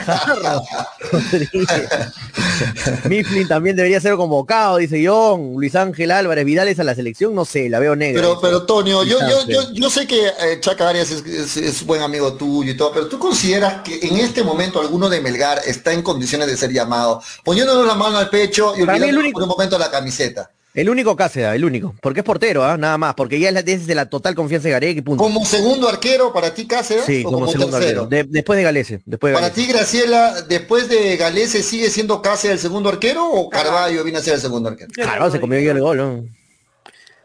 [3.10, 5.54] Mifflin también debería ser convocado, dice John.
[5.56, 8.22] Luis Ángel Álvarez, Vidal es a la selección, no sé, la veo negra.
[8.22, 11.86] Pero, pero Tonio, yo, yo, yo, yo sé que eh, Chaca Arias es, es- es
[11.86, 15.60] buen amigo tuyo y todo, pero tú consideras que en este momento alguno de Melgar
[15.66, 19.50] está en condiciones de ser llamado, poniéndonos la mano al pecho y olvidando por un
[19.50, 20.52] momento la camiseta.
[20.74, 22.78] El único Cáceres, el único, porque es portero, ¿ah?
[22.78, 25.22] nada más, porque ya es, la, es de la total confianza de Gareca y punto.
[25.22, 28.04] Como segundo arquero para ti Cáceres Sí, o como, como, segundo tercero.
[28.04, 28.24] arquero.
[28.24, 32.56] De- después de Galese, después de Para ti Graciela, después de Galese sigue siendo Cáceres
[32.56, 34.90] el segundo arquero o Carballo viene a ser el segundo arquero.
[34.94, 36.24] Claro, se comió ya el gol, ¿no?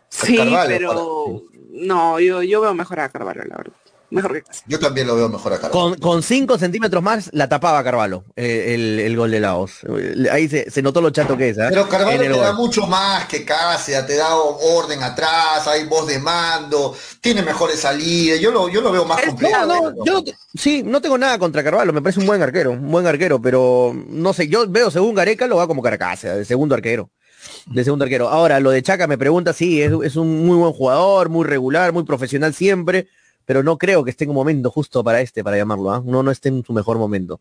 [0.09, 3.73] Sí, Carvalho, pero no, yo, yo veo mejor a Carvalho, la verdad.
[4.11, 4.65] Mejor que Cáceres.
[4.67, 5.71] Yo también lo veo mejor acá.
[5.71, 9.73] Con, con cinco centímetros más la tapaba Carvalho, eh, el, el gol de Laos.
[9.99, 11.59] Eh, Ahí se, se notó lo chato que es.
[11.59, 11.67] ¿ah?
[11.71, 12.57] Pero Carvalho te el da gol.
[12.57, 18.41] mucho más que Cáceres, te da orden atrás, hay voz de mando, tiene mejores salidas,
[18.41, 19.67] yo lo, yo lo veo más Es completo.
[19.67, 20.23] No, no, yo
[20.55, 23.93] sí, no tengo nada contra Carvalho, me parece un buen arquero, un buen arquero, pero
[24.09, 27.11] no sé, yo veo según Gareca lo va como Caracasa, de segundo arquero.
[27.67, 28.29] De segundo arquero.
[28.29, 31.93] Ahora, lo de Chaca me pregunta, sí, es, es un muy buen jugador, muy regular,
[31.93, 33.09] muy profesional siempre,
[33.47, 36.03] pero no creo que esté en un momento justo para este, para llamarlo, ¿ah?
[36.05, 37.41] no, no esté en su mejor momento.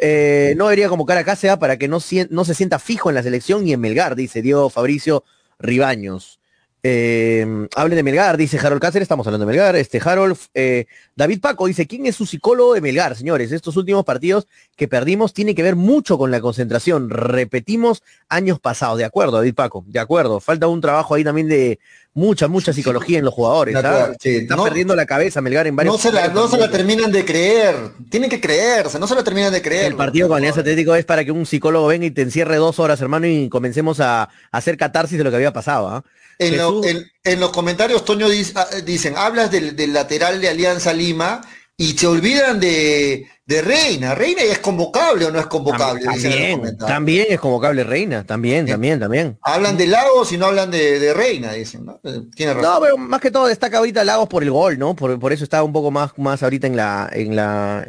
[0.00, 1.98] Eh, no debería convocar a Cáceres para que no,
[2.30, 5.22] no se sienta fijo en la selección y en Melgar, dice Diego Fabricio
[5.58, 6.40] Ribaños.
[6.88, 9.74] Eh, hablen de Melgar, dice Harold Cáceres, estamos hablando de Melgar.
[9.74, 13.50] Este Harold, eh, David Paco dice, ¿quién es su psicólogo de Melgar, señores?
[13.50, 17.10] Estos últimos partidos que perdimos tienen que ver mucho con la concentración.
[17.10, 20.38] Repetimos años pasados, de acuerdo, David Paco, de acuerdo.
[20.38, 21.80] Falta un trabajo ahí también de
[22.14, 23.74] mucha, mucha psicología en los jugadores.
[23.74, 24.12] ¿ah?
[24.20, 24.46] sí.
[24.48, 27.24] No- perdiendo la cabeza Melgar en varios No se, la, no se la terminan de
[27.24, 27.74] creer,
[28.08, 29.86] tienen que creerse, no se la terminan de creer.
[29.86, 32.78] El partido con Alianza Atlético es para que un psicólogo venga y te encierre dos
[32.78, 35.88] horas, hermano, y comencemos a, a hacer catarsis de lo que había pasado.
[35.88, 36.04] ¿ah?
[36.38, 36.86] En, lo- Jesús-
[37.24, 41.40] en- en los comentarios, Toño, dice- ah, dicen, hablas del, del lateral de Alianza Lima
[41.78, 44.14] y se olvidan de, de Reina.
[44.14, 46.04] ¿Reina es convocable o no es convocable?
[46.04, 48.72] También, también es convocable Reina, también, Sí.
[48.72, 49.38] también, también.
[49.42, 51.84] Hablan de Lagos y no hablan de, de Reina, dicen.
[51.84, 52.00] ¿no?
[52.04, 52.70] Eh, Tiene razón.
[52.74, 54.94] No, pero más que todo destaca ahorita Lagos por el gol, ¿no?
[54.94, 57.86] Por, por eso está un poco más, más ahorita en la, en la,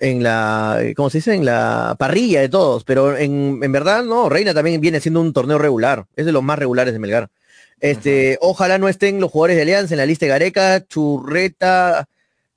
[0.00, 1.34] en la, ¿cómo se dice?
[1.34, 2.82] En la parrilla de todos.
[2.84, 6.06] Pero en, en verdad, no, Reina también viene siendo un torneo regular.
[6.16, 7.28] Es de los más regulares de Melgar.
[7.80, 12.08] Este, ojalá no estén los jugadores de Alianza en la lista de Gareca, Churreta,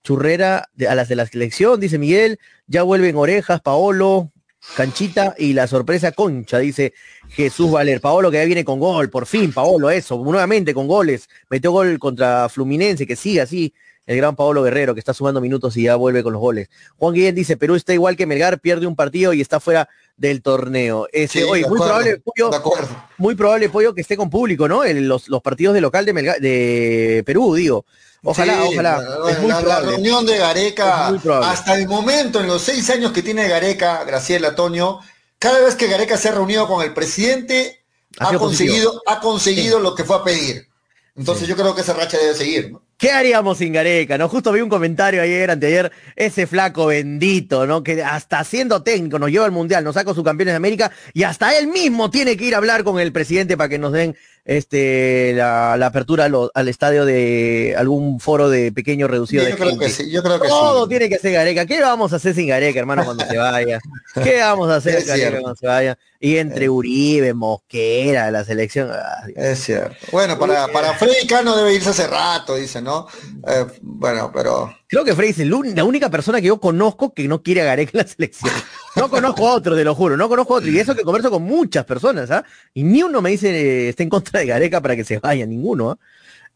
[0.04, 4.32] Churrera, de- a las de la selección, dice Miguel, ya vuelven Orejas, Paolo,
[4.76, 6.94] Canchita y la sorpresa Concha, dice
[7.30, 8.02] Jesús Valer.
[8.02, 11.28] Paolo que ya viene con gol, por fin, Paolo, eso, nuevamente con goles.
[11.50, 13.74] Metió gol contra Fluminense, que sigue así.
[14.10, 16.68] El gran Paolo Guerrero, que está sumando minutos y ya vuelve con los goles.
[16.98, 19.88] Juan Guillén dice, Perú está igual que Melgar, pierde un partido y está fuera
[20.18, 21.08] del torneo.
[21.14, 23.04] Ese, Sí, oye, de muy acuerdo, probable, acuerdo.
[23.20, 24.84] muy probable, Pollo, que esté con público, ¿no?
[24.84, 27.86] En los, los partidos de local de, Melgar- de Perú, digo.
[28.24, 29.00] Ojalá, Sí, ojalá.
[29.00, 29.92] la- es muy la, la probable.
[29.92, 31.08] reunión de Gareca,
[31.44, 35.02] hasta el momento, en los seis años que tiene Gareca, Graciela Toño,
[35.38, 37.84] cada vez que Gareca se ha reunido con el presidente,
[38.18, 40.68] Ha conseguido, ha conseguido lo que fue a pedir.
[41.16, 42.82] Entonces yo creo que esa racha debe seguir, ¿no?
[43.00, 44.18] ¿Qué haríamos sin Gareca?
[44.18, 44.28] ¿No?
[44.28, 47.82] Justo vi un comentario ayer, anteayer, ese flaco bendito, ¿no?
[47.82, 51.24] Que hasta siendo técnico nos lleva al mundial, nos saca su campeones de América y
[51.24, 54.18] hasta él mismo tiene que ir a hablar con el presidente para que nos den
[54.58, 59.70] este la, la apertura al estadio de algún foro de pequeño reducido de Yo creo
[59.70, 59.86] gente.
[59.86, 60.90] que sí, yo creo que Todo sí.
[60.90, 61.68] tiene que hacer Gareca.
[61.68, 63.80] ¿Qué vamos a hacer sin Gareca, hermano, cuando se vaya?
[64.24, 65.98] ¿Qué vamos a hacer Gareca cuando se vaya?
[66.20, 68.90] Y entre Uribe, Mosquera, la selección.
[68.92, 69.96] ay, Es cierto.
[70.12, 73.08] Bueno, para, para Freddy Cano debe irse hace rato, dice, ¿no?
[73.48, 77.44] Eh, bueno, pero Creo que Frey es la única persona que yo conozco que no
[77.44, 78.52] quiere a Gareca en la selección.
[78.96, 80.70] No conozco a otro, te lo juro, no conozco a otro.
[80.72, 82.44] Y eso que converso con muchas personas, ¿ah?
[82.74, 85.46] Y ni uno me dice eh, está en contra de Gareca para que se vaya,
[85.46, 85.98] ninguno, ¿ah?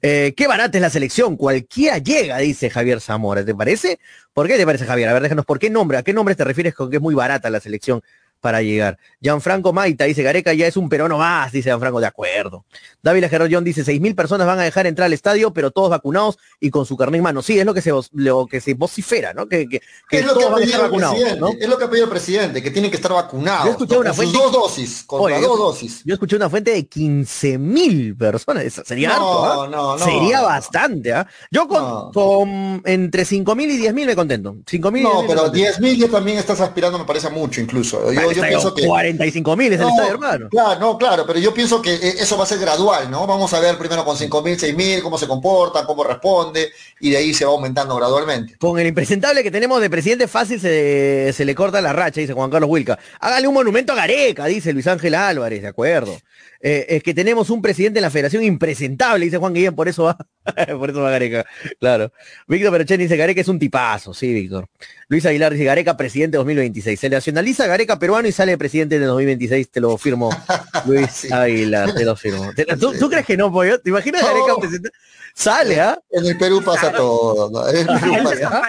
[0.02, 4.00] Eh, qué barata es la selección, cualquiera llega, dice Javier Zamora, ¿te parece?
[4.34, 5.08] ¿Por qué te parece, Javier?
[5.08, 5.98] A ver, déjanos, ¿por qué nombre?
[5.98, 8.02] ¿A qué nombre te refieres con que es muy barata la selección
[8.44, 8.98] para llegar?
[9.22, 12.66] Gianfranco Maita dice, Gareca ya es un peruano más, dice Gianfranco, de acuerdo.
[13.02, 16.38] Dávila Gerrollón dice, seis mil personas van a dejar entrar al estadio, pero todos vacunados
[16.60, 17.42] y con su carnet en mano.
[17.42, 19.48] Sí, es lo que se, lo que se vocifera, ¿no?
[19.48, 21.50] Que, que, que es lo que ha pedido el vacunados, presidente, ¿no?
[21.58, 23.66] es lo que ha pedido el presidente, que tienen que estar vacunados.
[23.66, 24.02] Yo escuché ¿no?
[24.02, 26.02] una Con sus fuente- dos dosis, con Oye, yo- dos dosis.
[26.04, 28.66] Yo escuché una fuente de 15 mil personas.
[28.66, 29.68] Eso sería No, harto, ¿ah?
[29.70, 31.26] no, no, Sería bastante, ¿ah?
[31.50, 34.58] Yo con, entre 5 mil y 10 mil me contento.
[34.68, 38.12] 5 mil No, pero 10.000 ya también estás aspirando, me parece mucho incluso.
[38.12, 38.86] Yo, yo pienso que...
[38.86, 40.50] 45 mil es el estadio, hermano.
[40.50, 43.26] Claro, no, claro, pero yo pienso que eh, eso va a ser gradual, ¿no?
[43.28, 47.34] Vamos a ver primero con 5.000, 6.000, cómo se comporta, cómo responde, y de ahí
[47.34, 48.58] se va aumentando gradualmente.
[48.58, 52.34] Con el impresentable que tenemos de presidente fácil se, se le corta la racha, dice
[52.34, 53.00] Juan Carlos Wilca.
[53.20, 56.18] Hágale un monumento a Gareca, dice Luis Ángel Álvarez, de acuerdo.
[56.66, 60.04] Eh, es que tenemos un presidente en la federación impresentable, dice Juan Guillén, por eso
[60.06, 60.18] va,
[60.80, 61.46] por eso va Gareca.
[61.78, 62.14] Claro.
[62.48, 64.70] Víctor Perochen dice Gareca es un tipazo, sí, Víctor.
[65.10, 66.98] Luis Aguilar dice Gareca presidente 2026.
[66.98, 70.30] Se nacionaliza Gareca peruano y sale presidente de 2026, te lo firmo.
[70.88, 71.28] Luis Sí.
[71.34, 72.50] Aguilar, te lo firmo.
[72.80, 73.82] ¿Tú, tú crees que no, pollo?
[73.82, 74.28] ¿Te imaginas No.
[74.30, 74.90] Gareca presidente?
[75.36, 76.00] Sale, ¿ah?
[76.12, 77.68] En el Perú pasa todo, ¿no?
[77.68, 78.64] En el Perú pasa.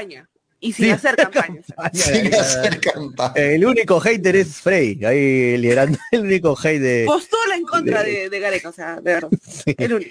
[0.65, 0.91] Y sin Sí.
[0.93, 1.61] hacer campaña.
[1.93, 3.35] sin hacer campaña.
[3.37, 8.31] El único hater es Frey, ahí liderando el único hate de Postula en contra de,
[8.31, 9.29] de Gareca, o sea, de verdad.
[9.79, 10.11] El único.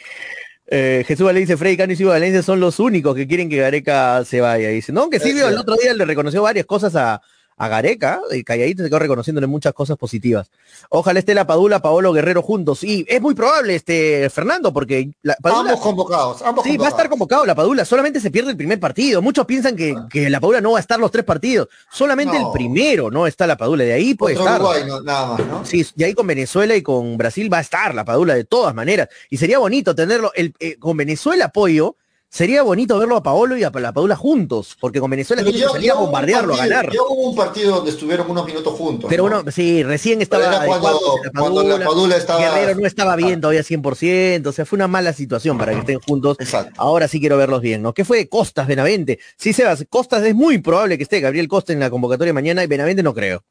[0.68, 3.58] eh, Jesús Valencia dice Frey, Cano y Silva Valencia son los únicos que quieren que
[3.58, 4.70] Gareca se vaya.
[4.70, 7.20] Dice, no, que Silvio el otro día le reconoció varias cosas a,
[7.58, 10.50] a Gareca, y calladito se quedó reconociéndole muchas cosas positivas.
[10.90, 12.84] Ojalá esté la Padula, Paolo Guerrero juntos.
[12.84, 16.90] Y es muy probable, este, Fernando, porque la Padula, ambos convocados, ambos Sí, va a
[16.90, 19.22] estar convocado la Padula, solamente se pierde el primer partido.
[19.22, 22.48] Muchos piensan que, que la Padula no va a estar los tres partidos, solamente No.
[22.48, 24.60] el primero no está la Padula, de ahí puede estar.
[24.60, 25.66] Uruguay, no, nada más, ¿no?
[25.66, 28.74] Sí, y ahí con Venezuela y con Brasil va a estar la Padula de todas
[28.74, 29.10] maneras.
[29.30, 31.96] Y sería bonito tenerlo, el, eh, con Venezuela apoyo,
[32.34, 35.66] sería bonito verlo a Paolo y a la Padula juntos, porque con Venezuela tiene que
[35.66, 36.92] salir a bombardearlo, a ganar.
[36.92, 39.08] Ya hubo un partido donde estuvieron unos minutos juntos.
[39.08, 39.36] Pero ¿no?
[39.36, 43.40] bueno, sí, recién estaba cuando- adecuado porque cuando la Padula estaba- Guerrero no estaba bien
[43.40, 46.38] todavía 100%, o sea, fue una mala situación para que estén juntos.
[46.40, 46.74] Exacto.
[46.82, 47.94] Ahora sí quiero verlos bien, ¿no?
[47.94, 49.20] ¿Qué fue de Costas, Benavente?
[49.38, 52.68] Sí, Sebas, Costas es muy probable que esté Gabriel Costa en la convocatoria mañana y
[52.68, 53.44] Benavente no creo.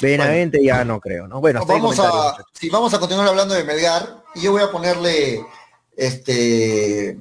[0.00, 1.42] Benavente ya no creo, ¿no?
[1.42, 4.70] Bueno, hasta vamos a, sí, vamos a continuar hablando de Melgar y yo voy a
[4.70, 5.42] ponerle
[5.94, 7.18] este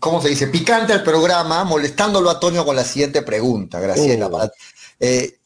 [0.00, 0.48] ¿cómo se dice?
[0.48, 4.26] picante al programa, molestándolo a Toño con la siguiente pregunta, Graciela.
[4.26, 4.30] Uh.
[4.30, 4.52] para-
[4.98, 5.36] eh,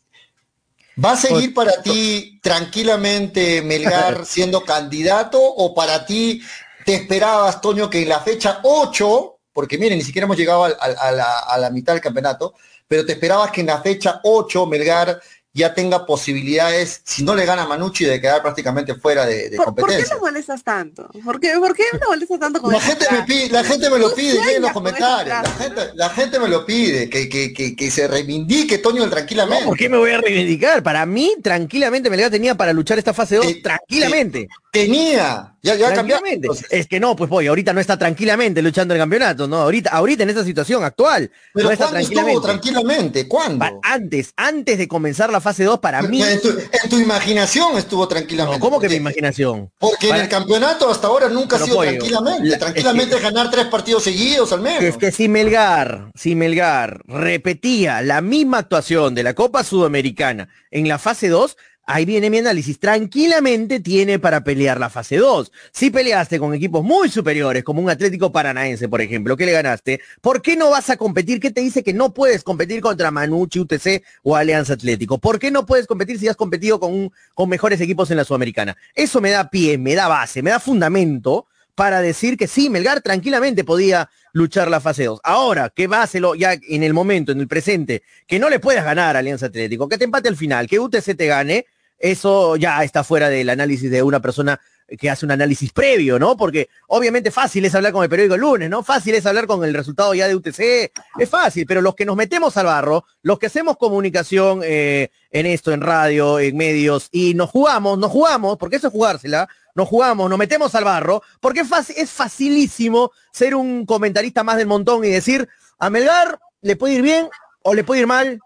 [1.05, 6.40] ¿Va a seguir para ti tranquilamente Melgar siendo candidato o para ti
[6.86, 11.11] te esperabas, Toño, que en la fecha 8, porque miren, ni siquiera hemos llegado a,
[11.12, 12.55] la, a la mitad del campeonato,
[12.86, 15.20] pero te esperabas que en la fecha 8 Melgar
[15.55, 19.57] ya tenga posibilidades, si no le gana a Manucci, de quedar prácticamente fuera de, de
[19.57, 20.14] ¿Por, por qué competencia?
[20.16, 21.09] te molestas tanto?
[21.24, 23.98] ¿Por qué, por qué me molestas tanto con La gente, me pide, la gente me
[23.98, 25.28] lo pide, en los comentarios.
[25.42, 29.62] La gente, la gente me lo pide, que, que, que, que se reivindique Toño tranquilamente.
[29.64, 30.82] No, ¿Por qué me voy a reivindicar?
[30.82, 34.48] Para mí, tranquilamente, Melgar tenía para luchar esta fase 2, Sí, tranquilamente.
[34.72, 36.48] Tenía, ya, ya tranquilamente.
[36.70, 39.59] Es que no, pues voy, ahorita no está tranquilamente luchando el campeonato, ¿no?
[39.59, 43.24] Ahorita, ahorita en esta situación actual, Pero no está ¿cuándo estuvo tranquilamente.
[43.24, 43.28] tranquilamente?
[43.28, 43.80] ¿Cuándo?
[43.84, 48.09] Antes, antes de comenzar la fase 2, para mí, En tu, en tu imaginación estuvo
[48.09, 48.59] tranquilamente.
[48.59, 49.70] ¿cómo que mi imaginación?
[49.78, 52.49] Porque Para- en el campeonato hasta ahora nunca ha sido pollo, tranquilamente.
[52.49, 54.82] la- tranquilamente es que- ganar tres partidos seguidos al menos.
[54.82, 60.88] Es que si Melgar, si Melgar repetía la misma actuación de la Copa Sudamericana en
[60.88, 61.57] la fase 2,
[61.87, 62.78] ahí viene mi análisis.
[62.78, 65.53] Tranquilamente tiene para pelear la fase 2.
[65.72, 70.01] Si peleaste con equipos muy superiores, como un Atlético Paranaense, por ejemplo, que le ganaste,
[70.20, 71.41] ¿por qué no vas a competir?
[71.41, 75.18] ¿Qué te dice que no puedes competir contra Manucci, UTC o Alianza Atlético?
[75.18, 78.76] ¿Por qué no puedes competir si has competido con, con mejores equipos en la Sudamericana?
[78.95, 83.03] Eso me da pie, me da base, me da fundamento para decir que sí, Melgar
[83.03, 85.20] tranquilamente podía luchar la fase 2.
[85.24, 89.16] Ahora, que báselo ya en el momento, en el presente, que no le puedas ganar
[89.16, 91.66] a Alianza Atlético, que te empate al final, que UTC te gane,
[92.11, 94.61] eso ya está fuera del análisis de una persona
[94.98, 96.36] que hace un análisis previo, ¿no?
[96.36, 98.82] Porque obviamente fácil es hablar con el periódico el lunes, ¿no?
[98.84, 102.16] Fácil es hablar con el resultado ya de UTC, es fácil, pero los que nos
[102.16, 107.32] metemos al barro, los que hacemos comunicación eh, en esto, en radio, en medios, y
[107.32, 111.61] nos jugamos, nos jugamos, porque eso es jugársela, nos jugamos, nos metemos al barro, porque
[111.61, 115.48] es, faci- es facilísimo ser un comentarista más del montón y decir,
[115.78, 117.28] a Melgar le puede ir bien
[117.62, 118.38] o le puede ir mal,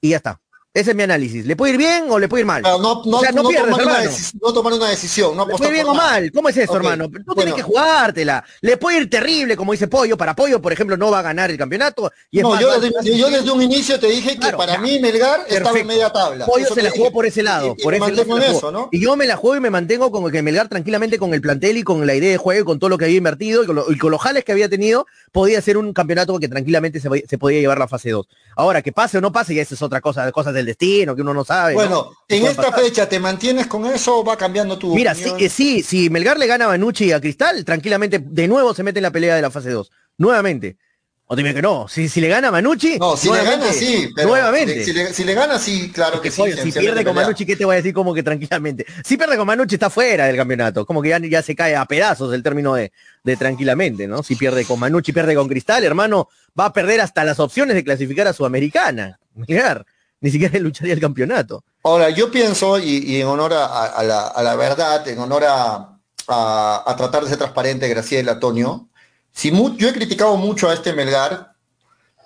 [0.00, 0.40] y ya está.
[0.76, 1.46] Ese es mi análisis.
[1.46, 2.62] ¿Le puede ir bien o le puede ir mal?
[2.62, 4.10] Pero no, no, O sea, no no pierdes, tomar una hermano.
[4.16, 6.32] deci- no tomar una decisión, no ¿Le apostar puede bien por o mal?
[6.32, 7.04] ¿Cómo es eso, hermano?
[7.08, 7.34] Tú bueno.
[7.34, 8.44] tienes que jugártela.
[8.60, 10.16] Le puede ir terrible, como dice Pollo.
[10.16, 12.12] Para Pollo, por ejemplo, no va a ganar el campeonato.
[12.30, 14.78] Y es No, más, yo desde, yo desde un inicio te dije que para ya.
[14.80, 16.44] mí Melgar estaba en media tabla.
[16.44, 16.98] Pollo Eso se la dije.
[16.98, 17.74] jugó por ese lado.
[17.78, 20.68] Y- por ese lado eso, yo me la juego y me mantengo con que Melgar
[20.68, 23.06] tranquilamente con el plantel y con la idea de juego y con todo lo que
[23.06, 25.92] había invertido y con, lo- y con los jales que había tenido, podía ser un
[25.94, 28.26] campeonato que tranquilamente se, se podía llevar la fase 2.
[28.56, 31.22] Ahora, que pase o no pase, ya esa es otra cosa, cosas del destino, que
[31.22, 31.72] uno no sabe.
[31.74, 31.78] ¿no?
[31.80, 32.80] Bueno, Que en esta pasar.
[32.80, 35.38] fecha, ¿te mantienes con eso o va cambiando tu Mira, sí, opinión?
[35.38, 38.82] que sí, si Melgar le gana a Banucci y a Cristal, tranquilamente de nuevo se
[38.82, 39.90] mete en la pelea de la fase 2.
[40.18, 40.76] Nuevamente.
[41.28, 41.88] O dime que no.
[41.88, 44.10] Si, si le gana a Manucci, No, si le gana, sí.
[44.14, 44.84] pero nuevamente.
[44.84, 46.36] Si le, si le gana, sí, claro que Porque, sí.
[46.40, 47.16] pollo, se- si pierde con.
[47.16, 48.86] Manucci, ¿qué te voy a decir como que tranquilamente?
[49.04, 51.84] Si pierde con Manucci está fuera del campeonato, como que ya, ya se cae a
[51.84, 52.92] pedazos el término de,
[53.24, 54.22] de tranquilamente, ¿no?
[54.22, 57.82] Si pierde con Manucci, pierde con Cristal, hermano, va a perder hasta las opciones de
[57.82, 59.18] clasificar a Sudamericana.
[59.34, 59.84] Melgar,
[60.20, 61.62] ni siquiera lucharía el campeonato.
[61.82, 67.38] Ahora, yo pienso, y, en honor a, la, verdad, en honor a, tratar de ser
[67.38, 68.88] transparente, Graciela, Antonio,
[69.32, 71.52] si yo he criticado mucho a este Melgar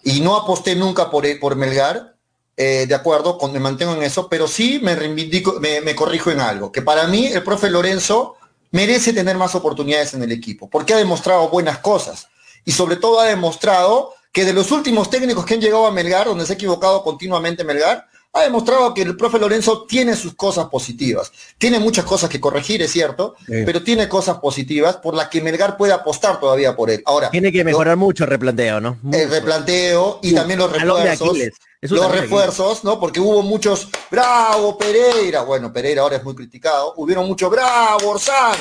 [0.05, 2.17] y no aposté nunca por, por Melgar,
[2.57, 6.71] eh, de acuerdo, me mantengo en eso, pero sí me reivindico, me corrijo en algo,
[6.71, 8.37] que para mí el profe Lorenzo
[8.71, 12.29] merece tener más oportunidades en el equipo, porque ha demostrado buenas cosas
[12.65, 16.27] y sobre todo ha demostrado que de los últimos técnicos que han llegado a Melgar,
[16.27, 20.69] donde se ha equivocado continuamente Melgar, ha demostrado que el profe Lorenzo tiene sus cosas
[20.69, 21.33] positivas.
[21.59, 23.63] Tiene muchas cosas que corregir, es cierto, Sí.
[23.67, 27.03] pero tiene cosas positivas por las que Melgar puede apostar todavía por él.
[27.07, 28.99] Ahora, Tiene que mejorar mucho el replanteo, ¿no?
[29.13, 31.39] el replanteo y Uh, también los refuerzos.
[31.83, 33.01] Los refuerzos, ¿no?
[33.01, 35.43] Porque hubo muchos, bravo, Pereira.
[35.43, 36.93] Bueno, Pereira ahora es muy criticado.
[36.99, 38.55] Hubieron muchos, bravo, Orsán.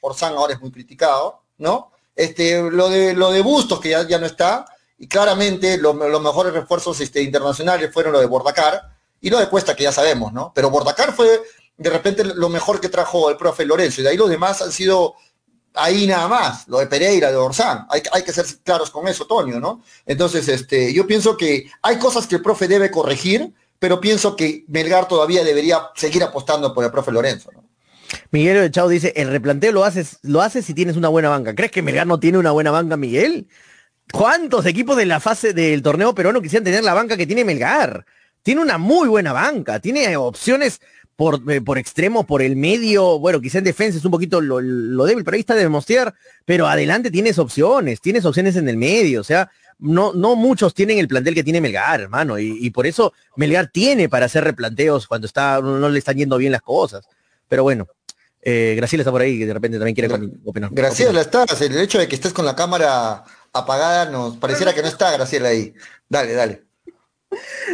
[0.00, 1.92] Orsán ahora es muy criticado, ¿no?
[2.16, 4.64] Este, lo de, lo de Bustos, que ya, ya no está.
[5.02, 8.82] Y claramente lo- los mejores refuerzos este, internacionales fueron los de Bordacar.
[9.20, 10.52] Y lo de Cuesta que ya sabemos, ¿no?
[10.54, 11.40] Pero Bordacar fue
[11.76, 14.00] de repente lo mejor que trajo el profe Lorenzo.
[14.00, 15.14] Y de ahí los demás han sido
[15.74, 17.84] ahí nada más, lo de Pereira, de Orsán.
[17.90, 19.82] Hay, hay que ser claros con eso, Tonio, ¿no?
[20.06, 24.64] Entonces, este, yo pienso que hay cosas que el profe debe corregir, pero pienso que
[24.68, 27.64] Melgar todavía debería seguir apostando por el profe Lorenzo, ¿no?
[28.30, 31.54] Miguel de Chao dice, el replanteo lo haces, lo haces si tienes una buena banca.
[31.56, 33.48] ¿Crees que Melgar no tiene una buena banca, Miguel?
[34.12, 38.04] ¿Cuántos equipos de la fase del torneo peruano quisieran tener la banca que tiene Melgar?
[38.42, 40.80] Tiene una muy buena banca, tiene opciones
[41.16, 44.60] por, eh, por extremo, por el medio, bueno, quizá en defensa es un poquito lo,
[44.60, 48.76] lo débil, pero ahí está de demostrar, pero adelante tienes opciones, tienes opciones en el
[48.76, 52.70] medio, o sea, no, no muchos tienen el plantel que tiene Melgar, hermano, y, y
[52.70, 56.52] por eso Melgar tiene para hacer replanteos cuando está, no, no le están yendo bien
[56.52, 57.04] las cosas.
[57.48, 57.86] Pero bueno,
[58.40, 60.12] eh, Graciela está por ahí, que de repente también quiere
[60.44, 60.70] opinar.
[60.72, 61.60] Graciela, estás.
[61.60, 65.48] El hecho de que estés con la cámara apagada nos pareciera que no está Graciela
[65.48, 65.74] ahí.
[66.08, 66.64] Dale, dale.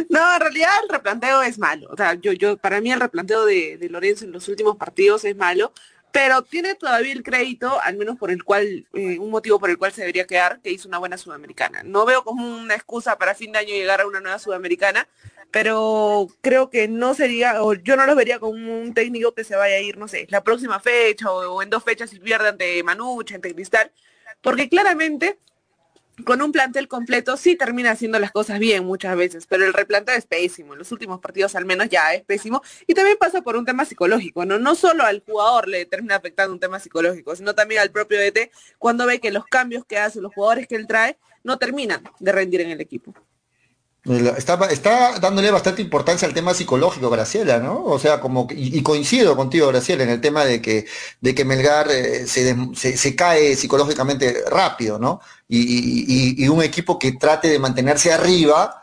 [0.09, 1.89] No, en realidad el replanteo es malo.
[1.91, 5.25] O sea, yo, yo, para mí el replanteo de, de Lorenzo en los últimos partidos
[5.25, 5.73] es malo,
[6.11, 9.77] pero tiene todavía el crédito, al menos por el cual, eh, un motivo por el
[9.77, 11.83] cual se debería quedar, que hizo una buena sudamericana.
[11.83, 15.07] No veo como una excusa para fin de año llegar a una nueva sudamericana,
[15.51, 19.55] pero creo que no sería, o yo no los vería como un técnico que se
[19.55, 22.83] vaya a ir, no sé, la próxima fecha o, en dos fechas y pierde ante
[22.83, 23.91] Manucha, ante Cristal,
[24.41, 25.39] porque claramente
[26.25, 30.15] con un plantel completo sí termina haciendo las cosas bien muchas veces, pero el replanteo
[30.15, 33.55] es pésimo, en los últimos partidos al menos ya es pésimo, y también pasa por
[33.55, 34.59] un tema psicológico, ¿no?
[34.59, 38.51] No solo al jugador le termina afectando un tema psicológico, sino también al propio DT
[38.77, 42.31] cuando ve que los cambios que hace, los jugadores que él trae, no terminan de
[42.31, 43.13] rendir en el equipo.
[44.09, 47.83] Está, está dándole bastante importancia al tema psicológico, Graciela, ¿no?
[47.83, 50.87] O sea, como, y, y coincido contigo, Graciela, en el tema de que,
[51.21, 52.55] de que Melgar eh, se,
[52.97, 55.21] se, cae psicológicamente rápido, ¿no?
[55.47, 58.81] Y, y- un equipo que trate de mantenerse arriba,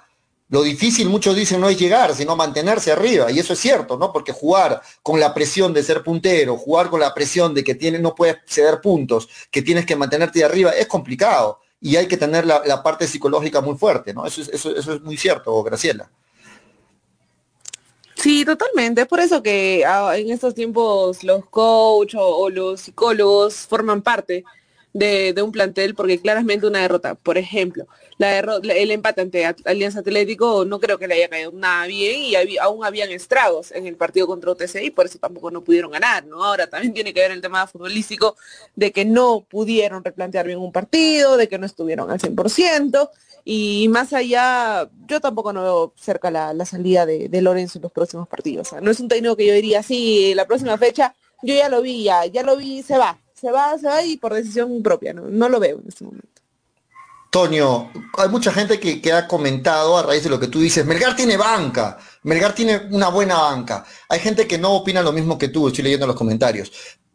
[0.48, 4.12] lo difícil, muchos dicen, no es llegar, sino mantenerse arriba, y eso es cierto, ¿no?
[4.12, 7.98] Porque jugar con la presión de ser puntero, jugar con la presión de que tiene,
[7.98, 12.46] no puedes ceder puntos, que tienes que mantenerte arriba, es complicado y hay que tener
[12.46, 14.26] la, parte psicológica muy fuerte, ¿no?
[14.26, 16.10] Eso es, eso, eso es muy cierto, Graciela.
[18.14, 19.02] Sí, totalmente.
[19.02, 24.44] Es por eso que ah, en estos tiempos los coach o los psicólogos forman parte
[24.99, 27.86] de, un plantel porque claramente una derrota, por ejemplo,
[28.18, 31.86] la derro- la- el empate ante Alianza Atlético no creo que le haya caído nada
[31.86, 35.62] bien y aún habían estragos en el partido contra UTC y por eso tampoco no
[35.62, 36.42] pudieron ganar, ¿no?
[36.42, 38.36] Ahora también tiene que ver el tema futbolístico
[38.74, 43.11] de que no pudieron replantear bien un partido, de que no estuvieron al 100%.
[43.44, 47.92] Y más allá, yo tampoco no veo cerca la, la salida de, Lorenzo en los
[47.92, 48.74] próximos partidos.
[48.82, 52.03] No es un técnico que yo diría, sí, la próxima fecha, yo ya lo vi,
[52.03, 55.22] ya, ya lo vi, se va, se va, se va y por decisión propia, no,
[55.28, 56.26] no lo veo en este momento.
[57.30, 60.87] Toño, hay mucha gente que, que ha comentado a raíz de lo que tú dices,
[60.87, 63.84] Melgar tiene banca, Melgar tiene una buena banca.
[64.09, 66.72] Hay gente que no opina lo mismo que tú, estoy leyendo los comentarios.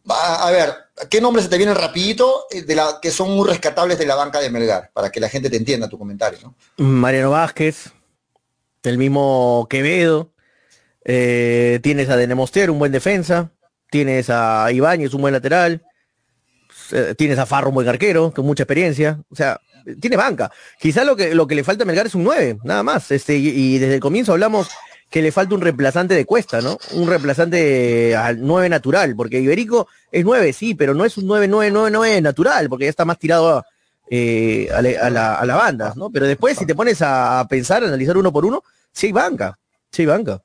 [0.07, 0.75] A, a ver,
[1.09, 4.15] ¿qué nombres se te vienen rapidito eh, de la, que son muy rescatables de la
[4.15, 4.91] banca de Melgar?
[4.93, 6.55] Para que la gente te entienda tu comentario, ¿no?
[6.77, 7.91] Mariano Vázquez,
[8.83, 10.31] el mismo Quevedo,
[11.03, 13.51] eh, tienes a Denemoster, un buen defensa,
[13.89, 15.83] tienes a Ibáñez, un buen lateral,
[16.91, 19.59] eh, tienes a Farro, un buen arquero, con mucha experiencia, o sea,
[19.99, 20.51] tiene banca.
[20.79, 23.35] Quizá lo que, lo que le falta a Melgar es un 9, nada más, este,
[23.37, 24.69] y, desde el comienzo hablamos
[25.09, 26.77] que le falta un reemplazante de Cuesta, ¿no?
[26.93, 31.47] Un reemplazante al 9 natural, porque Iberico es 9, sí, pero no es un 9,
[31.47, 33.65] 9, 9, 9 natural, porque ya está más tirado a,
[34.09, 36.09] eh, a, la, a la- a la banda, ¿no?
[36.09, 38.63] Pero después, si te pones a pensar, a analizar uno por uno,
[38.93, 39.57] sí hay banca,
[39.91, 40.41] sí hay banca.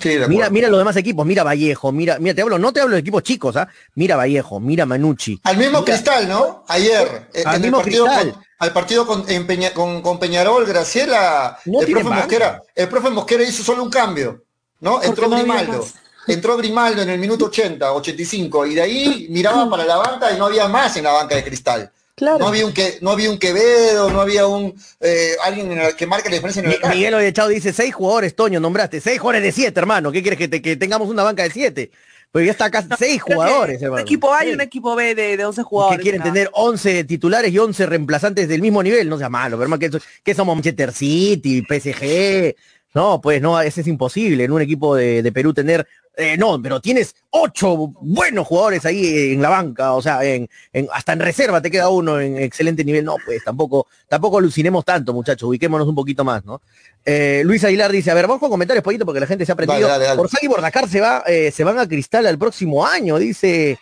[0.00, 2.94] Sí, Mira, mira los demás equipos, mira Vallejo, mira, mira, te hablo, no te hablo
[2.94, 3.68] de equipos chicos, ¿ah?
[3.94, 5.38] Mira Vallejo, mira Manucci.
[5.44, 6.64] Al mismo Mira- Cristal, ¿no?
[6.66, 8.32] Ayer, eh, Al el mismo partido Cristal.
[8.32, 12.16] con, al partido con, en Peña- con, con Peñarol, Graciela, No el profe banca.
[12.20, 14.42] Mosquera, el profe Mosquera hizo solo un cambio,
[14.80, 15.00] ¿no?
[15.02, 15.86] Entró no Grimaldo.
[16.26, 20.38] Entró Grimaldo en el minuto 80, 85, y de ahí miraba para la banca y
[20.38, 21.90] no había más en la banca de Cristal.
[22.14, 22.38] Claro.
[22.40, 25.96] No había un que, no había un Quevedo, no había un eh, alguien en el
[25.96, 26.94] que marque la diferencia en el ataque.
[26.96, 30.12] Miguel Oyechao dice, seis jugadores, Toño, nombraste, seis jugadores de siete, hermano.
[30.12, 31.90] ¿Qué quieres que, te- que tengamos una banca de siete?
[32.30, 34.02] Pues ya está acá seis Creo que jugadores, Un hermano.
[34.02, 34.54] equipo A y Sí.
[34.54, 36.00] un equipo B de, de 11 que jugadores.
[36.02, 36.32] quieren nada.
[36.32, 39.90] tener 11 titulares y 11 reemplazantes del mismo nivel, no sea malo, pero hermano, que,
[40.22, 42.54] que somos Manchester City, PSG,
[42.94, 45.86] no, pues no, ese es imposible en un equipo de, de Perú tener,
[46.16, 50.88] eh, no, pero tienes ocho buenos jugadores ahí en la banca, o sea, en, en-
[50.92, 55.12] hasta en reserva te queda uno en excelente nivel, no, pues tampoco, tampoco alucinemos tanto,
[55.12, 56.60] muchachos, ubiquémonos un poquito más, ¿no?
[57.04, 59.54] Eh, Luis Aguilar dice, a ver, vamos con comentarios, poquito, porque la gente se ha
[59.54, 59.88] aprendido.
[60.20, 63.78] Orsay y Bordacar se, va, eh, se van a Cristal al próximo año, dice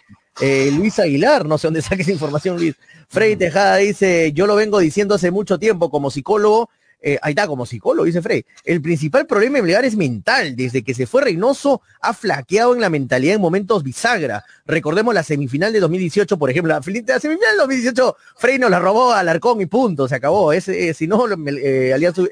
[0.72, 2.74] Luis Aguilar, no sé dónde saque esa información, Luis.
[3.08, 6.70] Freddy Tejada dice, yo lo vengo diciendo hace mucho tiempo como psicólogo,
[7.02, 8.44] eh, ahí está, como psicólogo, dice Frey.
[8.64, 10.54] El principal problema de Melgar es mental.
[10.54, 14.44] Desde que se fue Reynoso, ha flaqueado en la mentalidad en momentos bisagra.
[14.66, 16.72] Recordemos la semifinal de 2018, por ejemplo.
[16.74, 20.52] La, semifinal de 2018, Frey nos la robó al Arcón y punto, se acabó.
[20.52, 20.60] Eh,
[20.94, 22.22] si no, eh, Alianza,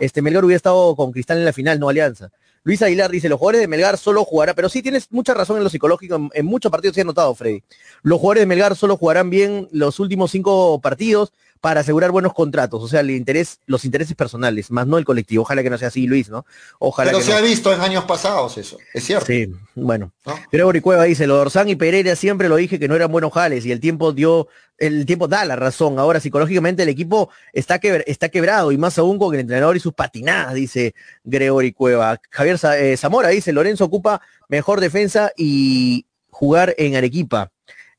[0.00, 2.30] este Melgar hubiera estado con Cristal en la final, no Alianza.
[2.64, 5.64] Luis Aguilar dice, los jugadores de Melgar solo jugarán, pero sí tienes mucha razón en
[5.64, 7.64] lo psicológico, en, en muchos partidos se ha notado, Freddy.
[8.02, 11.32] Los jugadores de Melgar solo jugarán bien los últimos cinco partidos
[11.62, 15.42] para asegurar buenos contratos, o sea, el interés, los intereses personales, más no el colectivo.
[15.42, 16.44] Ojalá que no sea así, Luis, ¿no?
[16.80, 17.36] Ojalá Pero que se no.
[17.36, 19.26] ha visto en años pasados eso, es cierto.
[19.26, 20.12] Sí, bueno.
[20.26, 20.34] ¿no?
[20.50, 23.32] Gregory Cueva dice, lo de Orsán y Pereira siempre lo dije que no eran buenos
[23.32, 26.00] jales y el tiempo dio, el tiempo da la razón.
[26.00, 29.80] Ahora psicológicamente el equipo está, quebr- está quebrado y más aún con el entrenador y
[29.80, 32.20] sus patinadas, dice Gregory Cueva.
[32.28, 37.52] Javier eh, Zamora dice, Lorenzo ocupa mejor defensa y jugar en Arequipa.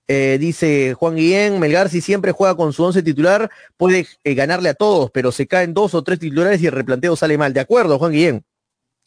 [0.08, 4.70] Eh, dice Juan Guillén, Melgar si siempre juega con su once titular, puede eh, ganarle
[4.70, 7.54] a todos, pero se caen dos o tres titulares y el replanteo sale mal.
[7.54, 8.46] De acuerdo, Juan Guillén.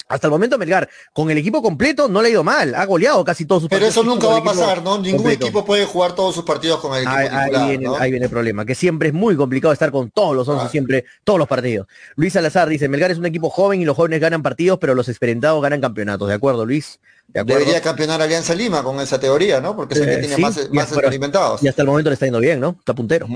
[0.08, 2.76] Hasta el momento Melgar, con el equipo completo, no le ha ido mal.
[2.76, 4.98] Ha goleado casi todos sus Pero partidos eso nunca va a pasar, ¿no?
[4.98, 5.46] Ningún completo.
[5.46, 7.96] equipo puede jugar todos sus partidos con el equipo Ahí, ahí titular, viene, ¿no?
[7.96, 10.68] ahí viene el problema, que siempre es muy complicado estar con todos los 11, Ah.
[10.68, 11.88] siempre, todos los partidos.
[12.14, 15.08] Luis Salazar dice, Melgar es un equipo joven y los jóvenes ganan partidos, pero los
[15.08, 16.28] experimentados ganan campeonatos.
[16.28, 17.00] ¿De acuerdo, Luis?
[17.26, 17.58] ¿De acuerdo?
[17.58, 19.74] Debería campeonar Alianza Lima con esa teoría, ¿no?
[19.74, 21.64] Porque es el que Eh, tiene sí, más, y más experimentados.
[21.64, 22.76] Y hasta el momento le está yendo bien, ¿no?
[22.78, 23.26] Está puntero.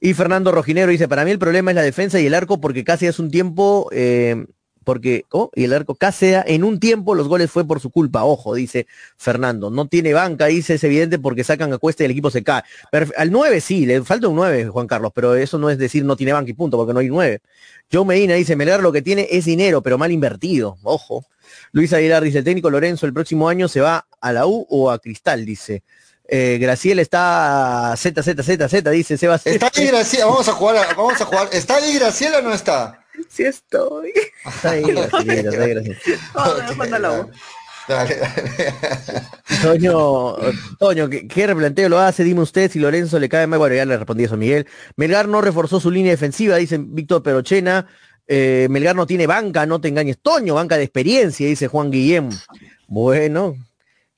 [0.00, 2.82] Y Fernando Rojinero dice, para mí el problema es la defensa y el arco porque
[2.82, 4.44] casi hace un tiempo, eh,
[4.86, 8.22] porque, oh, y el arco Cáceres, en un tiempo los goles fue por su culpa,
[8.22, 9.68] ojo, dice Fernando.
[9.68, 12.62] No tiene banca, dice, es evidente porque sacan a cuesta y el equipo se cae.
[13.16, 16.14] Al 9 sí, le falta un 9, Juan Carlos, pero eso no es decir no
[16.14, 17.40] tiene banca y punto, porque no hay 9.
[17.92, 21.26] Joe Medina dice, Melgar lo que tiene es dinero, pero mal invertido, ojo.
[21.72, 24.92] Luis Aguilar dice, el técnico Lorenzo el próximo año se va a la U o
[24.92, 25.82] a Cristal, dice.
[26.28, 29.46] Eh, Graciela está Z, Z, Z, Z, dice Sebas.
[29.46, 31.48] Está ahí Graciela, vamos a jugar, vamos a jugar.
[31.52, 33.05] ¿Está ahí Graciela o no está?
[33.28, 34.12] Sí estoy.
[34.62, 35.98] Ahí, ahí.
[37.88, 38.36] Dale, dale.
[39.62, 40.36] Toño,
[40.78, 42.24] Toño, ¿qué, qué replanteo lo hace?
[42.24, 43.58] Dime usted si Lorenzo le cae mal.
[43.58, 44.66] Bueno, ya le respondí eso Miguel.
[44.96, 47.86] Melgar no reforzó su línea defensiva, dice Víctor Perochena.
[48.26, 50.18] Eh, Melgar no tiene banca, no te engañes.
[50.20, 52.30] Toño, banca de experiencia, dice Juan Guillem.
[52.88, 53.54] Bueno,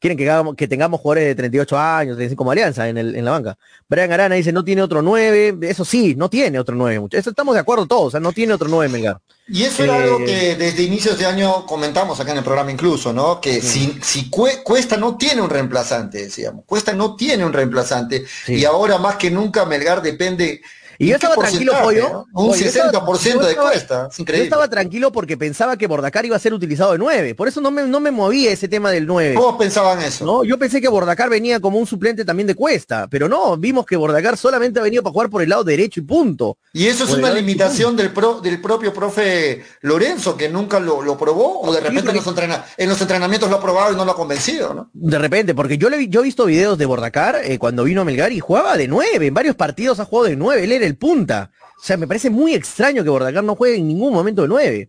[0.01, 3.25] quieren que, hagamos- que tengamos jugadores de 38 años, 35 como Alianza en, el, en
[3.25, 3.59] la banca.
[3.89, 5.59] Brian Arana dice, no tiene otro 9.
[5.63, 7.01] Eso sí, no tiene otro 9.
[7.01, 7.21] muchachos.
[7.21, 9.19] Eso estamos de acuerdo todos, o sea, no tiene otro 9 Melgar.
[9.51, 12.71] Y eso era Eh, algo que desde inicios de año comentamos acá en el programa
[12.71, 13.41] incluso, ¿no?
[13.41, 16.65] Que si, si Cue- Cuesta no tiene un reemplazante, decíamos.
[16.67, 18.25] Cuesta no tiene un reemplazante.
[18.45, 18.57] Sí.
[18.57, 20.61] Y ahora más que nunca Melgar depende.
[21.01, 22.09] Y yo ¿en qué estaba tranquilo, Pollo.
[22.09, 22.27] no?
[22.43, 24.09] Un Pollo, yo estaba- 60% yo de estaba- Cuesta.
[24.11, 27.35] Es Yo estaba tranquilo porque pensaba que Bordacar iba a ser utilizado de 9.
[27.37, 29.35] Por eso no me, no me movía ese tema del 9.
[29.35, 30.25] Todos pensaban eso.
[30.25, 33.87] No, yo pensé que Bordacar venía como un suplente también de Cuesta, pero no, vimos
[33.87, 36.59] que Bordacar solamente ha venido para jugar por el lado derecho y punto.
[36.73, 41.01] Y eso es Por una limitación del, pro- del propio profe Lorenzo, que nunca lo,
[41.03, 43.97] lo probó, o de repente en, los entrena- en los entrenamientos lo ha probado y
[43.97, 44.91] no lo ha convencido, ¿no?
[44.93, 48.05] De repente, porque yo le yo he visto videos de Bordacar eh, cuando vino a
[48.05, 50.97] Melgar y jugaba de 9, en varios partidos ha jugado de 9, él era el
[50.97, 51.51] punta.
[51.79, 54.89] O sea, me parece muy extraño que Bordacar no juegue en ningún momento de 9.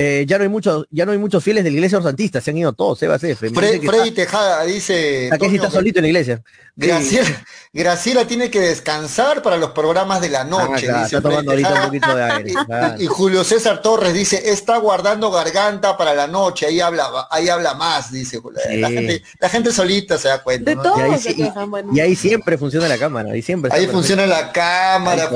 [0.00, 2.52] Eh, ya no hay muchos, ya no hay muchos fieles de la iglesia orsantista, se
[2.52, 3.50] han ido todos, Sebas F.
[3.50, 5.28] Fre- Freddy está- Tejada dice...
[5.32, 6.36] Aquí sí está que solito en la iglesia.
[6.80, 6.86] Sí.
[6.86, 11.20] Graciela, Graciela tiene que descansar para los programas de la Ah, noche, claro, dice está
[11.28, 11.86] tomando Freddy ahorita un Tejada.
[11.88, 12.52] poquito de aire.
[12.66, 13.02] claro.
[13.02, 17.74] Y Julio César Torres dice, está guardando garganta para la noche, ahí habla, ahí habla
[17.74, 18.60] más, dice Julio.
[18.76, 20.70] La, gente, la gente solita se da cuenta.
[20.70, 20.82] De ¿no?
[20.84, 21.92] todo Y ahí, bueno.
[22.06, 23.72] y siempre funciona la cámara, ahí siempre.
[23.74, 25.28] Ahí funciona la cámara,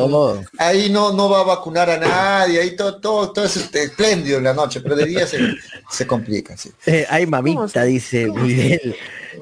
[0.58, 4.40] Ahí no, no va a vacunar a nadie, ahí todo, todo, todo es este, espléndido
[4.54, 5.38] la noche, pero de día se,
[5.90, 6.70] se complica, sí.
[6.86, 8.96] Eh, ay, ¿Cómo mamita, dice Miguel.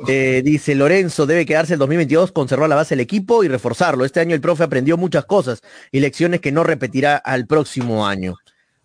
[0.06, 4.04] Eh, dice Lorenzo, debe quedarse el 2022, conservar la base del equipo y reforzarlo.
[4.04, 8.36] Este año el profe aprendió muchas cosas y lecciones que no repetirá al próximo año.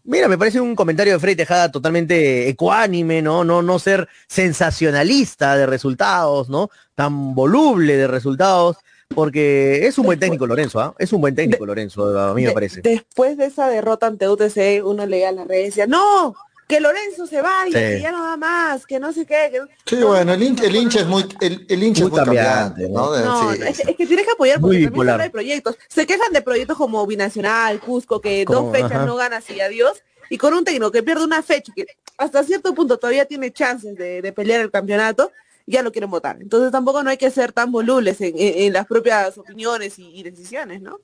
[0.08, 3.44] Mira, me parece un comentario de Frey Tejada totalmente ecuánime, ¿no?
[3.44, 6.70] No, no ser sensacionalista de resultados, ¿no?
[6.94, 8.78] Tan voluble de resultados,
[9.14, 10.96] porque es un buen técnico Lorenzo, ¿ah?
[10.98, 12.82] Es un buen técnico Lorenzo, a mí me De- parece.
[12.82, 16.34] Después de esa derrota ante UTC, uno leía en las redes y decía, no,
[16.68, 17.96] que Lorenzo se vaya, Sí.
[17.96, 19.50] que ya no da más, que no sé qué.
[19.52, 19.68] que no-".
[19.86, 22.82] Sí, bueno, el hincha, el hincha es muy, el, el hincha Muy es muy cambiante,
[22.88, 23.20] cambiante, ¿no?
[23.26, 25.78] No, sí, es, que tienes que apoyar porque Muy también de proyectos.
[25.88, 29.06] Se quejan de proyectos como Binacional, Cusco, que Como- dos fechas ajá.
[29.06, 30.02] no ganas y adiós,
[30.32, 31.88] y con un técnico que pierde una fecha y que
[32.18, 35.32] hasta cierto punto todavía tiene chances de, de pelear el campeonato,
[35.66, 36.38] ya lo quieren votar.
[36.42, 40.82] Entonces tampoco no hay que ser tan volubles en, las propias opiniones y, y decisiones,
[40.82, 41.00] ¿no?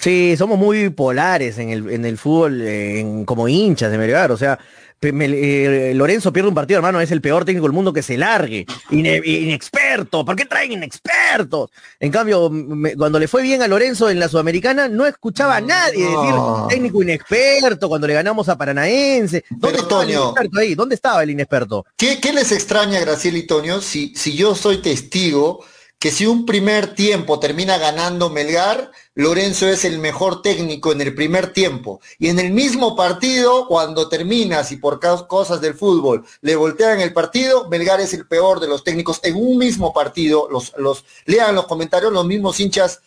[0.00, 4.30] Sí, somos muy polares en el, en el fútbol, eh, en- como hinchas de Melgar.
[4.30, 4.58] O sea,
[5.00, 8.16] me- eh, Lorenzo pierde un partido, hermano, es el peor técnico del mundo que se
[8.16, 8.64] largue.
[8.90, 11.70] Ine- inexperto, ¿por qué traen inexpertos?
[11.98, 15.60] En cambio, me- cuando le fue bien a Lorenzo en la Sudamericana, no escuchaba a
[15.60, 16.66] nadie decir No.
[16.68, 19.44] técnico inexperto cuando le ganamos a Paranaense.
[19.50, 20.74] ¿Dónde Pero, estaba el inexperto ahí?
[20.76, 21.86] ¿Dónde estaba el inexperto?
[21.96, 25.64] ¿Qué, qué les extraña, Graciela y Toño, si, si yo soy testigo
[25.98, 31.14] que si un primer tiempo termina ganando Melgar, Lorenzo es el mejor técnico en el
[31.14, 32.00] primer tiempo?
[32.18, 37.12] Y en el mismo partido, cuando terminas y por cosas del fútbol le voltean el
[37.12, 40.48] partido, Melgar es el peor de los técnicos en un mismo partido.
[40.48, 43.00] Los, los, lean los comentarios, los mismos hinchas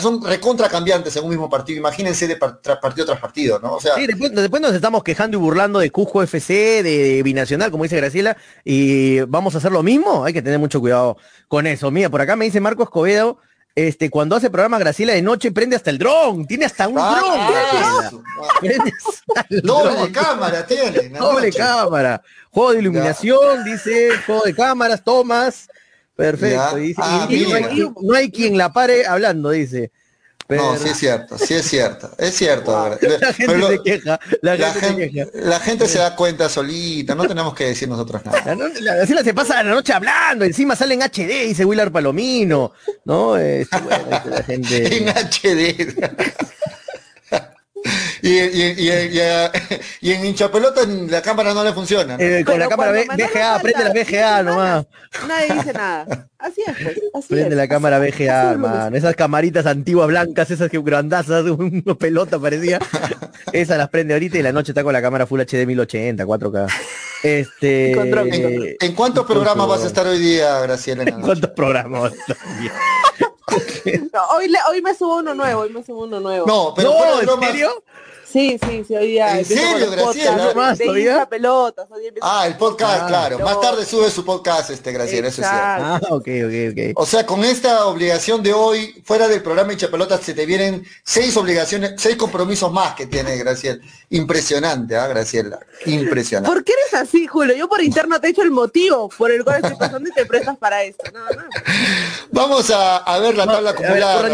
[0.00, 1.78] son recontra cambiantes en un mismo partido.
[1.78, 3.74] Imagínense de par- partido tras partido, ¿no?
[3.74, 7.70] O sea, Sí, después, después nos estamos quejando y burlando de Cusco FC, de Binacional,
[7.70, 10.24] como dice Graciela, y vamos a hacer lo mismo.
[10.24, 11.16] Hay que tener mucho cuidado
[11.48, 11.90] con eso.
[11.90, 13.38] Mira, por acá me dice Marco Escobedo,
[13.74, 17.16] este, cuando hace programa Graciela de noche prende hasta el dron, tiene hasta un ah,
[17.18, 17.40] dron.
[17.40, 18.10] ah,
[19.62, 20.12] doble dron.
[20.12, 21.08] cámara tiene.
[21.08, 21.58] Doble noche.
[21.58, 22.22] cámara.
[22.50, 25.68] Juego de iluminación, dice, juego de cámaras, tomas.
[26.16, 26.60] Perfecto.
[26.98, 29.90] Ah, y- y no, hay, quien- la pare hablando, dice.
[30.48, 32.72] No, sí es cierto, sí es cierto, es cierto.
[33.00, 35.30] la gente Pero lo- se queja, la, la, gente se queja.
[35.34, 38.54] la gente se da cuenta solita, no tenemos que decir nosotros nada.
[38.80, 42.72] La, la se pasa la noche hablando, encima sale en HD, dice Willard Palomino,
[43.06, 43.38] ¿no?
[43.38, 44.96] Este, bueno, este, la gente...
[44.98, 45.94] En HD.
[48.22, 49.20] Y, y, y, y,
[50.00, 52.16] y en hinchapelota la cámara no le funciona.
[52.16, 52.22] ¿no?
[52.22, 54.86] Eh, con la cámara B- falta prende la semanas, nomás.
[55.26, 56.28] Nadie dice nada.
[56.38, 57.56] Así es, pues, así Prende es.
[57.56, 58.96] la cámara es, hermano.
[58.96, 62.78] Esas camaritas antiguas blancas, esas que grandazas, una pelota parecía.
[63.52, 66.68] Esas las prende ahorita y la noche está con la cámara Full HD 1080, 4K.
[67.24, 68.76] Este.
[68.80, 71.02] ¿En cuántos programas vas a estar hoy día, Graciela?
[71.04, 72.12] en cuántos programas?
[74.12, 76.46] No, hoy, le- hoy me subo uno nuevo, hoy me subo uno nuevo.
[76.46, 77.84] No, pero fuera no, de ¿en bromas, serio?
[78.32, 80.52] Sí, sí, sí, hoy día ¿En serio, Graciela?
[80.54, 81.86] ¿Más de pelotas.
[81.90, 83.38] Hoy empiezo- Ah, el podcast, Ah, claro.
[83.40, 85.56] Más tarde sube su podcast, este, Graciela, eso es cierto.
[85.84, 86.78] Ah, ok, ok, ok.
[86.96, 91.36] O sea, con esta obligación de hoy, fuera del programa Hinchapelotas, se te vienen seis
[91.36, 93.80] obligaciones, seis compromisos más que tiene Graciela.
[94.10, 95.58] Impresionante, ¿ah, Graciela?
[95.86, 96.54] Impresionante.
[96.54, 97.54] ¿Por qué eres así, Julio?
[97.54, 100.24] Yo por interno te he hecho el motivo por el cual estoy pasando y te
[100.26, 101.04] prestas para esto.
[101.12, 101.42] No, no.
[102.30, 104.28] Vamos a, a ver la tabla acumulada.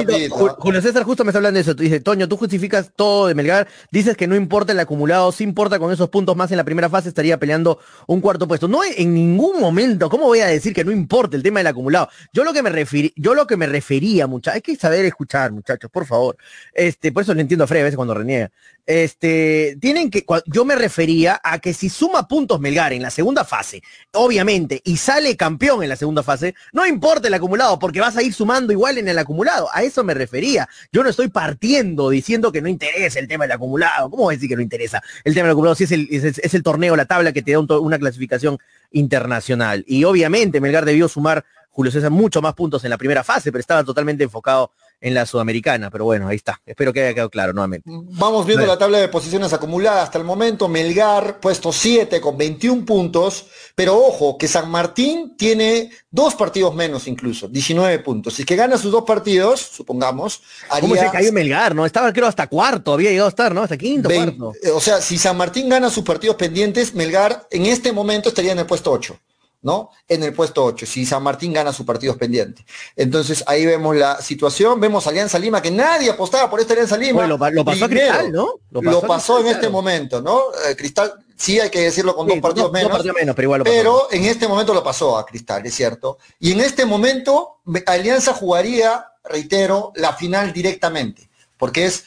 [0.58, 1.74] Julio César justo me está hablando de eso.
[1.74, 5.44] Tú dices, Toño, tú justificas todo de Melgar, dices que no importa el acumulado, sí
[5.44, 8.68] importa con esos puntos más en la primera fase, estaría peleando un cuarto puesto.
[8.68, 12.08] No en ningún momento, ¿cómo voy a decir que no importa el tema del acumulado?
[12.32, 15.52] Yo lo que me referí, yo lo que me refería, muchachos, hay que saber escuchar,
[15.52, 16.36] muchachos, por favor.
[16.72, 18.50] Este, por eso lo entiendo a Fred a veces cuando reniega.
[18.88, 23.44] Este, tienen que, yo me refería a que si suma puntos Melgar en la segunda
[23.44, 23.82] fase,
[24.14, 28.22] obviamente, y sale campeón en la segunda fase, no importa el acumulado, porque vas a
[28.22, 29.68] ir sumando igual en el acumulado.
[29.74, 30.66] A eso me refería.
[30.90, 34.08] Yo no estoy partiendo diciendo que no interesa el tema del acumulado.
[34.08, 35.74] ¿Cómo voy a decir que no interesa el tema del acumulado?
[35.74, 38.56] Si es el, es, el torneo, la tabla que te da una clasificación
[38.90, 39.84] internacional.
[39.86, 43.60] Y obviamente Melgar debió sumar, Julio César, mucho más puntos en la primera fase, pero
[43.60, 45.90] estaba totalmente enfocado en la sudamericana.
[45.90, 46.60] Pero bueno, ahí está.
[46.66, 47.88] Espero que haya quedado claro nuevamente.
[47.90, 50.68] Vamos viendo la tabla de posiciones acumuladas hasta el momento.
[50.68, 53.46] Melgar, puesto 7 con 21 puntos.
[53.74, 58.34] Pero ojo, que San Martín tiene dos partidos menos incluso, 19 puntos.
[58.34, 60.42] Si es que gana sus dos partidos, supongamos,
[60.80, 61.74] ¿Cómo haría se cayó Melgar?
[61.74, 61.86] ¿No?
[61.86, 63.62] Estaba creo hasta cuarto, había llegado a estar, ¿no?
[63.62, 64.52] Hasta quinto, cuarto.
[64.62, 68.52] eh, O sea, si San Martín gana sus partidos pendientes, Melgar en este momento estaría
[68.52, 69.16] en el puesto 8,
[69.62, 69.90] ¿no?
[70.08, 72.64] En el puesto 8, si San Martín gana sus partidos pendientes.
[72.96, 77.20] Entonces ahí vemos la situación, vemos Alianza Lima, que nadie apostaba por esta Alianza Lima.
[77.20, 78.54] Oye, lo, pa- lo pasó a Cristal, ¿no?
[78.70, 79.72] Lo pasó, en Cristal, este claro.
[79.72, 80.40] momento, ¿no?
[80.68, 82.88] Eh, Cristal, sí hay que decirlo con Sí, dos partidos dos- menos.
[82.90, 83.76] Dos partidos menos, pero igual lo pasó.
[83.76, 86.18] Pero en este momento lo pasó a Cristal, es cierto.
[86.38, 92.04] Y en este momento me- Alianza jugaría, reitero, la final directamente, porque es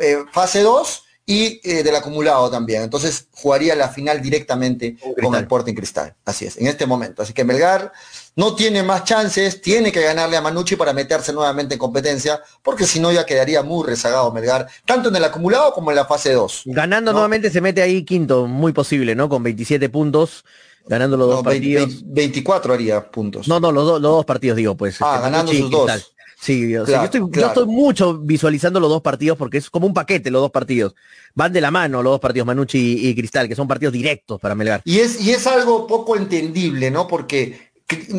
[0.00, 2.82] eh, fase 2 y eh, del acumulado también.
[2.82, 6.14] Entonces jugaría la final directamente Con el Sporting Cristal.
[6.24, 7.22] Así es, en este momento.
[7.22, 7.92] Así que Melgar
[8.36, 12.84] no tiene más chances, tiene que ganarle a Manucci para meterse nuevamente en competencia, porque
[12.86, 16.32] si no ya quedaría muy rezagado Melgar, tanto en el acumulado como en la fase
[16.32, 16.62] 2.
[16.66, 17.14] Ganando ¿no?
[17.18, 19.28] nuevamente se mete ahí quinto, muy posible, ¿no?
[19.28, 20.44] Con 27 puntos,
[20.86, 22.02] ganando los No, dos 20 partidos.
[22.06, 23.48] 24 haría puntos.
[23.48, 24.96] No, no, los, dos- los dos partidos digo, pues.
[25.00, 25.90] Ah, este, ganando Manucci sus dos.
[25.90, 26.13] Cristal.
[26.44, 27.48] Sí, o sea, Claro, yo, estoy, yo claro.
[27.48, 30.94] estoy mucho visualizando los dos partidos porque es como un paquete los dos partidos.
[31.34, 34.38] Van de la mano los dos partidos, Manucci y, y Cristal, que son partidos directos
[34.40, 34.82] para Melgar.
[34.84, 37.08] Y es, y es algo poco entendible, ¿no?
[37.08, 37.70] Porque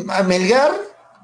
[0.08, 0.72] a Melgar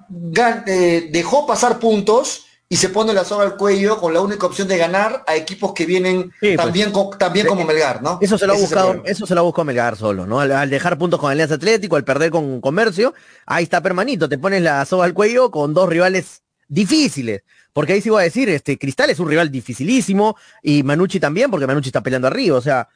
[0.08, 4.46] gan- eh, dejó pasar puntos y se pone la soga al cuello con la única
[4.46, 6.56] opción de ganar a equipos que vienen Sí, pues.
[6.56, 8.18] también, co- también como Melgar, ¿no?
[8.22, 10.40] Eso se lo ha buscado, eso se lo buscado Melgar solo, ¿no?
[10.40, 13.12] Al, al dejar puntos con Alianza Atlético, al perder con Comercio,
[13.44, 16.42] ahí está permanito, te pones la soga al cuello con dos rivales
[16.73, 17.43] difíciles.
[17.73, 21.51] Porque ahí sí voy a decir, este, Cristal es un rival dificilísimo y Manucci también,
[21.51, 22.59] porque Manucci está peleando arriba.
[22.59, 22.89] O sea,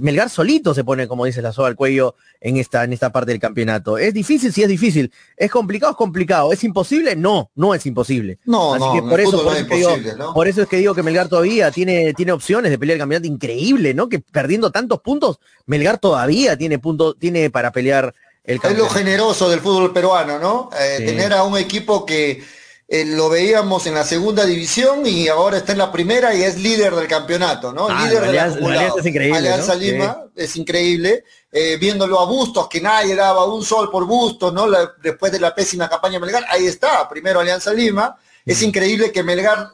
[0.00, 3.32] Melgar solito se pone, como dice la soga al cuello en esta, en esta parte
[3.32, 3.98] del campeonato.
[3.98, 5.12] Es difícil, sí es difícil.
[5.36, 6.50] Es complicado, es complicado.
[6.50, 7.14] ¿Es imposible?
[7.14, 8.38] No, no es imposible.
[8.46, 10.32] No, Así no, que por eso, por no es que digo- imposible, ¿no?
[10.32, 13.28] por eso es que digo que Melgar todavía tiene, tiene opciones de pelear el campeonato
[13.28, 14.08] increíble, ¿no?
[14.08, 18.14] Que perdiendo tantos puntos, Melgar todavía tiene puntos, tiene para pelear
[18.44, 18.94] el Es lo campeonato.
[18.94, 20.70] generoso del fútbol peruano, ¿no?
[20.80, 21.04] Eh, Sí.
[21.04, 22.42] Tener a un equipo que
[22.92, 26.58] eh, lo veíamos en la segunda división y ahora está en la primera y es
[26.58, 27.86] líder del campeonato, ¿no?
[27.88, 29.80] Ah, líder del Alianza- la es increíble, Alianza ¿no?
[29.80, 31.24] Lima es increíble.
[31.52, 34.66] Eh, viéndolo a Bustos, que nadie daba un sol por Bustos, ¿no?
[34.66, 38.16] La- después de la pésima campaña de Melgar, ahí está, primero Alianza Lima.
[38.44, 39.70] Es increíble que Melgar,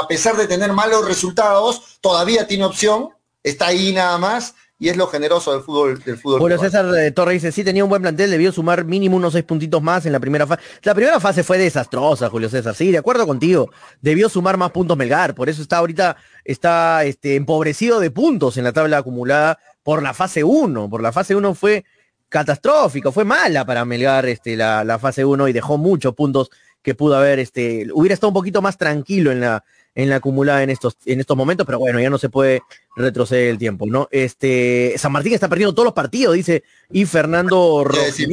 [0.00, 3.10] a pesar de tener malos resultados, todavía tiene opción,
[3.42, 6.70] está ahí nada más, y es lo generoso del fútbol, del fútbol Julio peruano.
[6.70, 9.80] César eh, Torres dice, sí tenía un buen plantel, debió sumar mínimo unos seis puntitos
[9.80, 10.62] más en la primera fase.
[10.82, 13.70] La primera fase fue desastrosa, Julio César, sí, de acuerdo contigo.
[14.00, 18.64] Debió sumar más puntos Melgar, por eso está ahorita, está este, empobrecido de puntos en
[18.64, 20.90] la tabla acumulada por la fase 1.
[20.90, 21.84] Por la fase 1 fue
[22.28, 26.50] catastrófico, fue mala para Melgar este, la, la fase 1 y dejó muchos puntos
[26.82, 29.64] que pudo haber, este, hubiera estado un poquito más tranquilo en la,
[29.94, 32.62] en la acumulada en estos, en estos momentos, pero bueno, ya no se puede
[32.96, 34.08] retroceder el tiempo, ¿no?
[34.10, 37.86] Este, San Martín está perdiendo todos los partidos, dice, y Fernando.
[38.12, 38.26] Se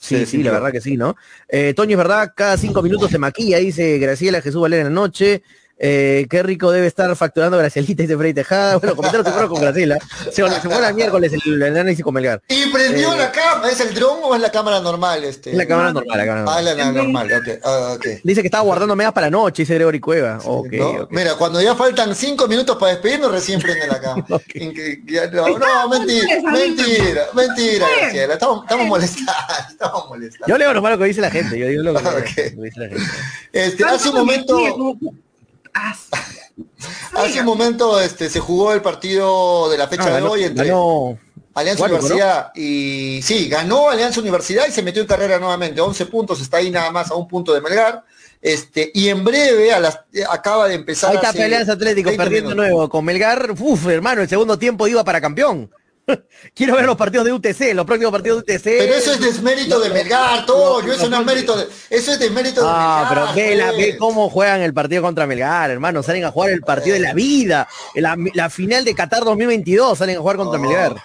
[0.00, 1.16] Sí, sí, la verdad que sí, ¿no?
[1.48, 5.00] Eh, Toño, es verdad, cada cinco minutos se maquilla, dice Graciela Jesús Valera en la
[5.00, 5.42] noche.
[5.80, 8.76] Eh, qué rico debe estar facturando Gracielita, dice Freddy Tejada.
[8.78, 9.98] Bueno, comentarios que fueron con Graciela.
[10.32, 12.42] Se, se fue el miércoles el, el análisis con Melgar.
[12.48, 15.22] Y prendió Eh, la cámara, ¿es el dron o es la cámara normal?
[15.24, 15.50] Este?
[15.52, 16.64] Es la cámara normal, la cámara Ah, normal.
[16.64, 17.48] la, la normal, ok.
[17.64, 18.06] ah, ok.
[18.24, 20.38] Dice que estaba guardando medias para la noche, dice Gregory Cueva.
[20.44, 20.88] Ok, ¿No?
[20.90, 21.10] ok.
[21.12, 24.26] Mira, cuando ya faltan cinco minutos para despedirnos, recién prende la cámara.
[25.32, 28.34] No, no, mentira, mentira, mentira, Graciela.
[28.34, 29.32] Estamos, estamos molestando,
[29.70, 30.46] estamos molestando.
[30.46, 31.58] Yo leo lo que dice la gente.
[31.58, 32.14] Yo digo lo que, Ok.
[32.16, 33.04] lo que dice la gente.
[33.52, 34.56] Este, hace un momento,
[37.14, 40.44] hace un momento este, se jugó el partido de la fecha Ah, de ganó- hoy
[40.44, 41.18] entre ganó
[41.54, 41.84] Alianza.
[41.86, 46.58] Universidad y sí, ganó Alianza Universidad y se metió en carrera nuevamente, 11 puntos, está
[46.58, 48.04] ahí nada más a un punto de Melgar.
[48.40, 49.98] Este, y en breve a las,
[50.30, 53.50] acaba de empezar Ahí está Alianza Atlético 20 perdiendo nuevo con Melgar.
[53.58, 55.68] Uf, hermano, el segundo tiempo iba para campeón.
[56.54, 58.64] Quiero ver los partidos de UTC, los próximos partidos de UTC.
[58.64, 62.60] Pero eso es desmérito de Melgar, Toño, eso no es mérito de, eso es desmérito
[62.62, 63.34] de Ah, Melgar.
[63.34, 63.76] pero ve, la- pues.
[63.78, 66.02] ve cómo juegan el partido contra Melgar, hermano.
[66.02, 67.68] Salen a jugar el partido de la vida.
[67.94, 70.62] La, la final de Qatar 2022 salen a jugar contra Oh.
[70.62, 70.96] Melgar.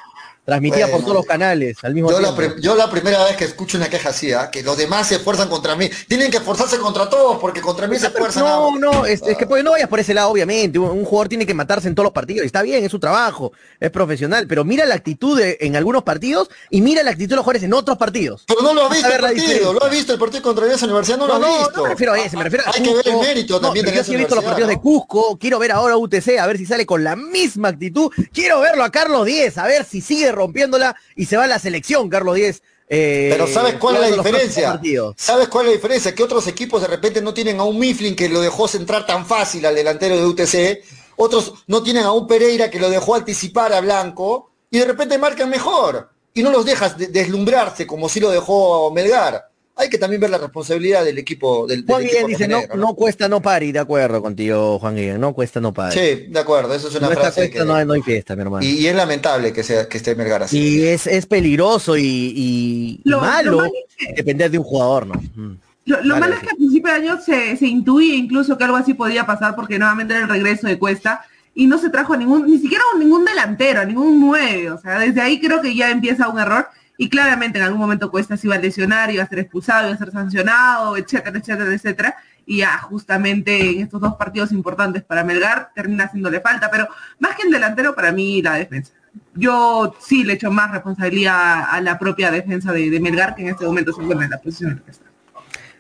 [0.46, 2.54] Transmitida por todos los canales al mismo Yo la, tiempo.
[2.56, 4.50] pri- yo la primera vez que escucho una queja así, ¿ah?
[4.52, 5.90] que los demás se esfuerzan contra mí.
[6.10, 8.44] Tienen que esforzarse contra todos porque contra mí se esfuerzan.
[8.44, 8.78] No, ah.
[8.78, 10.78] no, es, es que pues no vayas por ese lado, obviamente.
[10.80, 12.44] Un, un jugador tiene que matarse en todos los partidos.
[12.44, 14.46] y Está bien, es su trabajo, es profesional.
[14.48, 17.64] Pero mira la actitud de- en algunos partidos y mira la actitud de los jugadores
[17.64, 18.44] en otros partidos.
[18.46, 20.86] Pero no lo ha a visto el partido, lo ha visto el partido contra Alianza
[20.88, 21.78] Universidad, no, No, lo ha no, visto.
[21.78, 23.86] no me refiero a ese, me refiero a Hay que ver el mérito No, también
[23.86, 26.48] de pero yo sí he visto los partidos de Cusco, quiero ver ahora UTC, a
[26.48, 28.12] ver si sale con la misma actitud.
[28.34, 31.60] Quiero verlo a Carlos Díez, a ver si sigue rompiéndola y se va a la
[31.60, 32.62] selección, Carlos Díez.
[32.90, 34.70] eh, Pero ¿sabes cuál es la diferencia?
[35.18, 36.14] ¿Sabes cuál es la diferencia?
[36.14, 39.26] Que otros equipos de repente no tienen a un Mifflin que lo dejó centrar tan
[39.26, 40.84] fácil al delantero de UTC,
[41.16, 45.18] otros no tienen a un Pereira que lo dejó anticipar a Blanco y de repente
[45.18, 49.48] marcan mejor y no los dejas de- deslumbrarse como si lo dejó Melgar.
[49.76, 52.94] Hay que también ver la responsabilidad del equipo del, del Juan equipo Guillén dice, no,
[52.94, 55.94] cuesta, no pari, de acuerdo contigo, Juan Guillén, no cuesta, no pari.
[56.00, 57.66] Sí, de acuerdo, eso es una no frase cuesta, que...
[57.66, 58.64] no, hay- no hay fiesta, mi hermano.
[58.64, 60.60] y, y es lamentable que, sea, que esté Melgar así.
[60.60, 65.16] Y es, es peligroso y, Lo- lo malo es depender de un jugador, ¿no?
[65.36, 65.58] Mm.
[65.86, 66.46] Lo, lo malo es sí.
[66.46, 69.80] que a principio de año se, se intuye incluso que algo así podía pasar porque
[69.80, 71.26] nuevamente era el regreso de Cuesta
[71.56, 74.70] y no se trajo a ningún, ni siquiera a ningún delantero, a ningún nueve.
[74.72, 76.68] O sea, desde ahí creo que ya empieza un error
[76.98, 79.96] y claramente en algún momento Cuesta se iba a lesionar, iba a ser expulsado, iba
[79.96, 82.16] a ser sancionado, etcétera, etcétera, etcétera.
[82.46, 86.88] Y ya justamente en estos dos partidos importantes para Melgar termina haciéndole falta, pero
[87.20, 88.94] más que el delantero para mí la defensa.
[89.34, 93.50] Yo sí le echo más responsabilidad a la propia defensa de, de Melgar que en
[93.50, 95.13] este momento se encuentra en la posición en la que está.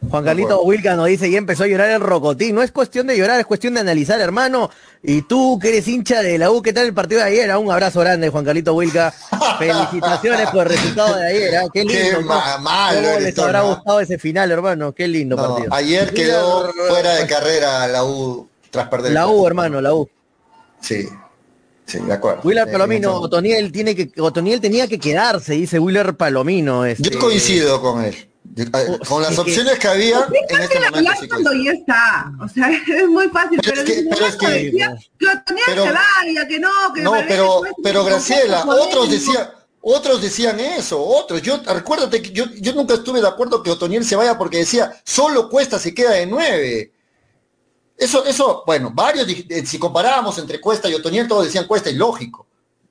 [0.10, 2.54] Juan Carlito Wilca nos dice, y empezó a llorar el Rocotín.
[2.54, 4.70] No es cuestión de llorar, es cuestión de analizar, hermano.
[5.02, 7.50] Y tú, que eres hincha de la U, ¿qué tal el partido de ayer?
[7.50, 9.12] Ah, Un abrazo grande, Juan Carlito Wilca.
[9.60, 11.56] Felicitaciones por el resultado de ayer.
[11.58, 12.20] ah, Qué lindo.
[12.20, 14.92] Qué malo ¿Cómo les habrá gustado ese final, hermano?
[14.94, 15.74] Qué lindo No, partido.
[15.74, 19.12] ayer quedó fuera de carrera la U tras perder.
[19.14, 20.08] La U, hermano, la U.
[20.80, 21.08] Sí,
[21.86, 22.42] sí, de acuerdo.
[22.44, 26.86] Willer Eh, Palomino, Otoniel tiene que, Otoniel tenía que quedace, dice Willer Palomino.
[26.86, 28.30] este- Yo coincido con él.
[28.56, 28.70] Eh,
[29.08, 32.32] Con las es que- opciones que había en este momento sí cuando ya está.
[32.42, 33.60] O sea, es muy fácil.
[33.64, 35.28] Pero Pero, es que- pero es que- decía que
[35.66, 39.50] pero- se vaya, que no, que No, pero, pero que Graciela, otros decían,
[39.86, 41.42] Otros decían eso, otros.
[41.42, 44.96] Yo, recuérdate que yo, yo nunca estuve de acuerdo que Otoniel se vaya porque decía,
[45.04, 46.94] solo Cuesta se queda de nueve.
[47.98, 51.96] Eso, eso, bueno, varios, eh, si comparábamos entre Cuesta y Otoniel, todos decían Cuesta y
[51.96, 52.48] lógico.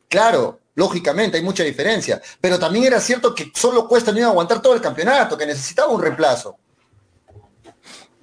[0.09, 2.21] Claro, lógicamente hay mucha diferencia.
[2.41, 5.47] Pero también era cierto que solo Cuesta no iba a aguantar todo el campeonato, que
[5.47, 6.57] necesitaba un reemplazo.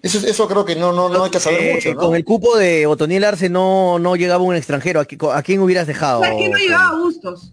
[0.01, 1.99] Eso, eso creo que no, no, no hay que saber Eh, mucho, ¿no?
[1.99, 5.01] Con el cupo de Otoniel Arce no, no llegaba un extranjero.
[5.01, 6.23] ¿A, qui- a quién hubieras dejado?
[6.23, 7.51] Aquí no llegaba Bustos.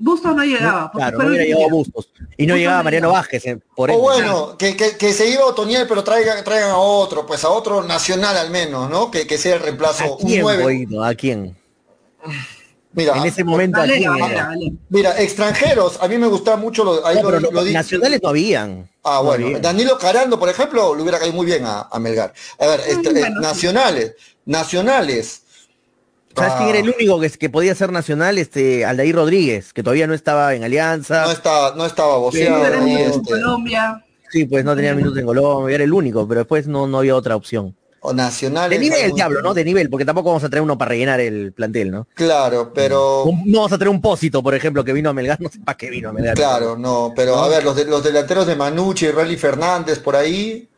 [0.00, 0.92] Bustos no llegaba.
[0.92, 2.08] Claro, no hubiera llegado Bustos.
[2.36, 3.10] Y no Bustos llegaba no Mariano.
[3.10, 4.00] Vázquez, eh, por O ende.
[4.02, 7.82] bueno, que, que- que se iba Otoniel, pero traigan, traigan a otro, pues a otro
[7.82, 9.10] nacional al menos, ¿no?
[9.10, 10.04] Que, que sea el reemplazo.
[10.04, 10.62] ¿A un quién, nueve.
[10.62, 11.02] Boito?
[11.02, 11.56] ¿A quién?
[12.92, 14.46] Mira, En ese momento, ¿a Valera, quién Valera, era?
[14.48, 14.72] Valera.
[14.88, 18.28] mira, extranjeros, a mí me gustaba mucho, lo, ahí No, lo, no, lo nacionales no
[18.30, 18.88] habían.
[19.04, 19.62] Ah, No bueno, habían.
[19.62, 22.32] Danilo Carando, por ejemplo, le hubiera caído muy bien a, a Melgar.
[22.58, 23.42] A ver, este, eh, bueno, sí.
[23.42, 24.14] nacionales,
[24.46, 25.42] nacionales.
[26.34, 28.38] ¿Sabes quién Ah, era el único que, que podía ser nacional?
[28.38, 31.24] Este, Aldair Rodríguez, que todavía no estaba en Alianza.
[31.24, 32.64] No estaba, no estaba Sí, boceado.
[32.66, 34.04] era y, en este, Colombia.
[34.30, 37.16] Sí, pues no tenía minutos en Colombia, era el único, pero después no, no había
[37.16, 37.74] otra opción.
[38.00, 38.78] O nacionales.
[38.78, 39.54] De nivel, algún- diablo, ¿no?
[39.54, 42.06] De nivel, porque tampoco vamos a traer uno para rellenar el plantel, ¿no?
[42.14, 43.24] Claro, pero.
[43.46, 45.76] No vamos a traer un Pósito, por ejemplo, que vino a Melgar, no sé para
[45.76, 46.34] qué vino a Melgar.
[46.36, 50.14] Claro, no, pero a ver, los, de- los delanteros de Manucci y Rally Fernández por
[50.16, 50.68] ahí,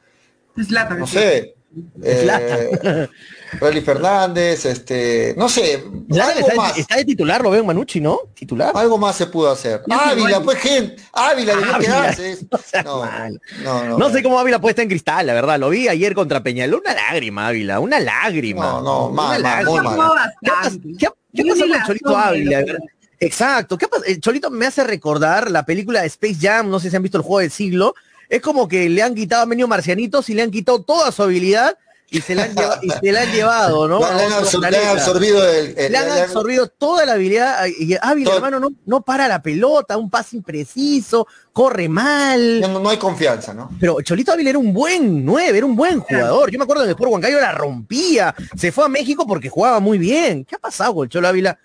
[0.63, 1.19] Zlatan, no sí.
[1.19, 1.55] sé.
[2.03, 3.09] Eh,
[3.59, 5.83] Rally Fernández, este, no sé,
[6.13, 6.79] Zlatan algo está, más.
[6.79, 8.21] está de titular, lo veo en Manucci, ¿no?
[8.35, 8.73] Titular.
[8.77, 9.83] Algo más se pudo hacer.
[9.87, 12.39] Ya Ávila, pues gente, Ávila debió Ávila, quedarse.
[12.85, 13.29] no No,
[13.65, 15.59] no, no, No sé cómo Ávila puede estar en cristal, la verdad.
[15.59, 16.81] Lo vi ayer contra Peñalol.
[16.81, 17.81] Una lágrima, Ávila.
[17.81, 18.65] Una lágrima.
[18.65, 19.99] No, no, mal, mal, muy mal.
[20.43, 20.51] ¿Qué
[20.99, 22.61] qué qué ni con la Cholito Ávila?
[22.63, 22.75] no.
[23.19, 23.77] Exacto.
[23.77, 26.89] ¿Qué ha pas- el Cholito me hace recordar la película de Space Jam, no sé
[26.89, 27.95] si han visto el juego del siglo.
[28.29, 31.23] Es como que le han quitado a Menio Marcianitos y le han quitado toda su
[31.25, 31.77] habilidad
[32.11, 33.99] y se la han, lleva- y se la han llevado, ¿no?
[34.01, 37.67] Le A han, absor- le han absorbido el, el- Le han absorbido toda la habilidad
[37.67, 42.61] y Ávila, Todo- hermano, no, no para la pelota, un pase impreciso, corre mal.
[42.61, 43.71] no, no hay confianza, ¿no?
[43.79, 46.51] Pero Cholito Ávila era un buen 9, era un buen jugador.
[46.51, 48.35] Yo me acuerdo que después Huancayo la rompía.
[48.57, 50.45] Se fue a México porque jugaba muy bien.
[50.45, 51.59] ¿Qué ha pasado con el Cholo Ávila?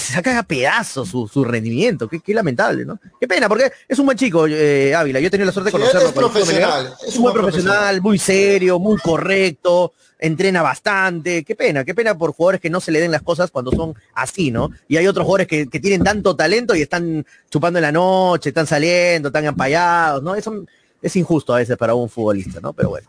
[0.00, 2.08] Se saca a pedazos su, su rendimiento.
[2.08, 2.98] Qué, qué lamentable, ¿no?
[3.20, 5.20] Qué pena, porque es un buen chico, eh, Ávila.
[5.20, 6.08] Yo he tenido la suerte de Sí, conocerlo.
[6.08, 11.44] es profesional, es un buen profesional, muy serio, muy correcto, entrena bastante.
[11.44, 13.94] Qué pena, qué pena por jugadores que no se le den las cosas cuando son
[14.14, 14.70] así, ¿no?
[14.88, 18.50] Y hay otros jugadores que, que tienen tanto talento y están chupando en la noche,
[18.50, 20.34] están saliendo, están empallados, ¿no?
[20.34, 20.64] Eso
[21.02, 22.72] es injusto a veces para un futbolista, ¿no?
[22.72, 23.08] Pero bueno.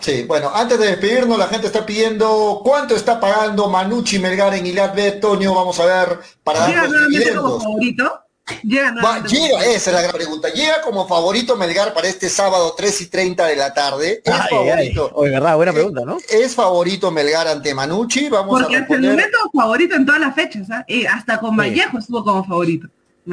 [0.00, 4.66] Sí, bueno, antes de despedirnos, la gente está pidiendo cuánto está pagando Manucci Melgar en
[4.66, 8.20] Ilat B, Toño, vamos a ver, para Llega nuevamente como favorito.
[8.62, 10.48] Llega Va, llega, esa es la gran pregunta.
[10.50, 14.22] ¿Llega como favorito Melgar para este sábado 3 y 30 de la tarde?
[14.24, 14.48] ¿Es Ay, ay.
[14.50, 15.10] favorito?
[15.14, 16.18] Oye, verdad, buena pregunta, ¿no?
[16.30, 18.28] ¿Es favorito Melgar ante Manucci?
[18.28, 20.84] Vamos Porque a hasta el momento favorito en todas las fechas, ¿ah?
[20.86, 21.56] Y hasta con Sí.
[21.56, 22.86] Vallejo estuvo como favorito.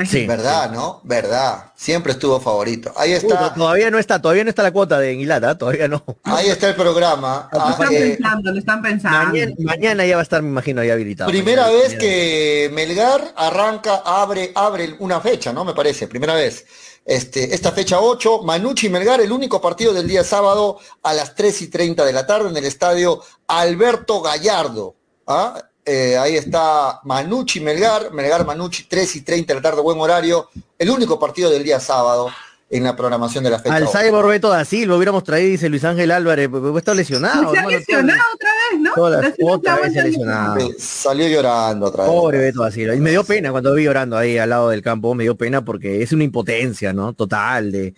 [0.08, 0.26] Sí.
[0.28, 1.02] ¿Verdad, no?
[1.04, 1.72] ¿Verdad?
[1.76, 2.92] Siempre estuvo favorito.
[2.96, 6.04] Ahí Uy, está, todavía no está, todavía no está la cuota de Enguilata, todavía no.
[6.24, 7.50] ahí está el programa.
[7.52, 9.28] Lo Ah, están eh, pensando, lo están pensando.
[9.30, 11.30] Mañana, mañana ya va a estar, me imagino, ahí habilitado.
[11.30, 12.00] Primera Mañana- vez mañana.
[12.02, 15.64] que Melgar arranca, abre, abre una fecha, ¿no?
[15.66, 16.66] Me parece, primera vez.
[17.06, 21.36] Este, esta fecha 8, Manucci y Melgar, el único partido del día sábado a las
[21.36, 24.96] 3 y 30 de la tarde en el estadio Alberto Gallardo.
[25.28, 25.62] ¿ah?
[25.86, 30.50] Eh, ahí está Manucci Melgar, Melgar Manucci, 3 y 30 de la tarde, buen horario.
[30.80, 32.30] El único partido del día sábado
[32.70, 33.76] en la programación de la fecha.
[33.76, 34.00] Al 8.
[34.00, 37.52] Cyborg Beto da Silva hubiéramos traído, dice Luis Ángel Álvarez, porque está lesionado.
[37.52, 39.22] se ha lesionado otra vez, ¿no?
[39.22, 40.70] Recién otra la vez se ha vuelta lesionado.
[40.80, 42.14] Salió llorando otra vez.
[42.14, 42.96] Pobre Beto da Silva.
[42.96, 45.64] Y me dio pena cuando vi llorando ahí al lado del campo, me dio pena
[45.64, 47.14] porque es una impotencia, ¿no?
[47.14, 47.94] Total, de,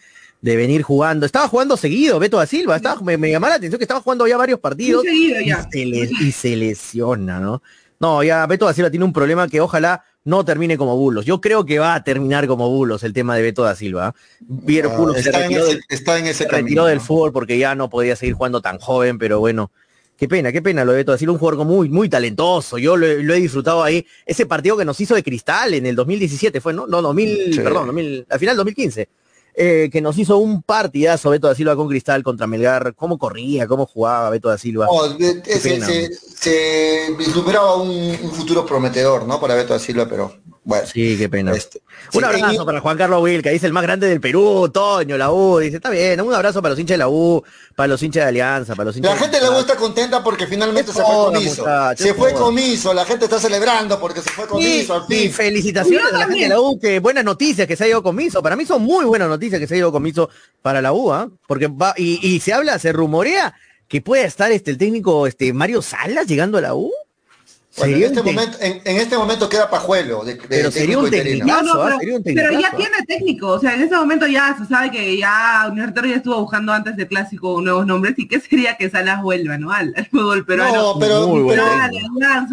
[0.45, 1.25] de venir jugando.
[1.25, 4.27] Estaba jugando seguido Beto da Silva, estaba, me, me llamaba la atención que estaba jugando
[4.27, 5.03] ya varios partidos.
[5.03, 5.33] Y
[5.71, 7.63] se, le- y se lesiona, ¿no?
[7.99, 11.25] No, ya Beto da Silva tiene un problema que ojalá no termine como Bulos.
[11.25, 14.13] Yo creo que va a terminar como Bulos el tema de Beto da Silva.
[14.39, 16.99] Vieron Ah, Bulos se está, en ese, del, está en ese se camino, retiró del
[17.01, 19.71] fútbol porque ya no podía seguir jugando tan joven, pero bueno.
[20.17, 22.77] Qué pena, qué pena lo de Beto da Silva, un jugador muy, muy talentoso.
[22.77, 24.05] Yo lo, he- lo he disfrutado ahí.
[24.27, 26.85] Ese partido que nos hizo de cristal en el 2017 fue, ¿no?
[26.87, 27.59] No, 2000, Sí.
[27.61, 29.09] perdón, 2000, al final 2015.
[29.57, 32.93] Eh, que nos hizo un partidazo Beto da Silva con Cristal contra Melgar.
[32.95, 34.87] Cómo corría, cómo jugaba Beto da Silva.
[34.87, 39.39] No, Qué se, se, se vislumbraba un, un futuro prometedor, ¿no?
[39.39, 40.33] Para Beto da Silva, pero
[40.65, 40.85] bueno.
[40.85, 41.53] Sí, qué pena.
[41.53, 41.79] Este,
[42.13, 45.17] Un sí, abrazo y- para Juan Carlos Wilca, dice el más grande del Perú, Toño,
[45.17, 47.41] la U, dice, está bien, un abrazo para los hinchas de la U,
[47.75, 50.45] para los hinchas de Alianza, para los hinchas La gente de le gusta contenta porque
[50.47, 51.61] finalmente se fue comiso.
[51.61, 55.31] muchacho, Se fue comiso, la gente está celebrando porque se fue comiso al y fin.
[55.31, 58.41] felicitaciones a la gente de la U, que buenas noticias que se ha ido comiso.
[58.43, 60.29] Para mí son muy buenas noticias que se ha ido comiso
[60.61, 61.29] para la U, ¿ah?
[61.47, 63.53] Porque va, y, y se habla, se rumorea
[63.87, 66.91] que puede estar este el técnico este Mario Salas llegando a la U.
[67.77, 70.23] Bueno, en, este momento, en, en este momento queda Pajuelo.
[70.23, 71.45] De, de Pero sería técnico un interino.
[71.45, 71.63] técnico.
[71.63, 71.85] No, no, ¿ah?
[71.85, 72.77] pero, Sería un pero ya tecnicazo, ¿ah?
[72.77, 76.39] tiene técnico, o sea, en ese momento ya se sabe que ya Universitario ya estuvo
[76.39, 79.71] buscando antes de clásico nuevos nombres y qué sería que Salas vuelva, ¿no?
[79.71, 80.93] Al, al fútbol peruano.
[80.93, 81.63] No, pero, pero,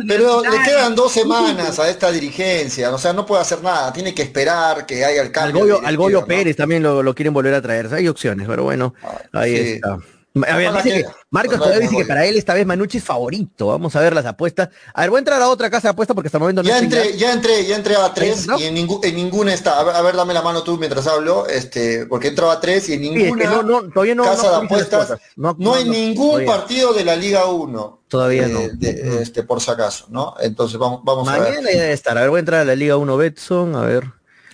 [0.09, 2.91] pero le quedan dos semanas a esta dirigencia.
[2.93, 3.93] O sea, no puede hacer nada.
[3.93, 5.61] Tiene que esperar que haya el Al cambio.
[5.61, 6.27] Goyo, al Goyo directiva, ¿no?
[6.27, 7.93] Pérez también lo, lo quieren volver a traer.
[7.95, 8.95] Hay opciones, pero bueno,
[9.33, 9.73] ahí sí.
[9.75, 9.99] está.
[10.35, 12.97] A ver, Ojalá dice que- que Marcos todavía dice que para él esta vez Manucci
[12.99, 13.67] es favorito.
[13.67, 14.71] Vamos a ver las apuestas.
[14.95, 16.69] A ver, voy a entrar a otra casa de apuestas porque hasta el momento no
[16.71, 18.59] Ya entré, ya entré, ya entré a tres ¿no?
[18.59, 19.79] y en, ningún, en ninguna está.
[19.79, 22.89] A ver, a ver, dame la mano tú mientras hablo, este, porque entraba a tres
[22.89, 25.15] y en Sí, es ninguna que no, no, todavía no, casa de apuestas.
[25.37, 26.47] No, hay ningún todavía.
[26.47, 28.01] partido de la Liga 1.
[28.09, 28.61] Todavía eh, no.
[28.79, 30.35] de- este, por si acaso, ¿no?
[30.41, 31.43] Entonces vamos, vamos a ver.
[31.51, 32.17] Mañana ya debe estar.
[32.17, 34.05] A ver, voy a entrar a la Liga 1 Betson, a ver.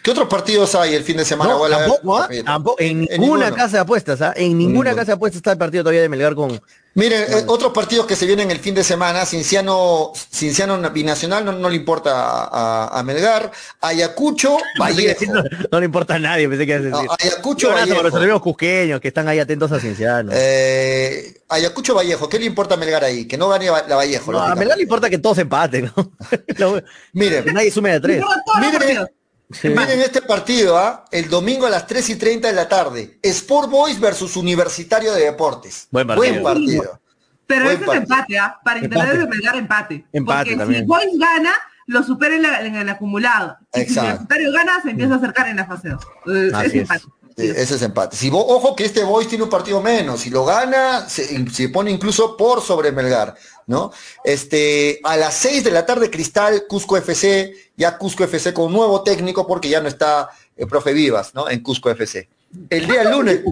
[0.02, 1.52] ¿Qué otros partidos hay el fin de semana?
[1.52, 2.28] No, tampoco, ¿ah?
[2.44, 3.56] Tampoco, en En ninguna ninguno.
[3.56, 4.32] casa de apuestas, ¿ah?
[4.36, 4.90] En ninguna Ninguno.
[4.96, 6.60] casa de apuestas está el partido todavía de Melgar con...
[6.94, 11.52] Miren, eh, otros partidos que se vienen el fin de semana, Cinciano, Cinciano Binacional no,
[11.52, 12.44] no le importa a,
[12.86, 15.32] a- a Melgar, Ayacucho, Vallejo.
[15.32, 17.10] No, no le importa a nadie, pensé que ibas a decir.
[17.20, 17.96] Ayacucho, Vallejo.
[17.98, 20.32] para los amigos cusqueños que están ahí atentos a Cienciano.
[20.34, 23.26] Eh, Ayacucho Vallejo, ¿qué le importa a Melgar ahí?
[23.28, 24.32] Que no gane la Vallejo.
[24.32, 24.54] no, a.
[24.56, 26.12] Melgar le importa que todos empaten, ¿no?
[27.12, 28.24] Miren, que nadie sume de tres.
[28.60, 29.06] Miren.
[29.50, 29.68] Sí.
[29.70, 31.04] miren este partido, ¿ah?
[31.10, 33.18] el domingo a las 3 y 30 de la tarde.
[33.22, 35.88] Sport Boys versus Universitario de Deportes.
[35.90, 36.32] Buen partido.
[36.32, 37.00] Buen partido.
[37.46, 38.58] Pero Buen ese es empate, ¿ah?
[38.62, 39.18] Para Empate.
[39.18, 40.04] de Melgar empate.
[40.12, 40.80] Empate Porque también.
[40.82, 41.52] si Boys gana,
[41.86, 43.56] lo supera en, la- en el acumulado.
[43.72, 44.10] Y si Exacto.
[44.10, 46.06] Universitario gana, se empieza a acercar en la fase 2.
[46.52, 46.80] Así es es.
[46.82, 47.04] empate.
[47.38, 48.16] Sí, ese es empate.
[48.16, 51.88] Si ojo que este Boys tiene un partido menos, si lo gana, se, se pone
[51.88, 53.36] incluso por sobre Melgar,
[53.68, 53.92] ¿no?
[54.24, 58.72] Este, a las 6 de la tarde, Cristal, Cusco FC, ya Cusco FC con un
[58.72, 61.48] nuevo técnico porque ya no está el profe Vivas, ¿no?
[61.48, 62.28] En Cusco FC.
[62.70, 63.42] El día lunes,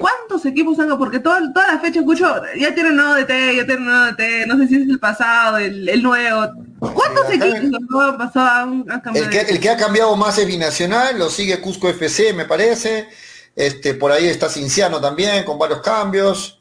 [0.00, 2.26] ¿Cuántos equipos han Porque toda, toda la fecha escucho,
[2.58, 5.86] ya tienen nuevo DT, ya tienen nuevo DT, no sé si es el pasado, el,
[5.88, 6.46] el nuevo.
[6.78, 10.38] ¿Cuántos acá- equipos han pasado han, han cambiado el que, el que ha cambiado más
[10.38, 13.08] es Binacional, lo sigue Cusco FC, me parece.
[13.54, 16.56] Este, por ahí está Cinciano también, con varios cambios.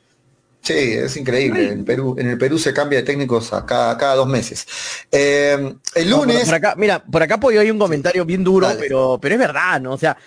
[0.62, 1.70] Sí, es increíble.
[1.70, 4.68] En Perú, en el Perú se cambia de técnicos a cada, cada dos meses.
[5.10, 6.46] Eh, el No, por- lunes.
[6.46, 8.82] por, acá, mira, por acá Pollo hay un comentario bien duro, Dale.
[8.82, 9.94] pero, pero es verdad, ¿no?
[9.94, 10.18] O sea,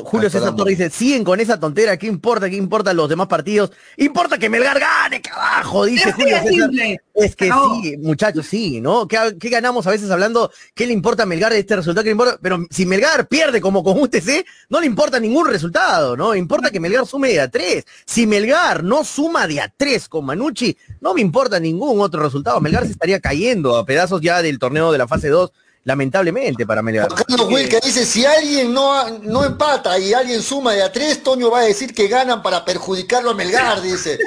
[0.00, 0.56] Julio César.
[0.56, 2.48] Torres dice, siguen con esa tontera, ¿qué importa?
[2.48, 3.70] ¿Qué importa los demás partidos?
[3.96, 6.52] Importa que Melgar gane, carajo, dice Así Julio César.
[6.52, 7.00] simple.
[7.14, 9.06] Es que sí, muchachos, sí, ¿no?
[9.06, 10.50] ¿Qué, qué ganamos a veces hablando?
[10.74, 12.02] ¿Qué le importa a Melgar de este resultado?
[12.02, 12.38] ¿Qué le importa?
[12.40, 16.34] Pero si Melgar pierde como con UTC, no le importa ningún resultado, ¿no?
[16.34, 17.84] Importa que Melgar sume de a tres.
[18.06, 22.60] Si Melgar no suma de a tres con Manucci, no me importa ningún otro resultado.
[22.60, 25.52] Melgar se estaría cayendo a pedazos ya del torneo de la fase 2,
[25.84, 27.08] lamentablemente para Melgar.
[27.08, 31.22] Juan Carlos Wilca dice, si alguien no, no empata y alguien suma de a tres,
[31.22, 34.18] Toño va a decir que ganan para perjudicarlo a Melgar, dice.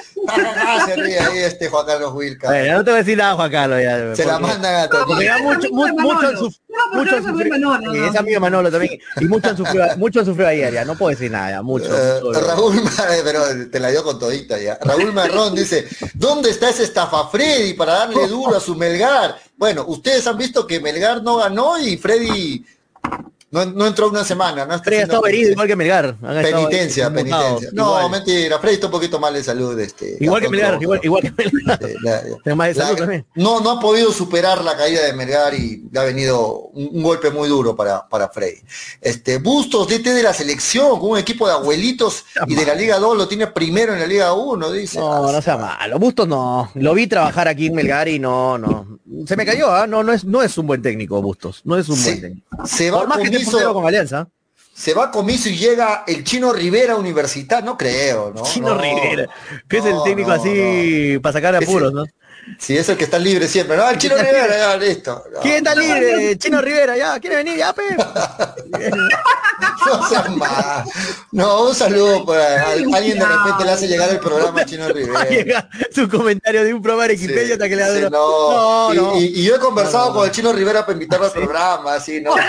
[0.85, 2.47] Se ríe ahí este Juan Carlos Wilca.
[2.47, 3.79] Bueno, no te voy a decir nada, Juan Carlos.
[3.81, 5.05] Ya, se la mandan a Toño.
[5.05, 6.51] Porque mucho, mucho
[6.93, 8.99] mucho es amigo Manolo, también.
[9.21, 10.85] Y mucho han sufrido, mucho han sufrido ayer, ya.
[10.85, 11.85] No puedo decir nada, ya, mucho.
[11.85, 12.21] Eh.
[12.33, 14.77] Raúl, Mar- pero te la dio con todita ya.
[14.81, 19.37] Raúl Marrón dice, ¿dónde está ese estafa Freddy para darle duro a su Melgar?
[19.57, 22.65] Bueno, ustedes han visto que Melgar no ganó y Freddy
[23.55, 24.65] no, no entró una semana.
[24.65, 26.15] No está Freddy ha estado herido igual que Melgar.
[26.17, 27.69] Penitencia, penitencia.
[27.73, 28.11] No, Igual.
[28.11, 29.79] mentira, Freddy está un poquito mal de salud.
[29.79, 31.79] Este, Igual que Melgar, igual, igual que Melgar.
[31.83, 31.95] Eh,
[32.43, 33.25] la- más de salud la- también.
[33.35, 37.29] no, no ha podido superar la caída de Melgar y ha venido un, un golpe
[37.31, 38.59] muy duro para, para Freddy.
[39.01, 42.97] Este, Bustos, DT de la selección, con un equipo de abuelitos y de la Liga
[42.99, 44.99] 2 lo tiene primero en la Liga 1, dice.
[44.99, 45.97] No, no sea malo.
[45.99, 46.69] Bustos no.
[46.75, 48.99] Lo vi trabajar aquí en Melgar y no, no.
[49.27, 49.87] Se me cayó, ¿ah?
[49.87, 51.61] No, no es, no es un buen técnico, Bustos.
[51.63, 52.47] No es un buen técnico.
[52.67, 54.27] se va Por más que comiso, con Alianza.
[54.73, 58.43] se va comiso y llega el Chino Rivera Universidad, no creo, ¿no?
[58.43, 59.29] Chino No, Rivera.
[59.67, 62.05] Que es el técnico no, así para sacar apuros, ¿no?
[62.59, 63.75] Sí, es el que está libre siempre.
[63.77, 65.23] No, el Chino Rivera, ya, listo.
[65.33, 66.37] No, ¿Quién está libre?
[66.37, 67.19] Chino Rivera, ya.
[67.19, 67.57] ¿Quiere venir?
[67.57, 67.83] Ya, pe.
[69.87, 70.83] No seas mal.
[71.31, 75.69] No, un saludo para alguien de repente le hace llegar el programa a Chino Rivera.
[75.93, 78.93] Su comentario de un programa de Sí, hasta que le da sí, no.
[78.93, 81.93] No, y, y- y yo he conversado con el Chino Rivera para invitarlo al programa,
[81.93, 82.41] así, no, no,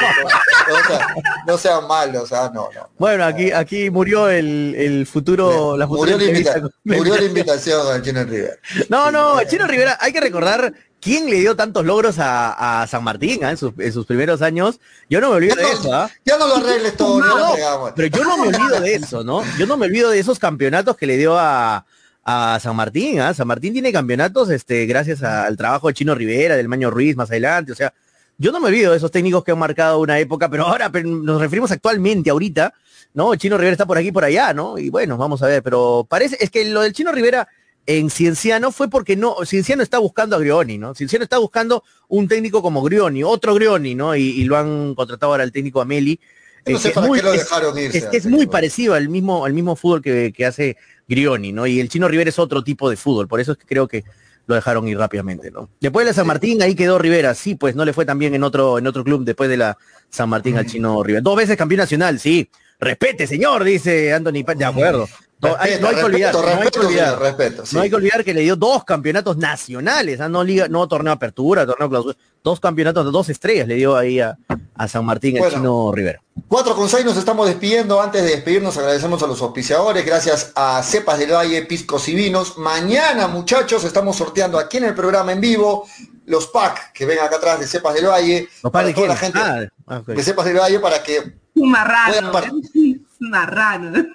[0.88, 1.14] sea,
[1.46, 2.88] no sean malos, o sea, no, no.
[2.98, 7.96] Bueno, aquí, aquí murió el, el futuro, la futura murió, la invita- murió la invitación
[7.96, 8.54] el Chino Rivera.
[8.88, 12.86] No, no, el Chino Rivera, hay que recordar quién le dio tantos logros a, a
[12.86, 13.50] San Martín ¿ah?
[13.50, 14.80] en, sus, en sus primeros años.
[15.10, 16.10] Yo no me olvido Ya de no, eso, ¿ah?
[16.24, 19.42] ya no lo arregles todo, no, No, pero yo no me olvido de eso, ¿no?
[19.58, 21.84] Yo no me olvido de esos campeonatos que le dio a,
[22.24, 23.32] a San Martín, ¿ah?
[23.34, 27.14] San Martín tiene campeonatos este, gracias a- al trabajo de Chino Rivera, del Maño Ruiz
[27.16, 27.92] más adelante, o sea,
[28.38, 31.08] yo no me olvido de esos técnicos que han marcado una época, pero ahora pero
[31.08, 32.74] nos referimos actualmente, ahorita,
[33.14, 33.34] ¿no?
[33.36, 34.76] Chino Rivera está por aquí, por allá, ¿no?
[34.76, 37.48] Y bueno, vamos a ver, pero parece, es que lo del Chino Rivera
[37.86, 40.94] en Cienciano fue porque no, Cienciano está buscando a Grioni, ¿no?
[40.94, 44.16] Cienciano está buscando un técnico como Grioni, otro Grioni, ¿no?
[44.16, 46.18] Y, y lo han contratado ahora el técnico Ameli.
[46.66, 48.08] No sé para muy- qué lo dejaron irse.
[48.12, 50.76] es muy parecido al mismo, al mismo fútbol que, que hace
[51.08, 51.64] Grioni, ¿no?
[51.66, 54.02] Y el Chino Rivera es otro tipo de fútbol, por eso es que creo que
[54.48, 55.68] lo dejaron ir rápidamente, ¿no?
[55.80, 58.34] Después de la San Martín, ahí quedó Rivera, sí, pues no le fue tan bien
[58.34, 59.78] en otro, en otro club después de la
[60.10, 61.20] San Martín al Chino Rivera.
[61.22, 62.48] Dos veces campeón nacional, sí.
[62.78, 65.08] Respete, señor, dice Anthony de acuerdo.
[65.38, 67.06] No, hay, no hay que Respeto, olvidar, no hay que respeto, olvidar.
[67.08, 67.76] señor, respeto, sí.
[67.76, 70.28] No hay que olvidar que le dio dos campeonatos nacionales, ¿ah?
[70.30, 74.38] no liga, no torneo apertura, torneo clausura, dos campeonatos, dos estrellas le dio ahí a,
[74.74, 75.56] a San Martín el Bueno.
[75.56, 76.22] Chino Rivera.
[76.48, 78.00] 4 con 6 nos estamos despidiendo.
[78.00, 80.06] Antes de despedirnos agradecemos a los auspiciadores.
[80.06, 82.56] Gracias a Cepas del Valle, Piscos y Vinos.
[82.56, 85.86] Mañana, muchachos, estamos sorteando aquí en el programa en vivo
[86.24, 88.48] los packs que ven acá atrás de Cepas del Valle.
[88.62, 91.70] ¿Los para padres toda la gente Ah, ah, de Cepas del Valle para que Un
[93.20, 94.06] marrano.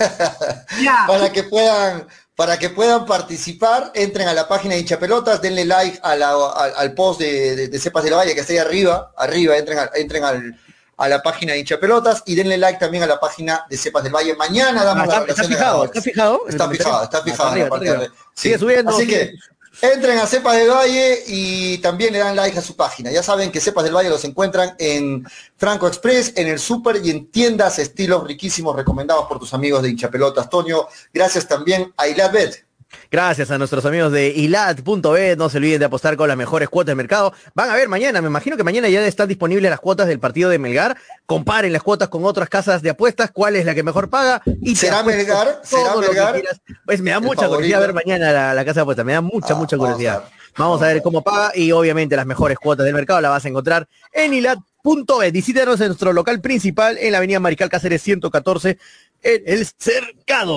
[0.00, 2.06] A para que puedan
[2.36, 6.72] para que puedan participar, entren a la página de hinchapelotas, denle like a la- al,
[6.74, 9.90] al post de, de- de Cepas del Valle que está ahí arriba, arriba, entren, al-
[9.94, 10.58] entren al-
[10.96, 14.14] a la página de hinchapelotas y denle like también a la página de Cepas del
[14.14, 14.34] Valle.
[14.36, 16.40] Mañana damos Ah, la está, está relación de fijado, está fijado.
[16.46, 17.48] el Está fijado, está Ah, fijado.
[17.48, 18.14] en arriba, la parte está arriba.
[18.14, 18.60] de- Sigue sí.
[18.60, 18.90] subiendo.
[18.90, 19.34] Así sigue- que
[19.82, 23.10] entren a Cepas del Valle y también le dan like a su página.
[23.10, 25.26] Ya saben que Cepas del Valle los encuentran en
[25.56, 29.90] Franco Express, en el Super y en tiendas estilos riquísimos recomendados por tus amigos de
[29.90, 30.50] hinchapelotas.
[30.50, 32.69] Toño, gracias también a Ilad Bet.
[33.12, 36.88] Gracias a nuestros amigos de ilat.bet, no se olviden de apostar con las mejores cuotas
[36.90, 37.32] del mercado.
[37.54, 40.48] Van a ver mañana, me imagino que mañana ya están disponibles las cuotas del partido
[40.48, 40.96] de Melgar.
[41.26, 44.42] Comparen las cuotas con otras casas de apuestas, cuál es la que mejor paga.
[44.62, 45.60] Y ¿Será Melgar?
[45.64, 46.40] ¿Será Melgar?
[46.86, 47.56] Pues me da mucha favorito.
[47.56, 50.24] curiosidad ver mañana la, la casa de apuestas, me da mucha, Ah, mucha curiosidad.
[50.56, 53.48] Vamos a ver cómo paga y obviamente las mejores cuotas del mercado las vas a
[53.48, 55.32] encontrar en ilat.bet.
[55.32, 58.78] Visítanos en nuestro local principal en la avenida Mariscal Cáceres 114
[59.22, 60.56] en el cercado.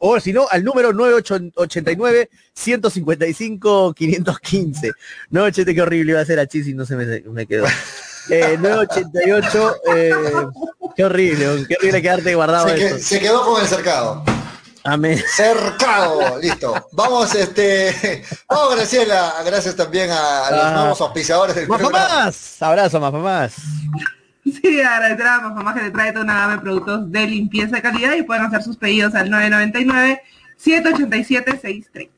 [0.00, 4.92] O si no, al número 9889 155 515.
[5.30, 7.66] 980, qué horrible iba a ser a Chis y no se me, me quedó.
[8.30, 10.12] Eh, 988, eh,
[10.94, 14.22] qué horrible, qué horrible quedarte guardado Se, que- se quedó con el cercado.
[14.84, 15.20] Amén.
[15.34, 16.88] Cercado, listo.
[16.92, 20.72] Vamos, este, vamos Graciela, gracias también a, a los Ah.
[20.76, 22.30] nuevos auspiciadores del ¡Más programa.
[22.60, 23.54] Abrazo, más más.
[24.44, 27.82] Sí, agradecer a mamá que le trae toda una gama de productos de limpieza de
[27.82, 32.10] calidad y pueden hacer sus pedidos al 999-787-630.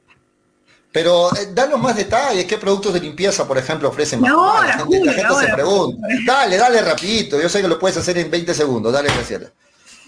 [0.91, 4.85] Pero eh, danos más detalles, qué productos de limpieza, por ejemplo, ofrecen ahora, la gente,
[4.85, 6.07] Julio, la gente se pregunta.
[6.25, 9.51] Dale, dale rapidito, yo sé que lo puedes hacer en 20 segundos, dale Graciela.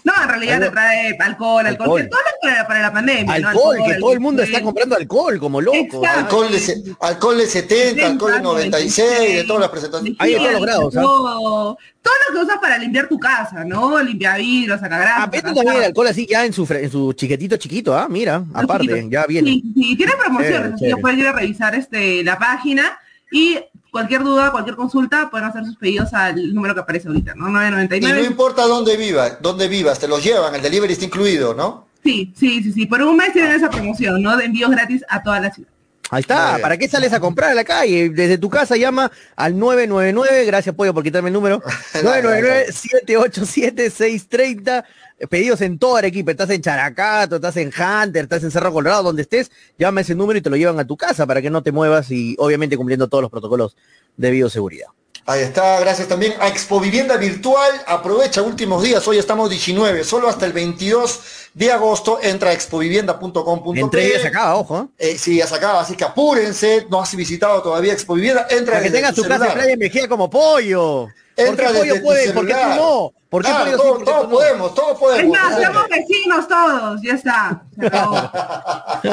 [0.07, 2.01] No, en realidad te trae alcohol, alcohol, Alcohol.
[2.01, 3.39] que todo lo que era para la pandemia.
[3.39, 3.49] ¿no?
[3.49, 6.01] Alcohol, que todo el mundo alcohol, está comprando alcohol como loco.
[6.07, 10.15] Alcohol de, alcohol de 70, alcohol de 96, de todas las presentaciones.
[10.19, 11.01] Hay de todos los grados, ¿ah?
[11.01, 14.01] Todo, todo lo que usas para limpiar tu casa, ¿no?
[14.01, 15.23] Limpiar vidrios, sacar grasa.
[15.23, 19.07] Ah, también el alcohol así ya en su en su chiquetito chiquito, ah, mira, aparte,
[19.09, 19.49] ya viene.
[19.49, 21.01] Sí, sí, tiene promociones, Chévere, así que chévere.
[21.01, 22.97] pueden ir a revisar este, la página
[23.29, 23.59] y
[23.97, 27.49] cualquier duda, cualquier consulta, pueden hacer sus pedidos al número que aparece ahorita, ¿no?
[27.49, 28.27] Y no 999.
[28.27, 31.87] importa dónde vivas, dónde vivas, te los llevan, el delivery está incluido, ¿no?
[32.03, 32.85] Sí, sí, sí, sí.
[32.85, 34.37] Por un mes tienen esa promoción, ¿no?
[34.37, 35.71] De envíos gratis a toda la ciudad.
[36.11, 36.59] Ahí está.
[36.61, 38.11] ¿para qué sales a comprar a la calle?
[38.11, 41.63] Desde tu casa llama al 999, gracias Pollo por quitarme el número,
[41.93, 44.83] 999-787-630,
[45.29, 49.23] pedidos en toda Arequipa, estás en Characato, estás en Hunter, estás en Cerro Colorado, donde
[49.23, 51.71] estés, llama ese número y te lo llevan a tu casa para que no te
[51.71, 53.75] muevas y obviamente cumpliendo todos los protocolos
[54.15, 54.87] de bioseguridad.
[55.29, 57.69] Ahí está, gracias también a Expo Vivienda Virtual.
[57.85, 61.19] Aprovecha últimos días, hoy estamos 19, solo hasta el 22
[61.53, 63.79] de agosto entra a expovivienda.com.pe.
[63.81, 65.09] En tres días se acaba, ojo, ¿eh?
[65.09, 68.75] Eh, sí, ya se acaba, así que apúrense, no has visitado todavía Expo Vivienda, entra
[68.75, 71.07] para que tengas tu casa de playa en Mejía como Pollo.
[71.07, 72.31] ¿Por qué Entra Pollo puede?
[72.31, 73.13] ¿Por qué tú no?
[73.29, 74.29] ¿Por qué Claro, todos, ¿Por qué todos no?
[74.29, 75.37] podemos, todos Es podemos.
[75.37, 77.61] más, somos vecinos todos, ya está.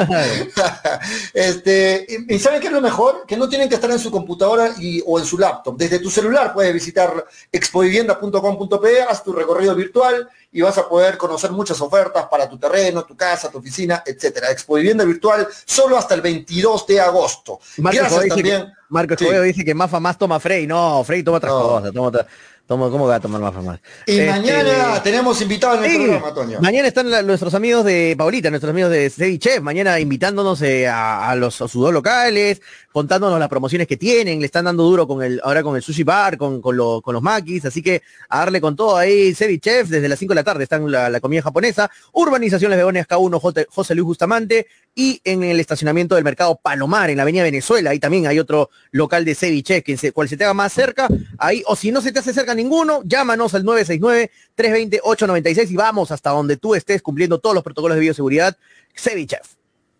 [1.33, 3.25] Este, y, y ¿saben qué es lo mejor?
[3.27, 5.75] Que no tienen que estar en su computadora y, o en su laptop.
[5.77, 11.51] Desde tu celular puedes visitar expovivienda.com.pe, haz tu recorrido virtual y vas a poder conocer
[11.51, 14.49] muchas ofertas para tu terreno, tu casa, tu oficina, etcétera.
[14.51, 17.59] Expovivienda virtual solo hasta el 22 de agosto.
[17.77, 18.73] Marco Gracias Escobedo dice, también.
[19.07, 19.25] que, Sí.
[19.43, 20.65] Dice que Mafa más toma Frey.
[20.67, 21.61] No, Frey toma otras No.
[21.61, 21.91] cosas.
[21.93, 22.27] Toma otra-
[22.67, 23.79] toma- ¿Cómo va a tomar más?
[24.05, 26.59] Y Este, mañana tenemos invitados en el sí, programa, Toño.
[26.61, 30.87] Mañana están la- nuestros amigos de Paulita, nuestros amigos de Sevi Chef, mañana invitándonos eh,
[30.87, 32.61] a, a los a sus dos locales,
[32.91, 36.03] contándonos las promociones que tienen, le están dando duro con el, ahora con el sushi
[36.03, 39.59] bar, con, con, lo- con los maquis, así que a darle con todo ahí, Sevi
[39.59, 43.07] Chef, desde las 5 de la tarde están la, la comida japonesa, Urbanización Las Begonias
[43.07, 44.67] K1, J- José Luis Bustamante,
[44.97, 48.69] y en el estacionamiento del mercado Palomar, en la avenida Venezuela, ahí también hay otro
[48.91, 51.91] local de Sevi Chef, que se, cual se te haga más cerca, ahí, o si
[51.91, 57.01] no se te hace cerca ninguno, llámanos al 969-320-896 y vamos hasta donde tú estés
[57.01, 58.57] cumpliendo todos los protocolos de bioseguridad,
[58.95, 59.41] Sevi Chef.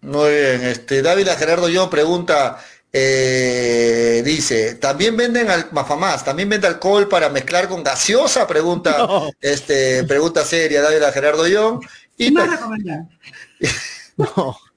[0.01, 2.57] Muy bien, este, Dávila Gerardo John pregunta,
[2.93, 6.23] eh, dice, ¿también venden al Mafamás?
[6.23, 8.45] ¿También vende alcohol para mezclar con gaseosa?
[8.47, 9.29] Pregunta, No.
[9.41, 11.79] este, pregunta seria Dávila Gerardo John.
[12.17, 12.99] Y, ¿Qué más ta- recomendar?
[14.17, 14.57] No.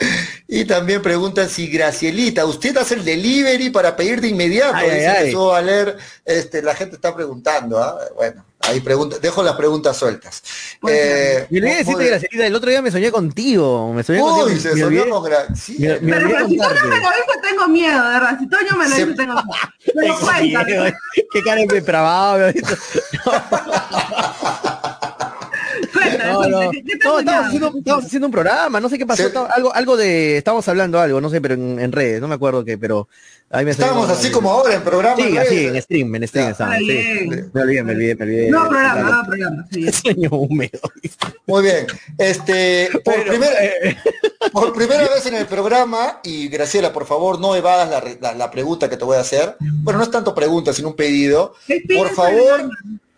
[0.48, 4.74] y también pregunta si Gracielita, ¿usted hace el delivery para pedir de inmediato?
[4.76, 5.26] Ay, ay, Dice ay.
[5.26, 7.98] Jesús Valer, este, la gente está preguntando, ¿ah?
[8.16, 10.42] Bueno, ahí pregunta, dejo las preguntas sueltas.
[10.80, 12.06] Pues, Eh, Me olvidé decirte.
[12.06, 13.92] Gracielita, el otro día me soñé contigo.
[13.92, 14.46] Me soñé contigo.
[14.46, 16.88] Uy, se me soñó con Gra- sí, me- me Pero olvidé si Toño contarte.
[16.88, 18.38] me lo dice, tengo miedo, de verdad.
[18.38, 19.46] Si Toño me lo Se- dice, tengo miedo.
[19.94, 20.94] Pero Sí, cuéntame,
[21.32, 22.52] Qué cara de depravado.
[25.92, 26.48] Cuéntame, No,
[27.22, 27.40] no.
[27.40, 29.26] haciendo, estábamos haciendo un programa, no sé qué pasó, Sí.
[29.28, 32.34] estaba- algo, algo de, estábamos hablando algo, no sé, pero en, en redes, no me
[32.34, 33.08] acuerdo qué, pero
[33.50, 35.16] ahí me Estábamos salió- así como ahora en programa.
[35.16, 36.84] Sí, en así, en stream, en stream Está sí.
[36.86, 37.50] bien.
[37.52, 38.50] Me olvidé, me olvidé, me olvidé.
[38.50, 39.66] No, programa, no, programa.
[39.70, 39.92] sí.
[39.92, 40.80] Sueño húmedo.
[41.46, 41.86] Muy bien.
[42.18, 43.96] Este, por, Pero, primer- eh,
[44.52, 48.50] por primera vez en el programa, y Graciela, por favor, no evadas la, la- la
[48.50, 49.56] pregunta que te voy a hacer.
[49.60, 51.54] Bueno, no es tanto pregunta, sino un pedido.
[51.96, 52.70] Por favor.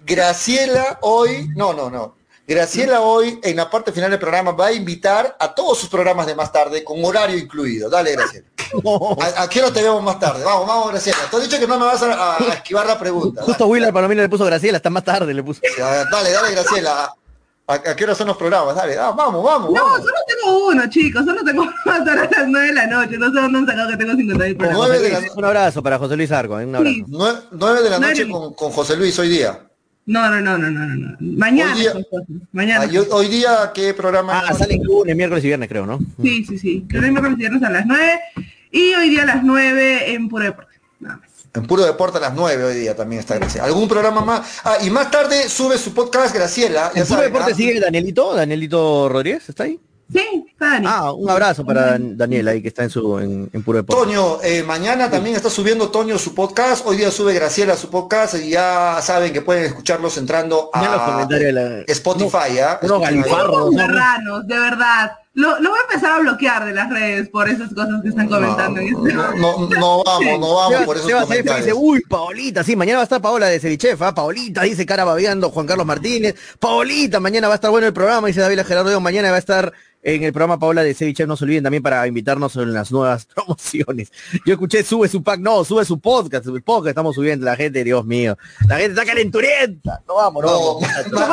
[0.04, 2.16] Graciela hoy, no, no, no.
[2.46, 6.26] Graciela hoy, en la parte final del programa, va a invitar a todos sus programas
[6.26, 7.88] de más tarde, con horario incluido.
[7.88, 8.46] Dale, Graciela.
[8.82, 9.16] no.
[9.36, 10.44] ¿A, a qué hora te vemos más tarde?
[10.44, 11.18] Vamos, vamos, Graciela.
[11.30, 13.42] Te he dicho que no me vas a, a esquivar la pregunta.
[13.42, 15.60] Justo Willer Palomino le puso Graciela, hasta más tarde le puso.
[15.78, 17.14] Dale, dale, dale, Graciela.
[17.68, 18.74] ¿A, a qué hora son los programas?
[18.74, 19.98] Dale, ah, vamos, vamos, No, vamos.
[20.00, 21.24] solo tengo uno, chicos.
[21.24, 23.16] Solo tengo uno hasta las 9 de la noche.
[23.18, 24.76] No sé dónde han sacado que tengo 50 programas.
[24.88, 26.66] José Luis, la- Un abrazo para José Luis Arco, ¿eh?
[26.66, 26.92] un abrazo.
[26.96, 27.04] Sí.
[27.06, 29.60] Nue- Nueve de la noche con, con José Luis hoy día.
[30.04, 31.16] No, no, no, no, no, no.
[31.20, 31.74] Mañana.
[31.74, 31.92] Hoy día-.
[32.52, 32.80] Mañana.
[32.82, 34.42] Ah, yo- hoy día, ¿qué programa?
[34.48, 36.00] Ah, sale lunes, miércoles y viernes creo, ¿no?
[36.20, 36.84] Sí, sí, sí.
[36.90, 38.20] El miércoles y viernes a las 9.
[38.72, 40.72] Y hoy día a las 9 en Puro Deporte.
[40.98, 41.30] Nada más.
[41.54, 43.66] En Puro Deporte a las 9 hoy día también está Graciela.
[43.66, 44.58] ¿Algún programa más?
[44.64, 46.86] Ah, y más tarde sube su podcast Graciela.
[46.94, 47.54] ¿En Puro saben, Deporte ¿ah?
[47.54, 48.34] sigue Danielito?
[48.34, 49.48] ¿Danielito Rodríguez?
[49.48, 49.78] ¿Está ahí?
[50.12, 50.86] Sí, está Dani.
[50.88, 54.04] Ah, un abrazo para Daniel ahí que está en su en, en Puro Deporte.
[54.04, 58.34] Toño, eh, mañana también está subiendo Toño su podcast, hoy día sube Graciela su podcast
[58.34, 61.80] y ya saben que pueden escucharlos entrando Mira los a comentarios de la...
[61.86, 62.78] Spotify, ¿ah?
[62.82, 63.00] ¿no?
[63.00, 65.12] marranos, de verdad.
[65.34, 68.28] Lo, lo voy a empezar a bloquear de las redes por esas cosas que están
[68.28, 68.80] comentando.
[68.82, 71.78] en este- No, no, no vamos, no vamos por esos Seba Saife dice, comentarios.
[71.80, 74.14] uy, Paolita, sí, mañana va a estar Paola de Cevichef, ¿ah?
[74.14, 78.26] Paolita, dice cara babeando Juan Carlos Martínez, Paolita, mañana va a estar bueno el programa,
[78.26, 79.72] dice David Gerardo, mañana va a estar
[80.02, 83.24] en el programa Paola de Cevichef, no se olviden también para invitarnos en las nuevas
[83.34, 84.10] promociones.
[84.44, 87.84] Yo escuché, sube su pack, no, sube su podcast, el podcast estamos subiendo, la gente,
[87.84, 88.36] Dios mío,
[88.68, 90.80] la gente está calenturienta, no vamos, no,
[91.10, 91.28] No,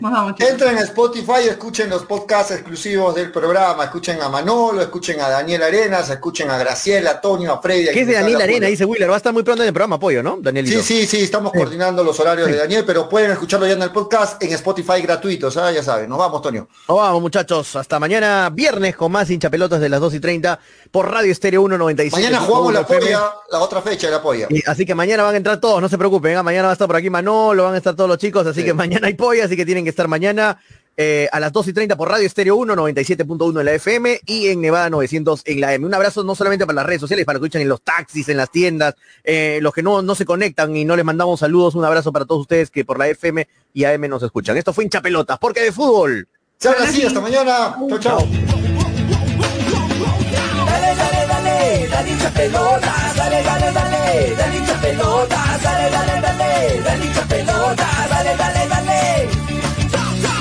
[0.00, 0.40] vamos.
[0.40, 5.62] Entren a Spotify, escuchen los podcasts exclusivos del programa, escuchen a Manolo, escuchen a Daniel
[5.62, 7.88] Arenas, escuchen a Graciela, a a Freddy.
[7.92, 8.60] ¿Qué es de Daniel salga Arena?
[8.66, 10.36] por- Dice Willer, va a estar muy pronto en el programa Apoyo, ¿no?
[10.40, 10.82] Danielito.
[10.82, 13.90] Sí, sí, sí, estamos coordinando los horarios de Daniel, pero pueden escucharlo ya en el
[13.90, 15.76] podcast en Spotify gratuito, ¿sabes?
[15.76, 16.08] Ya saben.
[16.08, 16.68] Nos vamos, Toño.
[16.88, 17.53] Nos vamos, muchachos.
[17.60, 20.58] Hasta mañana, viernes, con más hinchapelotas de las 2 y 30
[20.90, 22.20] por Radio Estéreo 197.
[22.22, 24.46] Mañana jugamos la polla, la otra fecha de la polla.
[24.50, 26.30] Y- Así que mañana van a entrar todos, no se preocupen.
[26.30, 28.46] venga, mañana va a estar por aquí Manolo, van a estar todos los chicos.
[28.46, 28.66] Así Sí.
[28.66, 30.58] que mañana hay polla, así que tienen que estar mañana
[30.96, 34.46] eh, a las 2 y 30 por Radio Estéreo 1, 97.1 en la FM y
[34.46, 35.84] en Nevada 900 en la M.
[35.86, 38.28] Un abrazo no solamente para las redes sociales, para los que escuchan en los taxis,
[38.28, 38.94] en las tiendas,
[39.24, 41.74] eh, los que no, no se conectan y no les mandamos saludos.
[41.74, 44.56] Un abrazo para todos ustedes que por la FM y AM nos escuchan.
[44.56, 46.28] Esto fue hinchapelotas, porque de fútbol.
[46.64, 47.76] Se habla así, hasta mañana.
[47.90, 48.26] Chau, chau.
[50.64, 56.80] Dale, dale, dale, dale hincha pelota, dale, dale, dale, dale hincha pelota, dale, dale, dale,
[56.82, 59.33] dale hincha pelota, dale, dale, dale.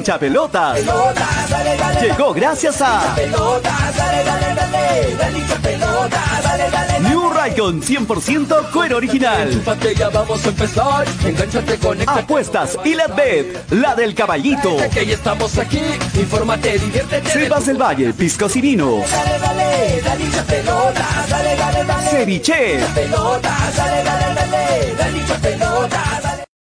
[0.00, 0.78] Hincha pelotas.
[2.00, 3.14] Llegó gracias a
[7.00, 9.62] New Raycon 100% cuero original.
[10.10, 11.06] Vamos a empezar.
[12.06, 14.74] Apuestas y la bet, la del caballito.
[14.90, 15.82] Que ya estamos aquí.
[16.14, 17.30] Infórmate, diviértete.
[17.30, 19.04] Sebas del Valle, piscos y vinos.
[22.10, 22.80] Ceviche,